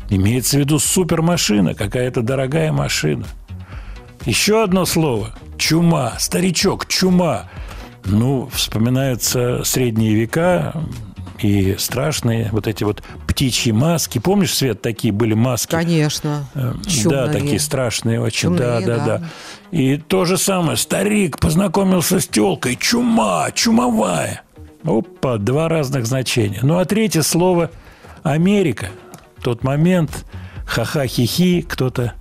Имеется 0.09 0.57
в 0.57 0.61
виду 0.61 0.79
супермашина, 0.79 1.75
какая-то 1.75 2.23
дорогая 2.23 2.71
машина. 2.71 3.27
Еще 4.25 4.63
одно 4.63 4.85
слово. 4.85 5.33
Чума. 5.57 6.13
Старичок, 6.19 6.87
чума. 6.87 7.49
Ну, 8.05 8.47
вспоминаются 8.51 9.63
средние 9.63 10.13
века 10.13 10.73
и 11.39 11.75
страшные 11.77 12.49
вот 12.51 12.67
эти 12.67 12.83
вот 12.83 13.03
птичьи 13.27 13.71
маски. 13.71 14.19
Помнишь, 14.19 14.53
Свет, 14.53 14.81
такие 14.81 15.11
были 15.11 15.33
маски? 15.33 15.71
Конечно. 15.71 16.45
Э, 16.53 16.73
Чумные. 16.87 17.25
Да, 17.25 17.31
такие 17.31 17.59
страшные 17.59 18.21
очень. 18.21 18.55
да, 18.55 18.79
Чумные, 18.79 18.97
да, 18.97 19.05
да. 19.05 19.17
да, 19.17 19.29
И 19.71 19.97
то 19.97 20.25
же 20.25 20.37
самое. 20.37 20.77
Старик 20.77 21.39
познакомился 21.39 22.19
с 22.19 22.27
телкой. 22.27 22.75
Чума, 22.75 23.49
чумовая. 23.53 24.41
Опа, 24.83 25.37
два 25.37 25.67
разных 25.67 26.05
значения. 26.05 26.59
Ну, 26.61 26.77
а 26.77 26.85
третье 26.85 27.23
слово 27.23 27.71
Америка. 28.23 28.89
Тот 29.41 29.63
момент, 29.63 30.25
ха-ха-хи-хи, 30.65 31.63
кто-то 31.63 32.13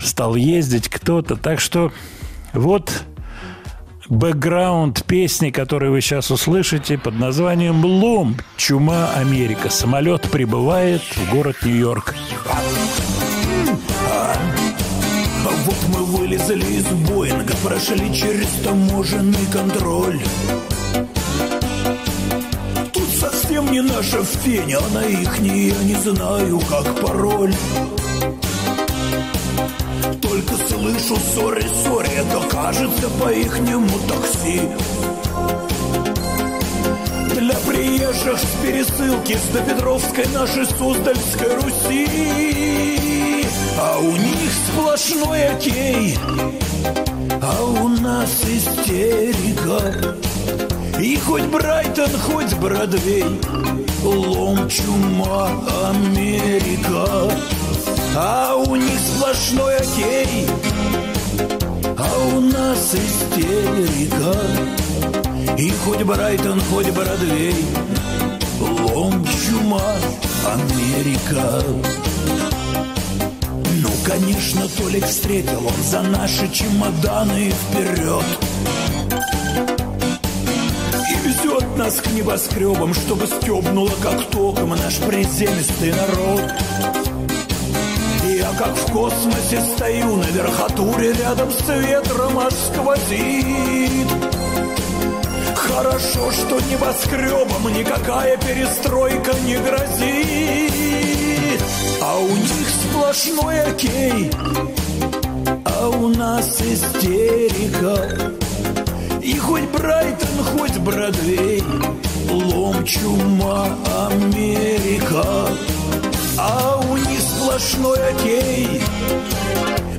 стал 0.00 0.34
ездить, 0.34 0.88
кто-то. 0.88 1.36
Так 1.36 1.60
что 1.60 1.92
вот 2.52 3.04
бэкграунд 4.08 5.04
песни, 5.04 5.50
которую 5.50 5.92
вы 5.92 6.00
сейчас 6.00 6.30
услышите 6.30 6.98
под 6.98 7.14
названием 7.14 7.84
«Лом. 7.84 8.36
Чума 8.56 9.10
Америка». 9.14 9.70
Самолет 9.70 10.28
прибывает 10.30 11.02
в 11.02 11.30
город 11.30 11.56
Нью-Йорк. 11.62 12.14
А 12.46 12.64
Вот 15.64 15.76
мы 15.88 16.04
вылезли 16.04 16.78
из 16.78 16.86
Боинга, 17.08 17.54
прошли 17.62 18.12
через 18.14 18.48
таможенный 18.64 19.46
контроль. 19.52 20.20
Тут 22.92 23.08
совсем 23.08 23.70
не 23.70 23.82
наша 23.82 24.24
феня, 24.24 24.78
а 24.78 24.94
на 24.94 25.04
ихней 25.04 25.68
я 25.68 25.84
не 25.84 25.94
знаю, 25.94 26.60
как 26.68 27.00
пароль. 27.00 27.54
Только 30.22 30.54
слышу 30.56 31.16
сори, 31.34 31.64
сори, 31.84 32.10
это 32.10 32.40
кажется 32.48 33.08
по 33.20 33.28
ихнему 33.28 33.98
такси. 34.08 34.60
Для 37.38 37.54
приезжих 37.54 38.38
с 38.38 38.64
пересылки 38.64 39.36
с 39.36 39.52
Допетровской 39.52 40.26
нашей 40.28 40.66
Суздальской 40.66 41.54
Руси. 41.56 43.46
А 43.78 43.98
у 43.98 44.12
них 44.12 44.50
сплошной 44.68 45.48
окей, 45.48 46.18
а 47.42 47.62
у 47.62 47.88
нас 47.88 48.44
истерика. 48.44 50.16
И 51.00 51.16
хоть 51.16 51.44
Брайтон, 51.44 52.10
хоть 52.26 52.54
Бродвей, 52.54 53.24
лом, 54.02 54.68
чума, 54.68 55.48
Америка. 55.88 57.30
А 58.16 58.56
у 58.56 58.74
них 58.74 58.98
сплошной 58.98 59.76
окей, 59.76 60.46
а 61.96 62.18
у 62.34 62.40
нас 62.40 62.94
истерика. 62.94 64.36
И 65.56 65.70
хоть 65.84 66.02
Брайтон, 66.02 66.60
хоть 66.72 66.90
Бродвей, 66.90 67.54
лом, 68.60 69.24
чума, 69.26 69.94
Америка. 70.46 71.62
Ну, 73.82 73.90
конечно, 74.04 74.62
Толик 74.76 75.04
встретил 75.06 75.66
он 75.66 75.82
за 75.84 76.02
наши 76.02 76.48
чемоданы 76.50 77.52
вперед. 77.52 78.24
Везет 81.24 81.76
нас 81.76 82.00
к 82.00 82.06
небоскребам, 82.10 82.92
чтобы 82.92 83.26
стебнуло 83.26 83.92
как 84.02 84.24
током 84.30 84.70
наш 84.70 84.96
приземистый 84.96 85.92
народ. 85.92 86.99
Как 88.58 88.74
в 88.76 88.92
космосе 88.92 89.60
стою 89.60 90.16
на 90.16 90.24
верхотуре, 90.24 91.12
рядом 91.12 91.50
с 91.50 91.66
ветром 91.68 92.38
аж 92.38 92.52
сквозит. 92.52 94.08
Хорошо, 95.54 96.30
что 96.30 96.60
небоскребам 96.70 97.72
никакая 97.72 98.36
перестройка 98.36 99.32
не 99.46 99.56
грозит. 99.56 100.80
А 102.02 102.18
у 102.18 102.28
них 102.28 102.68
сплошной 102.68 103.60
окей, 103.62 104.30
а 105.64 105.88
у 105.88 106.08
нас 106.08 106.60
истерика. 106.60 108.30
И 109.22 109.36
хоть 109.38 109.68
Брайтон, 109.70 110.44
хоть 110.44 110.76
Бродвей 110.78 111.62
Лом, 112.30 112.84
чума, 112.84 113.68
Америка 114.10 115.48
А 116.42 116.80
у 116.88 116.96
них 116.96 117.20
сплошной 117.20 117.98
окей 118.12 118.80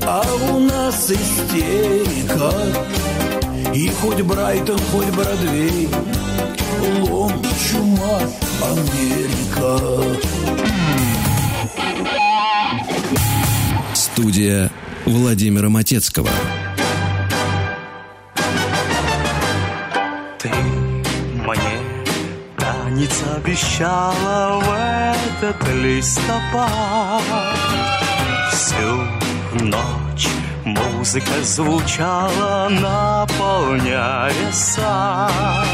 А 0.02 0.24
у 0.52 0.60
нас 0.60 1.12
истерика 1.12 2.52
И 3.76 3.90
хоть 4.02 4.22
Брайтон, 4.22 4.80
хоть 4.92 5.10
Бродвей 5.12 5.88
Лом, 7.02 7.32
чума, 7.70 8.22
Америка 8.64 9.80
Студия 13.94 14.72
Владимира 15.06 15.70
Матецкого. 15.70 16.30
Танец 23.12 23.24
обещала 23.38 24.60
в 24.60 24.72
этот 24.72 25.68
листопад. 25.70 27.22
Всю 28.52 29.66
ночь 29.66 30.28
музыка 30.66 31.44
звучала, 31.44 32.70
наполняя 32.70 34.52
сад. 34.52 35.68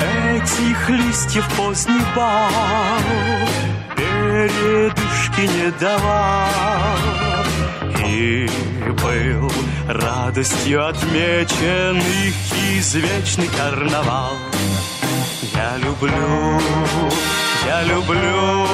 Этих 0.00 0.90
листьев 0.90 1.48
поздний 1.56 2.02
бал 2.14 2.50
передышки 3.96 5.40
не 5.40 5.70
давал. 5.80 6.48
И 8.06 8.48
был 9.02 9.50
радостью 9.88 10.86
отмечен 10.86 11.96
их 11.98 12.34
извечный 12.78 13.48
карнавал 13.48 14.36
Я 15.52 15.76
люблю, 15.76 16.60
я 17.66 17.82
люблю, 17.82 18.66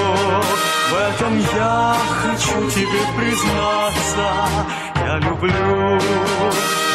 в 0.88 0.94
этом 0.94 1.38
я 1.38 1.96
хочу 2.22 2.70
тебе 2.70 3.00
признаться 3.16 4.28
Я 4.94 5.16
люблю, 5.18 5.98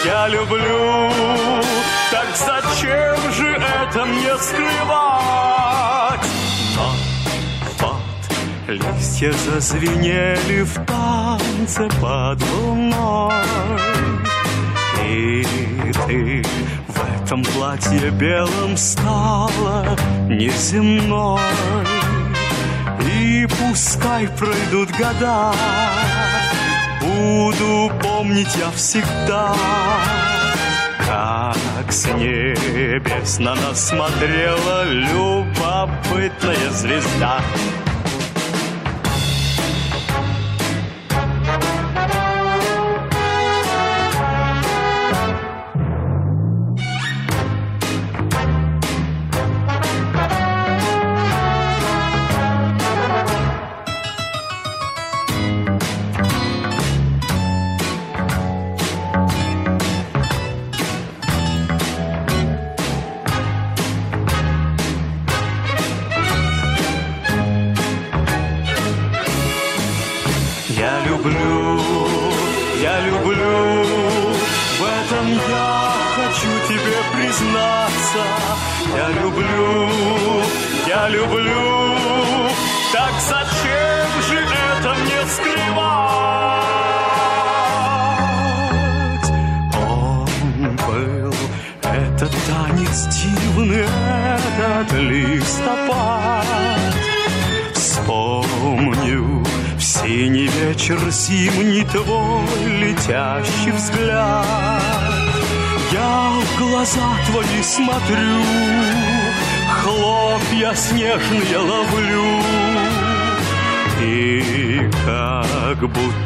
я 0.05 0.27
люблю, 0.29 1.11
так 2.09 2.27
зачем 2.35 3.33
же 3.33 3.47
это 3.51 4.05
мне 4.05 4.37
скрывать? 4.37 6.25
Но 6.77 6.91
вот 7.79 8.69
листья 8.69 9.33
зазвенели 9.33 10.61
в 10.63 10.73
танце 10.85 11.89
под 11.99 12.41
луной 12.49 13.33
И 15.03 15.45
ты 16.07 16.43
этом 17.25 17.43
платье 17.43 18.11
белом 18.11 18.77
стала 18.77 19.97
неземной 20.29 21.39
И 23.01 23.47
пускай 23.47 24.27
пройдут 24.27 24.91
года 24.91 25.51
Буду 27.01 27.91
помнить 28.03 28.55
я 28.57 28.69
всегда 28.75 29.55
как 31.07 31.91
с 31.91 32.05
небес 32.13 33.39
на 33.39 33.55
нас 33.55 33.89
смотрела 33.89 34.83
любопытная 34.83 36.69
звезда. 36.71 37.41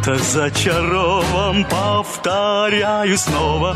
Будто 0.10 0.24
зачарован 0.24 1.66
повторяю 1.66 3.18
снова 3.18 3.76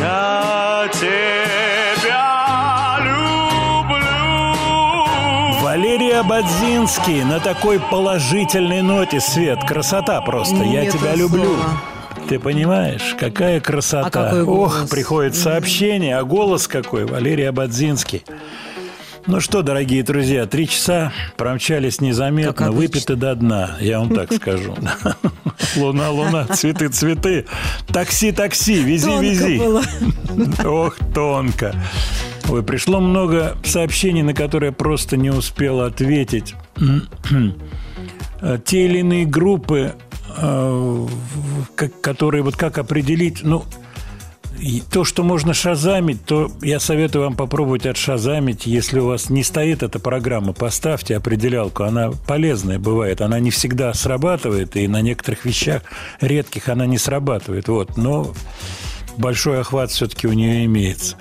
Я 0.00 0.88
тебя 0.92 2.98
люблю 2.98 4.56
Валерий 5.62 6.18
Абадзинский 6.18 7.24
на 7.24 7.40
такой 7.40 7.80
положительной 7.80 8.82
ноте, 8.82 9.20
Свет. 9.20 9.58
Красота 9.66 10.20
просто. 10.22 10.56
Я 10.56 10.82
Нет 10.82 10.92
тебя 10.92 11.14
слова. 11.14 11.16
люблю. 11.16 11.56
Ты 12.28 12.38
понимаешь, 12.38 13.14
какая 13.18 13.60
красота. 13.60 14.06
А 14.06 14.10
какой 14.10 14.44
голос? 14.44 14.82
Ох, 14.82 14.88
приходит 14.88 15.34
сообщение, 15.34 16.16
а 16.16 16.24
голос 16.24 16.66
какой. 16.66 17.04
Валерий 17.04 17.48
Абадзинский. 17.48 18.24
Ну 19.26 19.40
что, 19.40 19.62
дорогие 19.62 20.04
друзья, 20.04 20.46
три 20.46 20.68
часа 20.68 21.12
промчались 21.36 22.00
незаметно, 22.00 22.70
выпиты 22.70 23.16
до 23.16 23.34
дна, 23.34 23.76
я 23.80 23.98
вам 23.98 24.14
так 24.14 24.32
скажу. 24.32 24.76
Луна, 25.76 26.10
луна, 26.10 26.46
цветы, 26.46 26.88
цветы. 26.88 27.44
Такси, 27.88 28.30
такси, 28.30 28.80
вези, 28.82 29.06
Тонко 29.06 29.22
вези. 29.22 29.58
было. 29.58 29.82
Ох, 30.64 30.96
тонко. 31.12 31.74
Ой, 32.48 32.62
пришло 32.62 33.00
много 33.00 33.56
сообщений, 33.64 34.22
на 34.22 34.32
которые 34.32 34.68
я 34.68 34.72
просто 34.72 35.16
не 35.16 35.30
успел 35.30 35.80
ответить. 35.80 36.54
Те 38.64 38.84
или 38.84 38.98
иные 38.98 39.26
группы, 39.26 39.94
э, 40.36 41.06
которые 42.00 42.42
вот 42.42 42.56
как 42.56 42.78
определить, 42.78 43.40
ну, 43.42 43.64
и 44.60 44.82
то, 44.90 45.04
что 45.04 45.22
можно 45.22 45.54
шазамить, 45.54 46.24
то 46.24 46.50
я 46.62 46.80
советую 46.80 47.24
вам 47.24 47.36
попробовать 47.36 47.86
отшазамить. 47.86 48.66
Если 48.66 48.98
у 48.98 49.06
вас 49.06 49.30
не 49.30 49.42
стоит 49.42 49.82
эта 49.82 49.98
программа, 49.98 50.52
поставьте 50.52 51.16
определялку. 51.16 51.84
Она 51.84 52.10
полезная 52.26 52.78
бывает. 52.78 53.20
Она 53.20 53.38
не 53.38 53.50
всегда 53.50 53.92
срабатывает, 53.94 54.76
и 54.76 54.88
на 54.88 55.00
некоторых 55.00 55.44
вещах 55.44 55.82
редких 56.20 56.68
она 56.68 56.86
не 56.86 56.98
срабатывает. 56.98 57.68
Вот. 57.68 57.96
Но 57.96 58.32
большой 59.16 59.60
охват 59.60 59.90
все-таки 59.90 60.26
у 60.26 60.32
нее 60.32 60.64
имеется. 60.64 61.16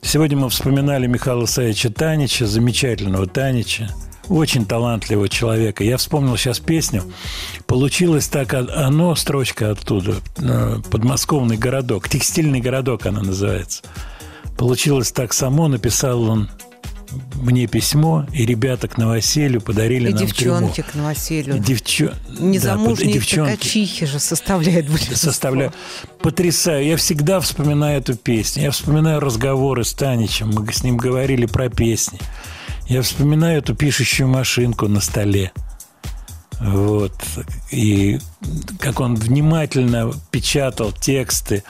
Сегодня 0.00 0.38
мы 0.38 0.48
вспоминали 0.48 1.06
Михаила 1.06 1.46
Саевича 1.46 1.90
Танича, 1.90 2.46
замечательного 2.46 3.26
Танича, 3.26 3.90
очень 4.28 4.64
талантливого 4.66 5.28
человека. 5.28 5.84
Я 5.84 5.96
вспомнил 5.96 6.36
сейчас 6.36 6.58
песню. 6.60 7.02
Получилось 7.66 8.28
так, 8.28 8.52
оно, 8.54 9.14
строчка 9.14 9.70
оттуда, 9.70 10.14
э, 10.38 10.78
подмосковный 10.90 11.56
городок, 11.56 12.08
текстильный 12.08 12.60
городок 12.60 13.06
она 13.06 13.22
называется. 13.22 13.82
Получилось 14.56 15.12
так 15.12 15.32
само, 15.32 15.68
написал 15.68 16.22
он 16.24 16.50
мне 17.36 17.66
письмо, 17.66 18.26
и 18.34 18.44
ребята 18.44 18.86
к 18.86 18.98
новоселью 18.98 19.62
подарили 19.62 20.10
И 20.10 20.12
нам 20.12 20.18
девчонки 20.26 20.74
трюмо. 20.82 20.88
к 20.90 20.94
новоселю. 20.94 21.56
И 21.56 21.58
девчо- 21.58 22.14
Незамужние 22.38 23.14
да, 23.14 23.20
девчонки 23.20 23.54
ткачихи 23.56 24.04
же 24.04 24.18
составляют 24.18 24.88
большинство. 24.88 25.16
составляю. 25.16 25.72
Потрясаю. 26.20 26.84
Я 26.86 26.96
всегда 26.98 27.40
вспоминаю 27.40 27.98
эту 28.00 28.14
песню. 28.14 28.64
Я 28.64 28.70
вспоминаю 28.72 29.20
разговоры 29.20 29.84
с 29.84 29.94
Таничем. 29.94 30.50
Мы 30.50 30.70
с 30.70 30.82
ним 30.82 30.98
говорили 30.98 31.46
про 31.46 31.70
песни. 31.70 32.18
Я 32.88 33.02
вспоминаю 33.02 33.58
эту 33.58 33.74
пишущую 33.74 34.28
машинку 34.28 34.88
на 34.88 35.00
столе. 35.00 35.52
Вот. 36.58 37.12
И 37.70 38.18
как 38.80 39.00
он 39.00 39.14
внимательно 39.14 40.10
печатал 40.30 40.92
тексты. 40.92 41.64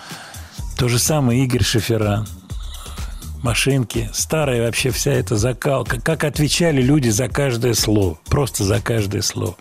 То 0.77 0.87
же 0.87 1.01
самое 1.01 1.45
Игорь 1.45 1.65
Шеферан. 1.65 2.29
Машинки. 3.43 4.09
Старая 4.13 4.65
вообще 4.65 4.91
вся 4.91 5.11
эта 5.11 5.37
закалка. 5.37 6.01
Как 6.01 6.23
отвечали 6.23 6.81
люди 6.81 7.09
за 7.09 7.29
каждое 7.29 7.75
слово. 7.75 8.17
Просто 8.27 8.63
за 8.63 8.81
каждое 8.81 9.23
слово. 9.23 9.57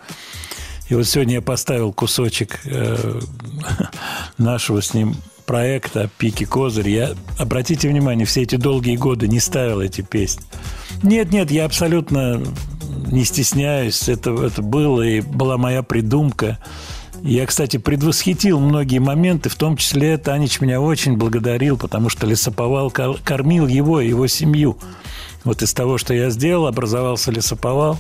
И 0.90 0.94
вот 0.94 1.08
сегодня 1.08 1.36
я 1.36 1.42
поставил 1.42 1.92
кусочек 1.92 2.60
э, 2.66 3.20
нашего 4.38 4.82
с 4.82 4.94
ним 4.94 5.16
проекта 5.48 6.10
«Пики 6.20 6.44
Козырь». 6.44 6.90
Я, 6.90 7.16
обратите 7.40 7.88
внимание, 7.90 8.28
все 8.28 8.44
эти 8.44 8.58
долгие 8.58 8.98
годы 8.98 9.28
не 9.28 9.40
ставил 9.40 9.82
эти 9.82 10.02
песни. 10.02 10.46
Нет, 11.02 11.32
нет, 11.32 11.50
я 11.50 11.66
абсолютно 11.66 12.44
не 13.12 13.24
стесняюсь. 13.24 14.10
Это, 14.10 14.32
это 14.46 14.62
было 14.62 15.02
и 15.02 15.22
была 15.22 15.58
моя 15.58 15.82
придумка. 15.82 16.60
Я, 17.24 17.48
кстати, 17.48 17.78
предвосхитил 17.78 18.60
многие 18.60 19.00
моменты, 19.00 19.50
в 19.50 19.56
том 19.56 19.78
числе 19.78 20.18
Танич 20.18 20.62
меня 20.62 20.80
очень 20.82 21.18
благодарил, 21.18 21.78
потому 21.78 22.10
что 22.10 22.28
лесоповал 22.28 22.92
кор- 22.92 23.20
кормил 23.24 23.66
его 23.66 24.02
и 24.02 24.10
его 24.10 24.28
семью. 24.28 24.78
Вот 25.44 25.64
из 25.64 25.74
того, 25.74 25.98
что 25.98 26.14
я 26.14 26.30
сделал, 26.30 26.68
образовался 26.68 27.32
лесоповал. 27.32 27.98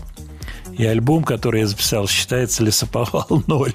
И 0.77 0.85
альбом, 0.85 1.23
который 1.23 1.61
я 1.61 1.67
записал, 1.67 2.07
считается 2.07 2.63
«Лесоповал 2.63 3.25
ноль». 3.47 3.73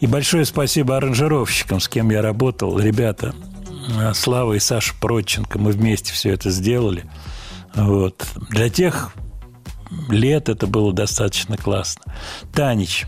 И 0.00 0.06
большое 0.06 0.46
спасибо 0.46 0.96
аранжировщикам, 0.96 1.78
с 1.78 1.88
кем 1.88 2.10
я 2.10 2.22
работал. 2.22 2.78
Ребята, 2.78 3.34
э, 3.98 4.14
Слава 4.14 4.54
и 4.54 4.58
Саша 4.58 4.94
Проченко, 4.98 5.58
мы 5.58 5.72
вместе 5.72 6.12
все 6.12 6.30
это 6.30 6.50
сделали. 6.50 7.04
Вот. 7.74 8.26
Для 8.48 8.70
тех 8.70 9.12
лет 10.08 10.48
это 10.48 10.66
было 10.66 10.92
достаточно 10.92 11.58
классно. 11.58 12.02
Танич, 12.54 13.06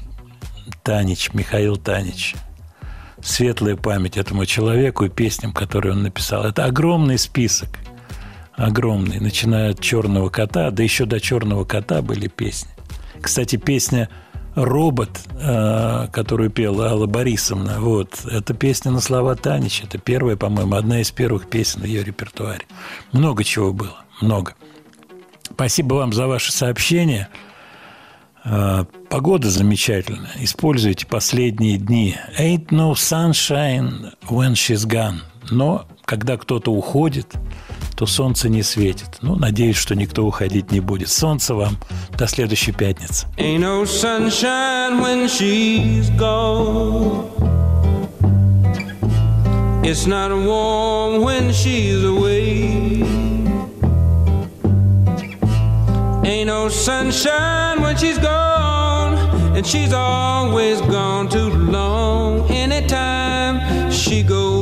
Танич, 0.83 1.31
Михаил 1.33 1.77
Танич. 1.77 2.35
Светлая 3.23 3.77
память 3.77 4.17
этому 4.17 4.45
человеку 4.47 5.05
и 5.05 5.09
песням, 5.09 5.53
которые 5.53 5.93
он 5.93 6.03
написал. 6.03 6.45
Это 6.45 6.65
огромный 6.65 7.19
список. 7.19 7.71
Огромный. 8.55 9.21
Начиная 9.21 9.71
от 9.71 9.81
«Черного 9.81 10.29
кота», 10.29 10.71
да 10.71 10.83
еще 10.83 11.07
до 11.07 11.21
«Черного 11.21 11.65
кота» 11.65 12.03
были 12.03 12.27
песни. 12.27 12.71
Кстати, 13.21 13.57
песня 13.57 14.11
«Робот», 14.55 15.21
э, 15.41 16.09
которую 16.13 16.51
пела 16.51 16.91
Алла 16.91 17.07
Борисовна, 17.07 17.81
вот, 17.81 18.25
это 18.31 18.55
песня 18.55 18.91
на 18.91 19.01
слова 19.01 19.35
Танич. 19.35 19.83
Это 19.83 19.99
первая, 19.99 20.37
по-моему, 20.37 20.75
одна 20.75 21.01
из 21.01 21.11
первых 21.11 21.49
песен 21.49 21.81
в 21.81 21.85
ее 21.85 22.05
репертуаре. 22.05 22.67
Много 23.13 23.45
чего 23.45 23.73
было, 23.73 24.05
много. 24.21 24.55
Спасибо 25.55 25.95
вам 25.95 26.13
за 26.13 26.27
ваше 26.27 26.53
сообщение. 26.53 27.29
Э, 28.45 28.85
Погода 29.09 29.51
замечательная. 29.51 30.33
Используйте 30.41 31.07
последние 31.07 31.77
дни. 31.77 32.17
Ain't 32.39 32.69
no 32.69 32.93
sunshine 32.93 34.15
when 34.29 34.53
she's 34.53 34.87
gone. 34.87 35.21
Но 35.51 35.87
когда 36.05 36.37
кто-то 36.37 36.73
уходит, 36.73 37.35
то 37.97 38.07
солнце 38.07 38.49
не 38.49 38.63
светит. 38.63 39.19
Ну, 39.23 39.37
надеюсь, 39.37 39.77
что 39.77 39.95
никто 39.95 40.25
уходить 40.25 40.73
не 40.73 40.81
будет. 40.81 41.09
Солнце 41.09 41.55
вам 41.55 41.79
до 42.17 42.27
следующей 42.27 42.73
пятницы. 42.73 43.27
Ain't 43.37 43.61
no 43.61 43.85
sunshine 43.85 45.01
when 45.01 45.29
she's 45.29 46.11
gone. 46.19 47.27
It's 49.85 50.07
not 50.07 50.31
warm 50.31 51.23
when 51.23 51.53
she's 51.53 52.05
away. 52.05 53.03
Ain't 56.25 56.47
no 56.47 56.69
sunshine 56.69 57.83
when 57.83 57.97
she's 57.97 58.17
gone, 58.19 59.19
and 59.57 59.67
she's 59.67 59.93
always 59.93 60.81
gone 60.83 61.29
too 61.29 61.51
long. 61.51 62.49
Anytime 62.49 63.91
she 63.91 64.23
goes 64.23 64.62